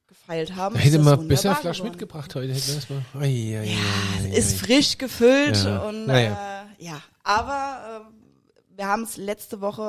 gefeilt 0.07 0.55
haben, 0.55 0.75
Hätte 0.75 0.87
ist 0.87 0.95
das 0.97 1.05
mal 1.05 1.17
wunderbar 1.19 1.27
besser 1.53 1.71
geworden. 1.71 1.83
mitgebracht 1.91 2.33
heute. 2.35 2.51
Hätte 2.53 2.73
das 2.73 2.89
mal. 2.89 3.05
Ai, 3.19 3.69
ist 4.33 4.59
frisch 4.59 4.97
gefüllt 4.97 5.63
Ja. 5.63 5.79
und 5.87 6.07
Naja. 6.07 6.65
äh, 6.79 6.83
ja, 6.83 6.99
aber 7.23 8.07
äh, 8.11 8.18
wir 8.79 8.87
haben 8.87 9.03
es 9.03 9.17
letzte 9.17 9.59
Woche 9.59 9.81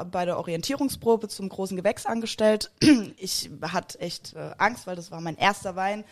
äh, 0.00 0.04
bei 0.06 0.24
der 0.24 0.38
Orientierungsprobe 0.38 1.28
zum 1.28 1.48
großen 1.48 1.76
Gewächs 1.76 2.04
angestellt. 2.04 2.70
Ich 3.16 3.50
hatte 3.62 4.00
echt 4.00 4.34
äh, 4.34 4.50
Angst, 4.58 4.86
weil 4.86 4.96
das 4.96 5.10
war 5.10 5.20
mein 5.20 5.36
erster 5.36 5.76
Wein, 5.76 6.04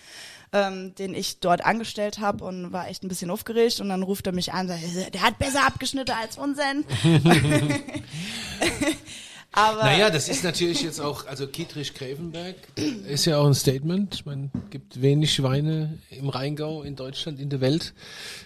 ähm, 0.53 0.95
den 0.95 1.15
ich 1.15 1.41
dort 1.41 1.65
angestellt 1.65 2.21
habe 2.21 2.45
und 2.45 2.73
war 2.73 2.89
echt 2.89 3.03
ein 3.03 3.09
bisschen 3.09 3.31
aufgeregt. 3.31 3.81
Und 3.81 3.89
dann 3.89 4.05
ruft 4.05 4.27
er 4.27 4.33
mich 4.33 4.53
an, 4.53 4.71
und 4.71 4.79
sagt, 4.79 5.15
der 5.15 5.23
hat 5.23 5.39
besser 5.39 5.67
abgeschnitten 5.67 6.15
als 6.15 6.39
unseren. 6.39 6.85
Aber 9.53 9.85
Naja, 9.85 10.11
das 10.11 10.29
ist 10.29 10.45
natürlich 10.45 10.83
jetzt 10.83 11.01
auch, 11.01 11.27
also 11.27 11.47
Kietrich-Gräfenberg 11.47 12.57
ist 13.09 13.25
ja 13.25 13.39
auch 13.39 13.47
ein 13.47 13.55
Statement. 13.55 14.15
Ich 14.15 14.27
meine, 14.27 14.51
gibt 14.69 15.01
wenig 15.01 15.43
Weine 15.43 15.99
im 16.11 16.29
Rheingau, 16.29 16.83
in 16.83 16.95
Deutschland, 16.95 17.41
in 17.41 17.49
der 17.49 17.63
Welt 17.63 17.95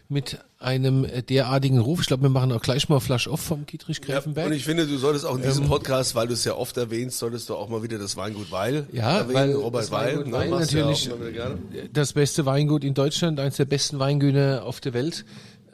mit 0.09 0.39
einem 0.61 1.07
derartigen 1.29 1.79
Ruf. 1.81 2.03
Ich 2.03 2.07
glaube, 2.07 2.23
wir 2.25 2.31
machen 2.31 2.53
auch 2.53 2.63
gleich 2.63 2.89
mal 2.89 3.01
Flash 3.01 3.27
off 3.27 3.41
vom 3.41 3.61
Ja, 3.61 3.65
Kietrich-Gräfenberg. 3.65 4.47
und 4.47 4.53
ich 4.53 4.65
finde, 4.65 4.87
du 4.87 4.97
solltest 4.99 5.25
auch 5.27 5.35
in 5.37 5.43
diesem 5.43 5.67
Podcast, 5.67 6.15
weil 6.15 6.29
du 6.29 6.35
es 6.35 6.45
ja 6.45 6.55
oft 6.55 6.77
erwähnst, 6.77 7.19
solltest 7.19 7.49
du 7.49 7.57
auch 7.57 7.69
mal 7.69 7.83
wieder 7.83 7.99
das 7.99 8.17
Weingut 8.17 8.53
Weil 8.53 8.87
Ja, 8.93 9.19
erwähnen. 9.19 9.35
weil 9.35 9.53
Robert 9.55 9.83
das 9.83 9.91
Weingut 9.91 10.27
Weil, 10.27 10.33
Weil 10.33 10.61
ne, 10.61 10.67
du 10.67 10.77
natürlich 10.77 11.07
ja 11.35 11.51
das 11.93 12.13
beste 12.13 12.47
Weingut 12.47 12.85
in 12.85 12.95
Deutschland, 12.95 13.41
eines 13.41 13.57
der 13.57 13.65
besten 13.65 13.99
Weingüter 13.99 14.65
auf 14.65 14.81
der 14.81 14.93
Welt, 14.95 15.25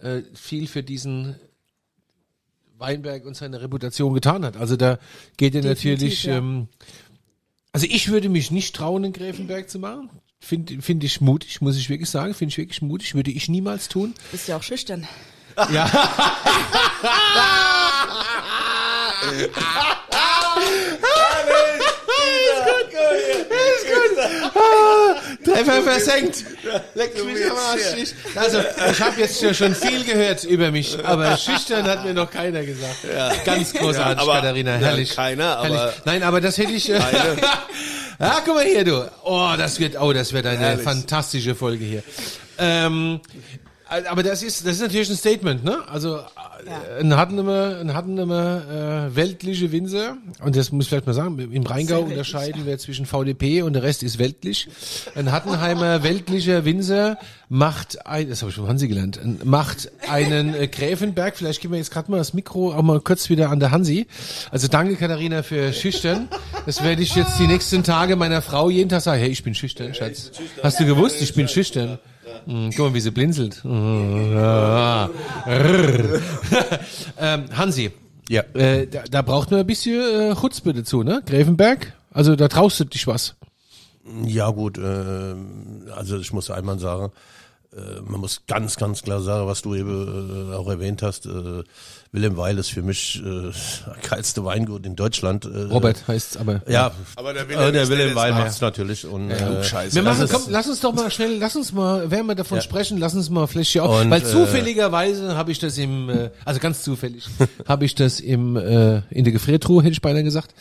äh, 0.03 0.23
viel 0.35 0.67
für 0.67 0.83
diesen 0.83 1.37
Weinberg 2.79 3.25
und 3.25 3.37
seine 3.37 3.61
Reputation 3.61 4.15
getan 4.15 4.45
hat. 4.45 4.57
Also 4.57 4.77
da 4.77 4.99
geht 5.37 5.55
er 5.55 5.62
natürlich, 5.62 6.25
ja. 6.25 6.39
ähm, 6.39 6.69
also 7.73 7.87
ich 7.89 8.09
würde 8.09 8.29
mich 8.29 8.51
nicht 8.51 8.75
trauen, 8.75 9.05
in 9.05 9.12
Gräfenberg 9.12 9.71
zu 9.71 9.79
machen. 9.79 10.11
Finde 10.39 10.81
find 10.83 11.03
ich 11.03 11.21
mutig, 11.21 11.61
muss 11.61 11.77
ich 11.77 11.89
wirklich 11.89 12.11
sagen. 12.11 12.35
Finde 12.35 12.53
ich 12.53 12.59
wirklich 12.59 12.83
mutig. 12.83 13.15
Würde 13.15 13.31
ich 13.31 13.49
niemals 13.49 13.89
tun. 13.89 14.15
bist 14.31 14.49
ja 14.49 14.57
auch 14.57 14.62
schüchtern. 14.62 15.07
Ja. 15.73 15.91
Treffer 25.47 25.83
versenkt. 25.83 26.45
Leck 26.95 27.25
mich 27.25 27.51
am 27.51 27.57
Arsch. 27.57 28.15
Also, 28.35 28.59
ich 28.91 29.01
habe 29.01 29.21
jetzt 29.21 29.57
schon- 29.57 29.75
viel 29.75 30.05
gehört 30.05 30.45
über 30.45 30.71
mich, 30.71 30.99
aber 31.05 31.37
schüchtern 31.37 31.85
hat 31.87 32.05
mir 32.05 32.15
noch 32.15 32.31
keiner 32.31 32.63
gesagt. 32.65 32.97
Ganz 33.45 33.73
großartig, 33.73 34.17
Ja, 34.17 34.23
aber- 34.23 34.35
Katharina. 34.41 34.73
ja, 34.73 34.79
Herrlich. 34.89 35.15
keiner, 35.17 35.59
aber- 35.59 35.69
Herrlich. 35.77 35.95
Nein, 36.05 36.23
aber 36.23 36.41
das 36.41 36.59
hätte 36.59 36.73
ich. 36.73 36.91
Äh, 36.91 36.99
Keine. 36.99 37.37
ja, 38.21 38.41
guck 38.45 38.55
mal 38.55 38.65
hier, 38.65 38.85
du. 38.85 39.11
Oh, 39.25 39.53
das 39.57 39.79
wird, 39.81 40.01
oh, 40.01 40.13
das 40.13 40.33
wird 40.33 40.47
eine 40.47 40.59
Herrlich. 40.59 40.83
fantastische 40.85 41.55
Folge 41.55 41.85
hier. 41.85 42.03
Ähm, 42.59 43.21
aber 43.89 44.23
das 44.23 44.43
ist, 44.43 44.67
das 44.67 44.75
ist 44.77 44.81
natürlich 44.81 45.09
ein 45.11 45.17
Statement, 45.17 45.63
ne? 45.65 45.79
Also 45.89 46.21
äh, 46.64 47.01
ein 47.01 47.16
Hattenemer, 47.16 47.79
ein 47.81 47.95
Hattenemer 47.95 49.09
äh, 49.11 49.16
weltliche 49.16 49.73
Winzer, 49.73 50.16
und 50.42 50.57
das 50.57 50.73
muss 50.73 50.85
ich 50.85 50.88
vielleicht 50.88 51.07
mal 51.07 51.12
sagen, 51.12 51.38
im 51.38 51.62
Rheingau 51.64 51.97
weltlich, 51.97 52.12
unterscheiden 52.12 52.66
wir 52.66 52.79
zwischen 52.79 53.07
VDP 53.07 53.62
und 53.62 53.75
der 53.75 53.83
Rest 53.83 54.03
ist 54.03 54.19
weltlich. 54.19 54.69
Ein 55.14 55.33
Hattenheimer 55.33 56.03
weltlicher 56.03 56.64
Winzer 56.64 57.19
macht 57.49 58.07
ein, 58.07 58.29
das 58.29 58.42
habe 58.42 58.51
ich 58.51 58.57
von 58.57 58.69
Hansi 58.69 58.88
gelernt, 58.88 59.21
macht 59.45 59.90
einen 60.09 60.55
äh, 60.55 60.69
Gräfenberg, 60.69 61.37
vielleicht 61.37 61.61
geben 61.61 61.75
wir 61.75 61.79
jetzt 61.79 61.90
gerade 61.90 62.11
mal 62.11 62.19
das 62.19 62.35
Mikro 62.35 62.73
auch 62.73 62.83
mal 62.83 63.01
kurz 63.01 63.29
wieder 63.29 63.51
an 63.51 63.61
der 63.61 63.71
Hansi. 63.71 64.07
Also 64.51 64.69
danke 64.69 64.97
Katharina 64.97 65.42
für 65.42 65.73
schüchtern. 65.73 66.29
Das 66.64 66.83
werde 66.83 67.03
ich 67.03 67.14
jetzt 67.14 67.38
die 67.38 67.47
nächsten 67.47 67.85
Tage 67.85 68.16
meiner 68.16 68.42
Frau 68.42 68.71
jeden 68.71 68.88
Tag 68.88 69.03
sagen, 69.03 69.21
hey, 69.21 69.31
ich 69.31 69.45
bin 69.45 69.55
schüchtern, 69.55 69.95
Schatz. 69.95 70.33
Hast 70.62 70.81
du 70.81 70.87
gewusst, 70.87 71.21
ich 71.21 71.35
bin 71.35 71.49
schüchtern? 71.49 71.99
Hm, 72.46 72.70
guck 72.77 72.87
mal, 72.87 72.94
wie 72.94 73.01
sie 73.01 73.11
blinzelt. 73.11 73.64
Ah. 73.64 75.09
ähm, 77.18 77.44
Hansi, 77.57 77.90
Ja. 78.29 78.42
äh, 78.55 78.87
da, 78.87 79.03
da 79.11 79.22
braucht 79.22 79.51
man 79.51 79.61
ein 79.61 79.66
bisschen 79.66 80.01
äh, 80.01 80.34
Chutzpe 80.34 80.72
dazu, 80.72 81.03
ne? 81.03 81.22
Gräfenberg, 81.26 81.93
also 82.12 82.37
da 82.37 82.49
traust 82.49 82.80
du 82.80 82.84
dich 82.84 83.07
was. 83.07 83.34
Ja 84.24 84.51
gut, 84.51 84.78
äh, 84.78 85.34
also 85.97 86.18
ich 86.18 86.32
muss 86.32 86.51
einmal 86.51 86.78
sagen, 86.78 87.11
man 88.07 88.20
muss 88.20 88.43
ganz, 88.47 88.77
ganz 88.77 89.03
klar 89.03 89.20
sagen, 89.20 89.47
was 89.47 89.62
du 89.62 89.74
eben 89.74 90.51
äh, 90.51 90.55
auch 90.55 90.68
erwähnt 90.68 91.03
hast, 91.03 91.27
äh, 91.27 91.62
Wilhelm 92.12 92.37
Weil 92.37 92.57
ist 92.59 92.70
für 92.70 92.83
mich 92.83 93.22
äh, 93.24 93.51
geilste 94.09 94.45
Weingut 94.45 94.87
in 94.87 94.97
Deutschland. 94.97 95.45
Äh, 95.45 95.62
Robert 95.64 96.09
heißt 96.09 96.39
aber. 96.39 96.62
Ja, 96.68 96.93
Aber 97.16 97.35
der 97.35 97.49
Wilhelm, 97.49 97.68
äh, 97.68 97.72
der 97.72 97.89
Wilhelm 97.89 98.14
Weil 98.14 98.31
jetzt 98.33 98.39
macht's 98.39 98.61
natürlich. 98.61 99.07
Und, 99.07 99.31
äh, 99.31 99.35
Klugscheißer. 99.37 99.95
Wir 99.95 100.03
machen, 100.03 100.27
komm, 100.31 100.43
lass 100.49 100.66
uns 100.68 100.81
doch 100.81 100.95
mal 100.95 101.11
schnell, 101.11 101.37
lass 101.39 101.57
uns 101.57 101.72
mal, 101.72 102.11
während 102.11 102.29
wir 102.29 102.35
davon 102.35 102.57
Ja. 102.57 102.62
sprechen, 102.62 102.99
lass 102.99 103.14
uns 103.14 103.29
mal 103.31 103.47
vielleicht 103.47 103.70
hier 103.72 103.85
auch, 103.85 104.01
Und, 104.01 104.11
weil 104.11 104.22
äh, 104.22 104.24
zufälligerweise 104.24 105.37
habe 105.37 105.53
ich 105.53 105.59
das 105.59 105.77
im, 105.79 106.09
äh, 106.09 106.31
also 106.45 106.61
ganz 106.61 106.83
zufällig, 106.83 107.27
habe 107.68 107.85
ich 107.85 107.95
das 107.95 108.20
im, 108.20 108.57
äh, 108.57 109.03
in 109.11 109.24
der 109.24 109.33
Gefriertruhe, 109.33 109.83
hätte 109.83 109.93
ich 109.93 110.01
beinahe 110.03 110.24
gesagt. 110.24 110.55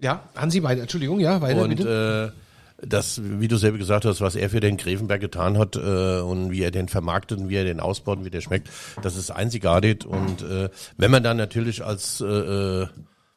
Ja, 0.00 0.22
Hansi 0.36 0.62
weiter, 0.62 0.82
Entschuldigung, 0.82 1.18
ja, 1.20 1.40
weiter 1.40 1.62
Und 1.62 1.70
bitte. 1.70 2.32
äh, 2.36 2.45
das, 2.78 3.20
wie 3.22 3.48
du 3.48 3.56
selber 3.56 3.78
gesagt 3.78 4.04
hast, 4.04 4.20
was 4.20 4.36
er 4.36 4.50
für 4.50 4.60
den 4.60 4.76
Grevenberg 4.76 5.20
getan 5.20 5.58
hat 5.58 5.76
äh, 5.76 6.20
und 6.20 6.50
wie 6.50 6.62
er 6.62 6.70
den 6.70 6.88
vermarktet 6.88 7.38
und 7.38 7.48
wie 7.48 7.56
er 7.56 7.64
den 7.64 7.80
ausbaut 7.80 8.18
und 8.18 8.24
wie 8.24 8.30
der 8.30 8.40
schmeckt, 8.40 8.68
das 9.02 9.16
ist 9.16 9.30
einzigartig. 9.30 10.04
Und 10.04 10.42
äh, 10.42 10.68
wenn 10.96 11.10
man 11.10 11.22
dann 11.22 11.36
natürlich 11.36 11.84
als 11.84 12.20
äh, 12.20 12.26
äh, 12.26 12.86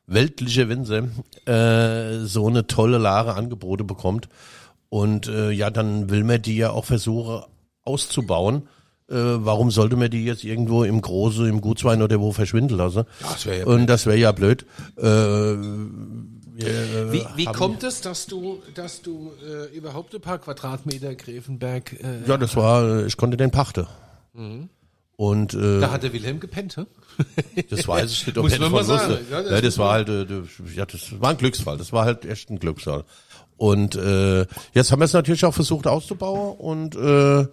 weltliche 0.07 0.67
Winzer 0.69 1.07
äh, 1.45 2.25
so 2.25 2.47
eine 2.47 2.67
tolle 2.67 2.97
Lare 2.97 3.35
Angebote 3.35 3.83
bekommt 3.83 4.27
und 4.89 5.27
äh, 5.27 5.51
ja, 5.51 5.69
dann 5.69 6.09
will 6.09 6.23
man 6.23 6.41
die 6.41 6.57
ja 6.57 6.71
auch 6.71 6.85
versuchen 6.85 7.43
auszubauen. 7.83 8.67
Äh, 9.07 9.15
warum 9.15 9.71
sollte 9.71 9.95
man 9.95 10.11
die 10.11 10.25
jetzt 10.25 10.43
irgendwo 10.43 10.83
im 10.83 11.01
Große, 11.01 11.47
im 11.47 11.61
Gutswein 11.61 12.01
oder 12.01 12.19
wo 12.19 12.31
verschwinden 12.31 12.77
lassen? 12.77 13.05
das 13.21 13.45
wär 13.45 13.57
ja 13.57 13.65
und 13.65 13.87
das 13.87 14.05
wäre 14.05 14.17
ja 14.17 14.31
blöd. 14.31 14.65
Äh, 14.97 15.55
Wie, 16.65 17.25
wie 17.35 17.45
kommt 17.45 17.83
es, 17.83 18.01
dass 18.01 18.25
du, 18.25 18.61
dass 18.75 19.01
du 19.01 19.31
äh, 19.43 19.75
überhaupt 19.75 20.13
ein 20.13 20.21
paar 20.21 20.39
Quadratmeter 20.39 21.15
Grevenberg, 21.15 21.93
äh, 21.93 22.27
Ja, 22.27 22.37
das 22.37 22.55
war, 22.55 23.05
ich 23.05 23.17
konnte 23.17 23.37
den 23.37 23.51
pachten. 23.51 23.87
Und 25.15 25.53
äh, 25.53 25.81
da 25.81 25.91
hat 25.91 26.03
der 26.03 26.13
Wilhelm 26.13 26.39
gepennt, 26.39 26.77
hä? 26.77 26.85
das 27.69 27.87
weiß 27.87 28.11
ich 28.11 28.27
nicht, 28.27 28.37
ob 28.37 28.49
er 28.49 28.59
man 28.59 28.71
davon 28.71 28.87
wusste. 28.87 29.21
Ja, 29.29 29.41
das 29.41 29.51
Ja, 29.51 29.61
das 29.61 29.77
war 29.77 29.91
halt, 29.91 30.09
äh, 30.09 30.25
ja, 30.75 30.85
das 30.85 31.19
war 31.19 31.31
ein 31.31 31.37
Glücksfall. 31.37 31.77
Das 31.77 31.91
war 31.91 32.05
halt 32.05 32.25
echt 32.25 32.49
ein 32.49 32.59
Glücksfall. 32.59 33.03
Und 33.57 33.95
äh, 33.95 34.45
jetzt 34.73 34.91
haben 34.91 34.99
wir 35.01 35.05
es 35.05 35.13
natürlich 35.13 35.43
auch 35.43 35.53
versucht 35.53 35.87
auszubauen 35.87 36.57
und 36.57 36.95
äh, 36.95 37.45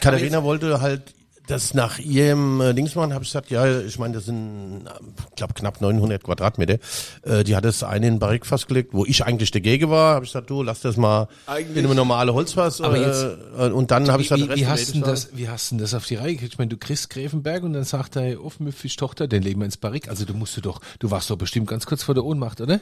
Katharina 0.00 0.44
wollte 0.44 0.80
halt 0.80 1.14
das 1.50 1.74
nach 1.74 1.98
ihrem 1.98 2.60
äh, 2.60 2.72
Dings 2.74 2.94
machen, 2.94 3.12
habe 3.12 3.24
ich 3.24 3.30
gesagt, 3.30 3.50
ja, 3.50 3.80
ich 3.80 3.98
meine, 3.98 4.14
das 4.14 4.26
sind, 4.26 4.82
ich 5.30 5.36
glaube, 5.36 5.54
knapp 5.54 5.80
900 5.80 6.22
Quadratmeter. 6.22 6.78
Äh, 7.22 7.44
die 7.44 7.56
hat 7.56 7.64
das 7.64 7.82
eine 7.82 8.06
in 8.06 8.18
Barrik 8.18 8.46
festgelegt, 8.46 8.90
wo 8.92 9.04
ich 9.04 9.24
eigentlich 9.24 9.50
dagegen 9.50 9.90
war. 9.90 10.14
Habe 10.14 10.24
ich 10.24 10.30
gesagt, 10.32 10.50
du, 10.50 10.62
lass 10.62 10.80
das 10.80 10.96
mal 10.96 11.28
Eigentlich- 11.46 11.76
in 11.78 11.84
eine 11.86 11.94
normale 11.94 12.32
Holzfass. 12.34 12.80
Aber 12.80 12.96
äh, 12.96 13.02
jetzt- 13.06 13.26
äh, 13.58 13.70
und 13.70 13.90
dann 13.90 14.10
habe 14.10 14.22
ich 14.22 14.30
Wie, 14.30 14.34
gesagt, 14.40 14.56
wie, 14.56 14.60
wie, 14.60 14.66
hast 14.66 14.94
denn 14.94 15.02
das, 15.02 15.28
wie 15.36 15.48
hast 15.48 15.70
denn 15.72 15.78
das 15.78 15.94
auf 15.94 16.06
die 16.06 16.14
Reihe 16.16 16.32
gekriegt? 16.34 16.52
Ich 16.54 16.58
meine, 16.58 16.68
du 16.70 16.76
kriegst 16.76 17.10
Grevenberg 17.10 17.62
und 17.64 17.72
dann 17.72 17.84
sagt 17.84 18.16
deine 18.16 18.38
aufmüpfige 18.38 18.96
Tochter, 18.96 19.26
den 19.28 19.42
legen 19.42 19.60
wir 19.60 19.64
ins 19.66 19.76
Barrik. 19.76 20.08
Also 20.08 20.24
du 20.24 20.34
musst 20.34 20.56
du 20.56 20.60
doch, 20.60 20.80
du 20.98 21.10
warst 21.10 21.30
doch 21.30 21.36
bestimmt 21.36 21.66
ganz 21.68 21.86
kurz 21.86 22.02
vor 22.02 22.14
der 22.14 22.24
Ohnmacht, 22.24 22.60
oder? 22.60 22.80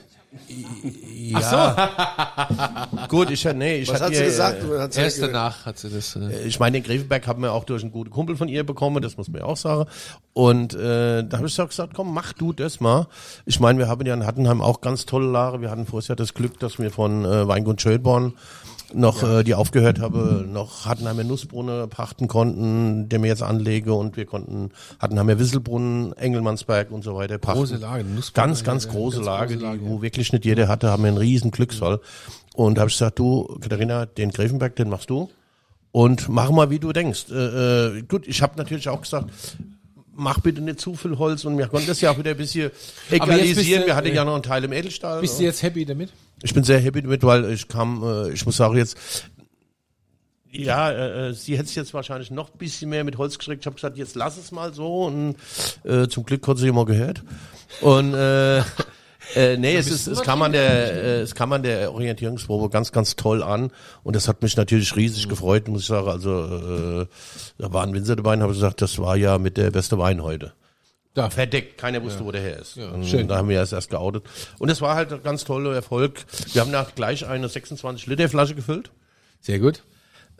Ja. 1.41 2.89
Gut, 3.09 3.31
ich 3.31 3.45
nee, 3.45 3.79
ich 3.79 3.89
Was 3.89 3.95
hatte 3.97 4.05
hat 4.07 4.13
sie 4.15 4.21
ihr, 4.21 4.25
gesagt? 4.27 4.63
äh, 4.65 4.79
Hat 4.79 4.93
sie 4.93 5.01
Erst 5.01 5.23
danach 5.23 5.67
hat 5.67 5.79
sie 5.79 5.89
das. 5.89 6.17
Äh, 6.17 6.47
Ich 6.47 6.59
meine, 6.61 6.79
den 6.81 6.85
Grevenberg 6.85 7.27
haben 7.27 7.43
wir 7.43 7.53
auch 7.53 7.65
durch 7.65 7.83
einen 7.83 7.93
guten 7.93 8.11
Kumpel 8.11 8.37
von 8.37 8.49
ihr 8.49 8.58
bekommen, 8.65 9.03
das 9.03 9.17
muss 9.17 9.29
man 9.29 9.41
ja 9.41 9.47
auch 9.47 9.57
sagen. 9.57 9.89
Und 10.33 10.75
äh, 10.75 11.25
da 11.25 11.39
habe 11.39 11.47
ich 11.49 11.57
gesagt, 11.57 11.95
komm, 11.95 12.15
mach 12.15 12.33
du 12.33 12.53
das 12.53 12.81
mal. 12.81 13.09
Ich 13.45 13.61
meine, 13.61 13.79
wir 13.79 13.89
haben 13.89 14.05
ja 14.07 14.15
in 14.15 14.27
Hattenheim 14.27 14.61
auch 14.61 14.81
ganz 14.81 15.07
tolle 15.07 15.31
Lage. 15.31 15.61
Wir 15.61 15.71
hatten 15.71 15.87
vorher 15.87 16.17
das 16.17 16.35
Glück, 16.35 16.59
dass 16.61 16.79
wir 16.79 16.91
von 16.91 17.25
äh, 17.25 17.49
Weingut 17.49 17.81
Schönborn 17.81 18.35
noch, 18.95 19.23
äh, 19.23 19.43
die 19.45 19.55
aufgehört 19.55 20.01
habe, 20.01 20.45
noch 20.49 20.87
Hattenheimer 20.87 21.25
Nussbrunnen 21.25 21.89
pachten 21.89 22.29
konnten, 22.29 23.09
den 23.09 23.23
wir 23.23 23.29
jetzt 23.29 23.43
anlege 23.43 23.93
und 23.93 24.17
wir 24.17 24.27
konnten 24.27 24.71
Hattenheimer 24.99 25.39
Wisselbrunnen, 25.39 26.13
Engelmannsberg 26.15 26.91
und 26.91 27.05
so 27.05 27.15
weiter 27.15 27.39
pachten. 27.39 27.59
Große 27.59 27.77
Lage, 27.77 28.05
Nussbrunnen, 28.05 28.49
Ganz, 28.49 28.65
ganz 28.65 28.85
ja, 28.85 28.91
große 28.93 29.17
ganz 29.17 29.27
Lage, 29.27 29.55
große 29.55 29.67
Lage, 29.67 29.79
die, 29.79 29.87
wo 29.87 30.03
wirklich 30.03 30.33
nicht 30.33 30.45
jeder 30.45 30.69
hatte, 30.69 30.91
haben 30.91 31.03
wir 31.03 31.09
einen 31.09 31.19
riesen 31.19 31.51
Glücksfall. 31.51 32.01
Und 32.55 32.77
da 32.77 32.83
habe 32.83 32.91
ich 32.91 32.97
gesagt, 32.97 33.19
du, 33.19 33.59
Katharina, 33.61 34.07
den 34.07 34.31
Grevenberg, 34.31 34.75
den 34.77 34.89
machst 34.89 35.11
du. 35.11 35.29
Und 35.91 36.29
mach 36.29 36.51
mal, 36.51 36.71
wie 36.71 36.79
du 36.79 36.93
denkst. 36.93 37.27
Äh, 37.31 37.35
äh, 37.99 38.03
gut, 38.03 38.27
ich 38.27 38.43
habe 38.43 38.57
natürlich 38.57 38.89
auch 38.89 39.01
gesagt, 39.01 39.31
mach 40.13 40.41
bitte 40.41 40.61
nicht 40.61 40.81
zu 40.81 40.95
viel 40.95 41.17
Holz 41.19 41.45
und 41.45 41.57
wir 41.57 41.69
konnten 41.69 41.87
das 41.87 42.01
ja 42.01 42.11
auch 42.11 42.19
wieder 42.19 42.33
ein 42.33 42.37
bisschen 42.37 42.71
egalisieren. 43.11 43.87
wir 43.87 43.97
hatten 43.97 44.13
ja 44.15 44.25
noch 44.25 44.35
einen 44.35 44.43
Teil 44.43 44.65
im 44.65 44.73
Edelstahl. 44.73 45.21
bist 45.21 45.39
du 45.39 45.45
jetzt 45.45 45.63
happy 45.63 45.85
damit? 45.85 46.13
Ich 46.43 46.53
bin 46.53 46.65
sehr 46.65 46.79
happy 46.79 47.03
damit, 47.03 47.23
weil 47.23 47.51
ich 47.53 47.69
kam, 47.69 48.03
äh, 48.03 48.33
ich 48.33 48.45
muss 48.45 48.57
sagen 48.57 48.77
jetzt, 48.77 48.97
ja, 50.51 50.91
äh, 50.91 51.29
äh, 51.29 51.33
sie 51.35 51.55
hätte 51.55 51.69
es 51.69 51.75
jetzt 51.75 51.95
wahrscheinlich 51.95 52.31
noch 52.31 52.53
ein 52.53 52.59
bisschen 52.59 52.91
mehr 52.91 53.05
mit 53.05 53.19
Holz 53.19 53.39
geschreckt. 53.39 53.63
Ich 53.63 53.67
habe 53.67 53.77
gesagt, 53.77 53.99
jetzt 53.99 54.17
lass 54.17 54.39
es 54.39 54.51
mal 54.51 54.73
so 54.73 55.05
und 55.05 55.37
äh, 55.85 56.09
zum 56.09 56.25
Glück 56.25 56.47
hat 56.49 56.59
sie 56.59 56.69
immer 56.69 56.85
gehört. 56.85 57.23
Und 57.81 58.15
äh, 58.15 58.63
äh, 59.35 59.57
nee, 59.57 59.77
es 59.77 59.91
ist, 59.91 60.07
es 60.07 60.23
kam 60.23 60.43
an 60.43 60.53
der, 60.53 60.93
äh, 60.93 61.21
es 61.21 61.35
kam 61.35 61.53
an 61.53 61.63
der 61.63 61.93
Orientierungsprobe 61.93 62.71
ganz, 62.71 62.93
ganz 62.93 63.17
toll 63.17 63.43
an 63.43 63.71
und 64.03 64.17
das 64.17 64.29
hat 64.29 64.43
mich 64.43 64.57
natürlich 64.57 64.95
riesig 64.97 65.27
Mhm. 65.27 65.31
gefreut, 65.31 65.69
muss 65.69 65.83
ich 65.83 65.87
sagen. 65.89 66.09
Also 66.09 66.45
äh, 67.03 67.07
da 67.59 67.73
war 67.73 67.83
ein 67.85 67.93
Winzer 67.95 68.17
dabei 68.17 68.35
und 68.35 68.43
habe 68.43 68.53
gesagt, 68.53 68.81
das 68.83 68.99
war 68.99 69.17
ja 69.17 69.39
mit 69.39 69.57
der 69.57 69.71
beste 69.71 69.99
Wein 69.99 70.23
heute. 70.23 70.53
Da. 71.15 71.31
Verdeckt, 71.31 71.79
keiner 71.79 72.01
wusste, 72.05 72.25
wo 72.25 72.31
der 72.31 72.41
her 72.43 72.59
ist. 72.61 72.77
und 72.79 73.05
schön. 73.05 73.27
Da 73.27 73.37
haben 73.39 73.49
wir 73.49 73.57
erst 73.57 73.73
erst 73.73 73.91
geoutet. 73.91 74.23
Und 74.61 74.69
es 74.69 74.81
war 74.81 74.95
halt 74.95 75.13
ein 75.13 75.23
ganz 75.23 75.45
toller 75.45 75.75
Erfolg. 75.75 76.25
Wir 76.53 76.61
haben 76.61 76.71
nach 76.71 76.95
gleich 76.95 77.27
eine 77.27 77.49
26 77.49 78.07
Liter 78.07 78.29
Flasche 78.29 78.55
gefüllt. 78.55 78.91
Sehr 79.41 79.59
gut. 79.59 79.83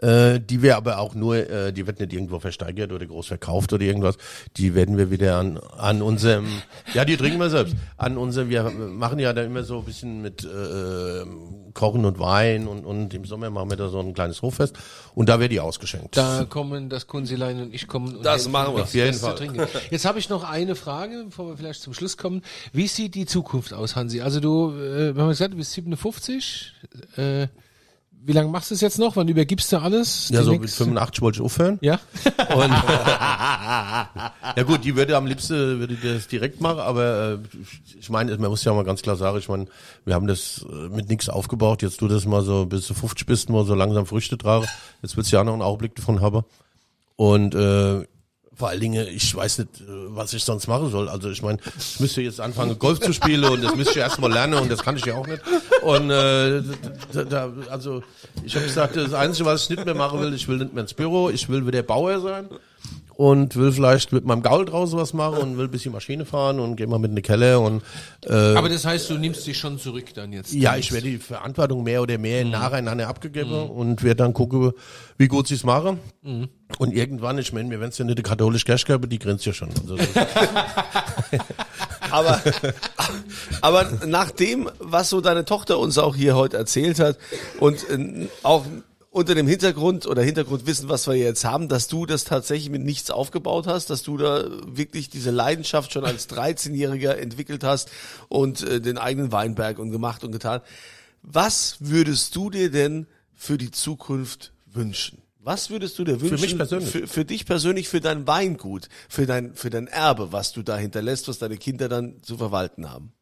Äh, 0.01 0.41
die 0.41 0.63
wir 0.63 0.77
aber 0.77 0.99
auch 0.99 1.15
nur, 1.15 1.37
äh, 1.37 1.73
die 1.73 1.87
wird 1.87 1.99
nicht 1.99 2.13
irgendwo 2.13 2.39
versteigert 2.39 2.93
oder 2.93 3.05
groß 3.05 3.27
verkauft 3.27 3.73
oder 3.73 3.83
irgendwas. 3.83 4.17
Die 4.57 4.75
werden 4.77 4.97
wir 4.97 5.11
wieder 5.11 5.37
an, 5.37 5.59
an 5.77 6.03
unserem, 6.03 6.47
ja, 6.95 7.05
die 7.05 7.17
trinken 7.17 7.41
wir 7.41 7.51
selbst. 7.51 7.75
An 7.97 8.17
unserem, 8.17 8.49
wir 8.49 8.71
machen 8.71 9.19
ja 9.19 9.33
da 9.33 9.43
immer 9.43 9.65
so 9.65 9.79
ein 9.81 9.85
bisschen 9.85 10.23
mit 10.23 10.45
äh, 10.45 11.25
Kochen 11.75 12.05
und 12.05 12.21
Wein 12.21 12.69
und, 12.69 12.85
und 12.85 13.13
im 13.13 13.25
Sommer 13.25 13.51
machen 13.51 13.71
wir 13.71 13.77
da 13.77 13.89
so 13.89 13.99
ein 13.99 14.15
kleines 14.15 14.43
Hoffest 14.43 14.79
und 15.17 15.29
da 15.29 15.41
wird 15.41 15.51
die 15.51 15.59
ausgeschenkt. 15.61 16.17
Da 16.17 16.45
kommen 16.49 16.89
das 16.89 17.09
Kunzilein 17.09 17.61
und 17.61 17.75
ich 17.75 17.89
kommen. 17.89 18.17
Und 18.17 18.25
Das 18.25 18.49
machen 18.49 18.77
wir. 18.77 18.85
Auf 18.85 18.95
jeden 18.95 19.15
Fall. 19.15 19.35
trinken. 19.35 19.67
Jetzt 19.91 20.05
habe 20.05 20.21
ich 20.21 20.29
noch 20.29 20.49
eine 20.49 20.77
Frage, 20.77 21.25
bevor 21.27 21.49
wir 21.49 21.57
vielleicht 21.57 21.83
zum 21.83 21.93
Schluss 21.93 22.17
kommen. 22.17 22.43
Wie 22.73 22.87
sieht 22.87 23.17
die 23.17 23.27
Zukunft 23.27 23.73
aus, 23.73 23.97
Hansi? 23.97 24.21
Also 24.21 24.39
du, 24.39 24.71
äh, 24.75 25.17
wir 25.17 25.23
haben 25.23 25.29
gesagt, 25.31 25.55
du 25.55 25.57
bist 25.57 25.73
57. 25.73 26.75
Äh, 27.17 27.49
wie 28.25 28.33
lange 28.33 28.49
machst 28.51 28.71
du 28.71 28.75
es 28.75 28.81
jetzt 28.81 28.99
noch? 28.99 29.17
Wann 29.17 29.29
übergibst 29.29 29.73
du 29.73 29.79
alles? 29.79 30.29
ja, 30.31 30.43
so 30.43 30.53
mit 30.53 30.63
nächste- 30.63 30.85
85 30.85 31.23
wollte 31.23 31.39
ich 31.39 31.45
aufhören. 31.45 31.79
Ja? 31.81 31.99
Und 32.55 32.71
ja 34.57 34.63
gut, 34.67 34.85
die 34.85 34.97
würde 34.97 35.17
am 35.17 35.27
liebsten 35.27 35.79
würde 35.81 35.95
das 35.97 36.29
direkt 36.29 36.61
machen, 36.61 36.81
aber 36.81 37.33
äh, 37.33 37.39
ich 37.99 38.11
meine, 38.11 38.37
man 38.39 38.51
muss 38.51 38.65
ja 38.65 38.73
mal 38.75 38.85
ganz 38.85 39.03
klar 39.03 39.17
sagen, 39.17 39.39
ich 39.39 39.49
meine, 39.49 39.67
wir 40.05 40.15
haben 40.15 40.27
das 40.27 40.65
äh, 40.71 40.89
mit 40.89 41.09
nichts 41.09 41.29
aufgebaut. 41.29 41.83
Jetzt 41.83 41.99
tu 41.99 42.09
das 42.09 42.27
mal 42.27 42.43
so, 42.43 42.67
bis 42.67 42.87
du 42.87 42.95
50 42.95 43.27
bist, 43.27 43.51
mal 43.51 43.65
so 43.65 43.75
langsam 43.75 44.07
Früchte 44.07 44.37
tragen. 44.39 44.67
Jetzt 45.03 45.17
willst 45.17 45.33
du 45.33 45.37
ja 45.37 45.45
noch 45.45 45.53
einen 45.55 45.63
Augenblick 45.63 45.95
davon 45.95 46.21
haben. 46.21 46.43
Und 47.17 47.55
äh, 47.55 48.05
vor 48.59 48.69
allen 48.71 48.81
Dingen, 48.81 49.07
ich 49.09 49.35
weiß 49.35 49.59
nicht, 49.59 49.81
äh, 49.81 49.85
was 50.09 50.33
ich 50.35 50.43
sonst 50.45 50.67
machen 50.67 50.91
soll. 50.91 51.09
Also 51.09 51.31
ich 51.31 51.43
meine, 51.43 51.59
ich 51.79 52.01
müsste 52.01 52.21
jetzt 52.23 52.41
anfangen, 52.41 52.79
Golf 52.79 52.99
zu 53.01 53.13
spielen 53.13 53.45
und 53.45 53.63
das 53.63 53.75
müsste 53.77 53.93
ich 53.93 53.99
erst 53.99 54.21
mal 54.21 54.31
lernen 54.33 54.55
und 54.55 54.71
das 54.71 54.83
kann 54.83 54.97
ich 54.97 55.05
ja 55.07 55.15
auch 55.15 55.27
nicht. 55.27 55.41
Und 55.83 56.11
äh, 56.11 56.63
da, 57.13 57.25
da, 57.25 57.53
also 57.71 58.03
ich 58.45 58.55
habe 58.57 58.67
gesagt, 58.67 58.97
das 58.97 59.15
Einzige, 59.15 59.47
was 59.47 59.63
ich 59.65 59.71
nicht 59.71 59.85
mehr 59.85 59.95
machen 59.95 60.21
will, 60.21 60.35
ich 60.35 60.49
will 60.49 60.59
nicht 60.59 60.75
mehr 60.75 60.83
ins 60.83 60.93
Büro, 60.95 61.31
ich 61.31 61.49
will 61.49 61.67
wieder 61.67 61.83
Bauer 61.83 62.21
sein 62.21 62.49
und 63.15 63.57
will 63.57 63.73
vielleicht 63.73 64.13
mit 64.13 64.25
meinem 64.25 64.43
Gaul 64.43 64.65
draußen 64.65 64.99
was 64.99 65.13
machen 65.13 65.39
und 65.39 65.59
will 65.59 65.65
ein 65.67 65.71
bisschen 65.71 65.93
Maschine 65.93 66.25
fahren 66.25 66.61
und 66.61 66.77
geh 66.77 66.87
mal 66.87 66.99
mit 66.99 67.11
in 67.11 67.17
die 67.17 67.23
Keller 67.23 67.61
und 67.61 67.83
äh, 68.27 68.33
Aber 68.33 68.69
das 68.69 68.85
heißt, 68.85 69.11
du 69.11 69.15
nimmst 69.19 69.47
dich 69.47 69.57
schon 69.59 69.79
zurück 69.79 70.15
dann 70.15 70.33
jetzt. 70.33 70.53
ja, 70.53 70.77
ich 70.77 70.93
werde 70.93 71.09
die 71.09 71.19
Verantwortung 71.19 71.83
mehr 71.85 72.03
oder 72.03 72.19
mehr 72.19 72.45
Mhm. 72.45 72.51
nacheinander 72.53 73.09
abgegeben 73.09 73.53
und 73.71 74.03
werde 74.03 74.17
dann 74.25 74.33
gucken, 74.35 74.73
wie 75.17 75.29
gut 75.29 75.49
sie 75.49 75.55
es 75.55 75.65
machen. 75.65 75.99
Mhm. 76.23 76.49
Und 76.77 76.93
irgendwann, 76.93 77.39
ich 77.39 77.53
meine, 77.53 77.71
wir 77.71 77.81
werden 77.81 77.91
es 77.91 77.99
ja 77.99 78.05
nicht 78.05 78.19
die 78.19 78.23
katholische 78.23 78.67
Kirche 78.67 78.87
geben, 78.87 79.09
die 79.09 79.19
grinst 79.19 79.47
ja 79.47 79.53
schon. 79.53 79.71
Also, 79.71 79.97
Aber, 82.11 82.41
aber 83.61 84.07
nach 84.07 84.31
dem, 84.31 84.71
was 84.79 85.11
so 85.11 85.21
deine 85.21 85.45
Tochter 85.45 85.79
uns 85.79 85.99
auch 85.99 86.17
hier 86.17 86.37
heute 86.37 86.57
erzählt 86.57 86.99
hat 87.01 87.19
und 87.61 87.89
äh, 87.91 88.29
auch 88.43 88.65
unter 89.11 89.35
dem 89.35 89.49
Hintergrund 89.49 90.07
oder 90.07 90.23
Hintergrundwissen, 90.23 90.89
was 90.89 91.07
wir 91.07 91.15
jetzt 91.15 91.45
haben, 91.45 91.69
dass 91.69 91.89
du 91.89 92.07
das 92.07 92.25
tatsächlich 92.25 92.71
mit 92.71 92.85
nichts 92.85 93.11
aufgebaut 93.11 93.67
hast, 93.67 93.91
dass 93.91 94.03
du 94.03 94.17
da 94.17 94.45
wirklich 94.67 95.11
diese 95.11 95.31
Leidenschaft 95.31 95.93
schon 95.93 96.05
als 96.05 96.29
13-Jähriger 96.29 97.15
entwickelt 97.15 97.65
hast 97.65 97.91
und 98.29 98.63
äh, 98.63 98.81
den 98.81 98.99
eigenen 98.99 99.33
Weinberg 99.33 99.79
und 99.79 99.91
gemacht 99.91 100.25
und 100.25 100.33
getan. 100.33 100.61
Was 101.23 101.77
würdest 101.81 102.37
du 102.37 102.51
dir 102.51 102.71
denn 102.71 103.07
für 103.35 103.59
die 103.59 103.71
Zukunft 103.71 104.53
wünschen? 104.67 105.23
Was 105.49 105.71
würdest 105.71 105.99
du 105.99 106.05
dir 106.05 106.21
wünschen? 106.21 106.43
mich 106.43 106.59
persönlich? 106.59 106.91
Für, 106.91 107.07
für 107.07 107.25
dich 107.25 107.47
persönlich, 107.47 107.89
für 107.89 108.03
dein 108.03 108.27
Weingut, 108.27 108.91
für 109.09 109.25
dein, 109.25 109.55
für 109.55 109.71
dein 109.71 109.87
Erbe, 109.87 110.31
was 110.31 110.53
du 110.53 110.63
da 110.63 110.77
hinterlässt, 110.77 111.27
was 111.27 111.39
deine 111.39 111.57
Kinder 111.57 111.89
dann 111.89 112.23
zu 112.23 112.37
verwalten 112.37 112.91
haben. 112.91 113.15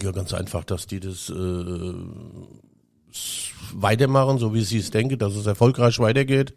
ja, 0.00 0.12
ganz 0.12 0.32
einfach, 0.32 0.62
dass 0.62 0.86
die 0.86 1.00
das 1.00 1.28
äh, 1.28 1.94
weitermachen, 3.74 4.38
so 4.38 4.54
wie 4.54 4.62
sie 4.62 4.78
es 4.78 4.92
denken, 4.92 5.18
dass 5.18 5.34
es 5.34 5.44
erfolgreich 5.46 5.98
weitergeht. 5.98 6.54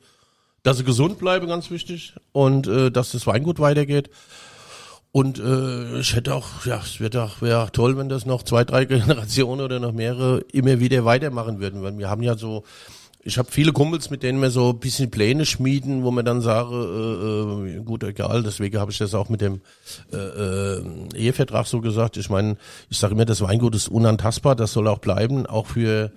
dass 0.61 0.77
sie 0.77 0.83
gesund 0.83 1.17
bleiben, 1.17 1.47
ganz 1.47 1.71
wichtig, 1.71 2.13
und 2.31 2.67
äh, 2.67 2.91
dass 2.91 3.13
das 3.13 3.25
Weingut 3.25 3.57
weitergeht. 3.57 4.11
Und 5.11 5.39
äh, 5.39 6.01
ich 6.01 6.13
hätte 6.15 6.35
auch, 6.35 6.67
ja, 6.67 6.79
es 6.83 6.99
wäre 6.99 7.23
auch, 7.23 7.41
wär 7.41 7.63
auch 7.63 7.71
toll, 7.71 7.97
wenn 7.97 8.09
das 8.09 8.27
noch 8.27 8.43
zwei, 8.43 8.63
drei 8.63 8.85
Generationen 8.93 9.61
oder 9.61 9.79
noch 9.79 9.91
mehrere 9.91 10.41
immer 10.51 10.79
wieder 10.79 11.03
weitermachen 11.03 11.59
würden, 11.59 11.81
weil 11.81 11.97
wir 11.97 12.11
haben 12.11 12.21
ja 12.21 12.37
so, 12.37 12.63
ich 13.23 13.37
habe 13.37 13.49
viele 13.51 13.71
Kumpels, 13.71 14.09
mit 14.09 14.21
denen 14.21 14.41
wir 14.41 14.49
so 14.49 14.71
ein 14.71 14.79
bisschen 14.79 15.09
Pläne 15.09 15.45
schmieden, 15.45 16.03
wo 16.03 16.11
man 16.11 16.25
dann 16.25 16.41
sage, 16.41 16.75
äh, 16.75 17.77
äh, 17.77 17.83
gut, 17.83 18.03
egal, 18.03 18.43
deswegen 18.43 18.77
habe 18.79 18.91
ich 18.91 18.97
das 18.97 19.13
auch 19.13 19.29
mit 19.29 19.39
dem 19.41 19.61
äh, 20.11 20.17
äh, 20.17 20.83
Ehevertrag 21.15 21.65
so 21.65 21.79
gesagt. 21.79 22.17
Ich 22.17 22.29
meine, 22.29 22.57
ich 22.89 22.97
sage 22.97 23.13
immer, 23.13 23.25
das 23.25 23.41
Weingut 23.41 23.75
ist 23.75 23.87
unantastbar, 23.87 24.55
das 24.55 24.73
soll 24.73 24.87
auch 24.87 24.99
bleiben, 24.99 25.45
auch 25.45 25.67
für 25.67 26.11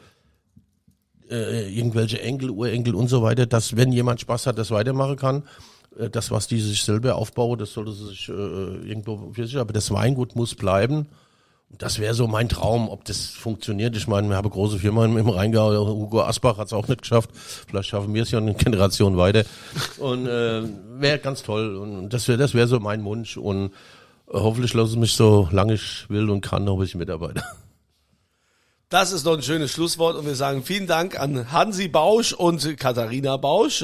äh, 1.31 1.73
irgendwelche 1.73 2.21
Enkel, 2.21 2.51
Urenkel 2.51 2.95
und 2.95 3.09
so 3.09 3.23
weiter, 3.23 3.47
dass 3.47 3.77
wenn 3.77 3.93
jemand 3.93 4.21
Spaß 4.21 4.47
hat, 4.47 4.59
das 4.59 4.71
weitermachen 4.71 5.17
kann. 5.17 5.43
Äh, 5.99 6.11
Das, 6.11 6.31
was 6.31 6.49
die 6.49 6.61
sich 6.61 6.83
selber 6.83 7.15
aufbauen, 7.15 7.59
das 7.59 7.73
sollte 7.73 7.93
sich 7.93 8.29
äh, 8.29 8.33
irgendwo 8.33 9.33
für 9.33 9.47
sich, 9.47 9.57
aber 9.57 9.73
das 9.73 9.91
Weingut 9.91 10.35
muss 10.35 10.55
bleiben. 10.55 11.07
Das 11.71 11.99
wäre 11.99 12.14
so 12.14 12.27
mein 12.27 12.49
Traum, 12.49 12.89
ob 12.89 13.05
das 13.05 13.27
funktioniert. 13.27 13.97
Ich 13.97 14.07
meine, 14.07 14.29
wir 14.29 14.37
haben 14.37 14.49
große 14.49 14.79
Firma 14.79 15.05
im 15.05 15.29
Rheingau, 15.29 15.87
Hugo 15.87 16.23
Asbach 16.23 16.59
hat 16.59 16.69
es 16.69 16.73
auch 16.73 16.89
nicht 16.89 17.03
geschafft. 17.03 17.31
Vielleicht 17.35 17.89
schaffen 17.89 18.14
wir 18.14 18.23
es 18.23 18.31
ja 18.31 18.39
eine 18.39 18.55
Generation 18.55 19.17
weiter. 19.17 19.45
Und 19.99 20.27
äh, 20.27 20.62
wäre 21.01 21.19
ganz 21.19 21.43
toll. 21.43 21.77
Und 21.77 22.11
das 22.11 22.29
wäre 22.29 22.39
das 22.39 22.55
wäre 22.55 22.69
so 22.69 22.79
mein 22.81 23.05
Wunsch. 23.05 23.37
Und 23.37 23.67
äh, 23.67 23.71
hoffentlich 24.33 24.75
lassen 24.75 24.93
sie 24.93 24.99
mich 24.99 25.12
so 25.12 25.49
lange 25.51 25.75
ich 25.75 26.09
will 26.09 26.31
und 26.31 26.41
kann, 26.41 26.64
noch 26.64 26.75
ein 26.75 26.81
bisschen 26.81 27.01
mitarbeiten. 27.01 27.43
Das 28.89 29.11
ist 29.11 29.27
doch 29.27 29.37
ein 29.37 29.43
schönes 29.43 29.73
Schlusswort 29.73 30.14
und 30.14 30.27
wir 30.27 30.37
sagen 30.37 30.62
vielen 30.62 30.87
Dank 30.87 31.19
an 31.19 31.51
Hansi 31.51 31.89
Bausch 31.89 32.33
und 32.33 32.79
Katharina 32.79 33.37
Bausch. 33.37 33.83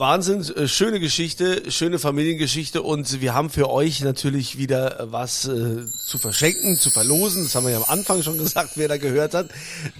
Äh, 0.00 0.02
Wahnsinn, 0.02 0.40
äh, 0.56 0.66
schöne 0.66 0.98
Geschichte, 0.98 1.70
schöne 1.70 1.98
Familiengeschichte 1.98 2.80
und 2.80 3.20
wir 3.20 3.34
haben 3.34 3.50
für 3.50 3.68
euch 3.68 4.00
natürlich 4.00 4.56
wieder 4.56 4.98
äh, 4.98 5.12
was 5.12 5.46
äh, 5.46 5.84
zu 6.06 6.18
verschenken, 6.18 6.76
zu 6.76 6.88
verlosen. 6.88 7.42
Das 7.44 7.54
haben 7.54 7.66
wir 7.66 7.72
ja 7.72 7.76
am 7.76 7.84
Anfang 7.86 8.22
schon 8.22 8.38
gesagt, 8.38 8.72
wer 8.76 8.88
da 8.88 8.96
gehört 8.96 9.34
hat. 9.34 9.50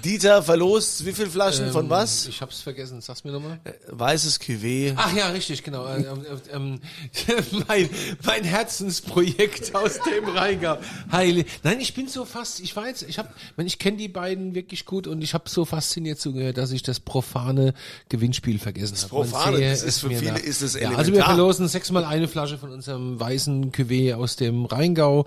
Dieter 0.03 0.42
verlost 0.42 1.05
wie 1.05 1.12
viele 1.12 1.28
Flaschen 1.28 1.70
von 1.70 1.84
Ähm, 1.84 1.90
was? 1.90 2.26
Ich 2.28 2.40
hab's 2.40 2.62
vergessen, 2.62 3.03
sag's 3.03 3.24
mir 3.24 3.32
nochmal. 3.32 3.61
Weißes 3.88 4.40
Cuvée. 4.40 4.94
Ach 4.96 5.14
ja, 5.14 5.28
richtig, 5.28 5.62
genau. 5.62 5.86
Äh, 5.86 6.07
ähm, 6.07 6.24
ähm, 6.51 6.80
mein, 7.68 7.90
mein 8.24 8.44
Herzensprojekt 8.44 9.74
aus 9.74 9.98
dem 10.11 10.24
Rheingau. 10.34 10.78
Heile. 11.12 11.44
Nein, 11.62 11.78
ich 11.78 11.92
bin 11.92 12.09
so 12.09 12.24
fast, 12.24 12.61
ich 12.61 12.74
weiß, 12.74 13.03
ich 13.03 13.18
hab, 13.18 13.34
ich, 13.59 13.78
kenne 13.78 13.98
die 13.98 14.09
beiden 14.09 14.55
wirklich 14.55 14.86
gut 14.86 15.07
und 15.07 15.20
ich 15.20 15.34
habe 15.34 15.48
so 15.51 15.66
fasziniert 15.66 16.18
zugehört, 16.18 16.57
dass 16.57 16.72
ich 16.72 16.82
das 16.82 17.01
profane 17.01 17.74
Gewinnspiel 18.09 18.59
vergessen 18.59 18.96
habe. 18.96 19.09
Profane, 19.09 19.61
das 19.61 19.89
ist 19.97 20.01
für 20.01 20.11
viele 20.11 20.38
ist 20.38 20.62
es 20.62 20.74
ja, 20.74 20.88
Also 20.91 21.12
wir 21.12 21.20
elementar. 21.20 21.34
verlosen 21.34 21.68
sechsmal 21.68 22.05
eine 22.05 22.28
Flasche 22.28 22.59
von 22.59 22.70
unserem 22.72 23.20
weißen 23.20 23.72
Cuvée 23.72 24.14
aus 24.14 24.36
dem 24.36 24.64
Rheingau, 24.64 25.26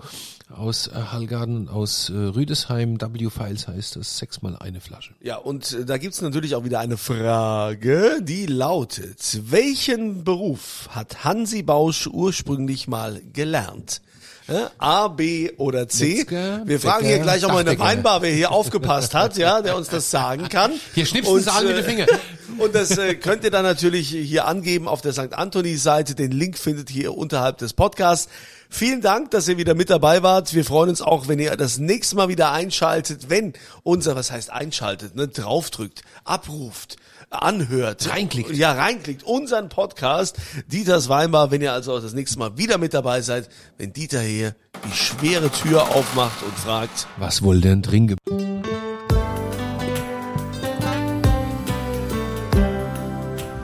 aus 0.50 0.88
äh, 0.88 0.92
Hallgarten 0.92 1.56
und 1.56 1.68
aus 1.68 2.10
äh, 2.10 2.14
Rüdesheim. 2.14 3.00
W-Files 3.00 3.68
heißt 3.68 3.96
das, 3.96 4.18
sechsmal 4.18 4.56
eine 4.56 4.80
Flasche. 4.80 5.14
Ja, 5.22 5.36
und 5.36 5.72
äh, 5.72 5.84
da 5.84 5.98
gibt's 5.98 6.20
natürlich 6.20 6.54
auch 6.54 6.64
wieder 6.64 6.80
eine 6.80 6.96
Frage, 6.96 8.20
die 8.22 8.46
lautet, 8.46 9.40
welchen 9.50 10.24
Beruf 10.24 10.88
hat 10.90 11.24
Hansi 11.24 11.62
Bausch 11.62 12.06
ursprünglich 12.06 12.88
mal 12.88 13.20
gelernt? 13.32 14.02
Äh, 14.46 14.66
A, 14.78 15.08
B 15.08 15.50
oder 15.56 15.88
C? 15.88 16.26
Wir 16.64 16.78
fragen 16.78 17.06
hier 17.06 17.18
gleich 17.18 17.44
auch 17.44 17.52
mal 17.52 17.60
in 17.60 17.66
der. 17.66 17.78
Weinbar, 17.78 18.20
wer 18.20 18.30
hier 18.30 18.50
aufgepasst 18.50 19.14
hat, 19.14 19.36
ja, 19.36 19.62
der 19.62 19.76
uns 19.76 19.88
das 19.88 20.10
sagen 20.10 20.48
kann. 20.48 20.72
Hier 20.94 21.06
schnipsen 21.06 21.40
sie 21.40 21.52
alle 21.52 21.68
mit 21.68 21.78
den 21.78 21.84
Fingern. 21.84 22.08
Und 22.58 22.74
das 22.74 22.96
äh, 22.98 23.14
könnt 23.14 23.42
ihr 23.44 23.50
dann 23.50 23.64
natürlich 23.64 24.08
hier 24.08 24.46
angeben 24.46 24.86
auf 24.86 25.00
der 25.00 25.12
St. 25.12 25.32
Anthony-Seite. 25.32 26.14
Den 26.14 26.30
Link 26.30 26.58
findet 26.58 26.94
ihr 26.94 27.16
unterhalb 27.16 27.58
des 27.58 27.72
Podcasts. 27.72 28.28
Vielen 28.68 29.00
Dank, 29.00 29.30
dass 29.30 29.48
ihr 29.48 29.56
wieder 29.56 29.74
mit 29.74 29.90
dabei 29.90 30.22
wart. 30.22 30.54
Wir 30.54 30.64
freuen 30.64 30.90
uns 30.90 31.00
auch, 31.00 31.26
wenn 31.28 31.38
ihr 31.38 31.56
das 31.56 31.78
nächste 31.78 32.16
Mal 32.16 32.28
wieder 32.28 32.52
einschaltet, 32.52 33.30
wenn 33.30 33.54
unser, 33.82 34.14
was 34.14 34.30
heißt 34.30 34.50
einschaltet, 34.50 35.16
ne, 35.16 35.28
draufdrückt, 35.28 36.02
abruft, 36.24 36.96
anhört. 37.42 38.08
Reinklickt. 38.10 38.52
Ja, 38.52 38.72
reinklickt. 38.72 39.22
Unseren 39.24 39.68
Podcast, 39.68 40.36
Dieters 40.66 41.08
Weinbar, 41.08 41.50
wenn 41.50 41.62
ihr 41.62 41.72
also 41.72 41.94
auch 41.94 42.00
das 42.00 42.14
nächste 42.14 42.38
Mal 42.38 42.56
wieder 42.56 42.78
mit 42.78 42.94
dabei 42.94 43.20
seid, 43.20 43.48
wenn 43.78 43.92
Dieter 43.92 44.20
hier 44.20 44.54
die 44.86 44.96
schwere 44.96 45.50
Tür 45.50 45.82
aufmacht 45.94 46.42
und 46.42 46.56
fragt, 46.58 47.06
Was 47.16 47.42
wohl 47.42 47.60
denn 47.60 47.82
drin 47.82 48.08
ge 48.08 48.16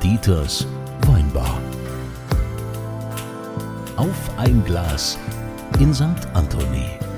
Dieters 0.03 0.67
Weinbar. 1.07 1.61
Auf 3.97 4.39
ein 4.39 4.65
Glas 4.65 5.19
in 5.79 5.95
St. 5.95 6.05
Anthony. 6.35 7.10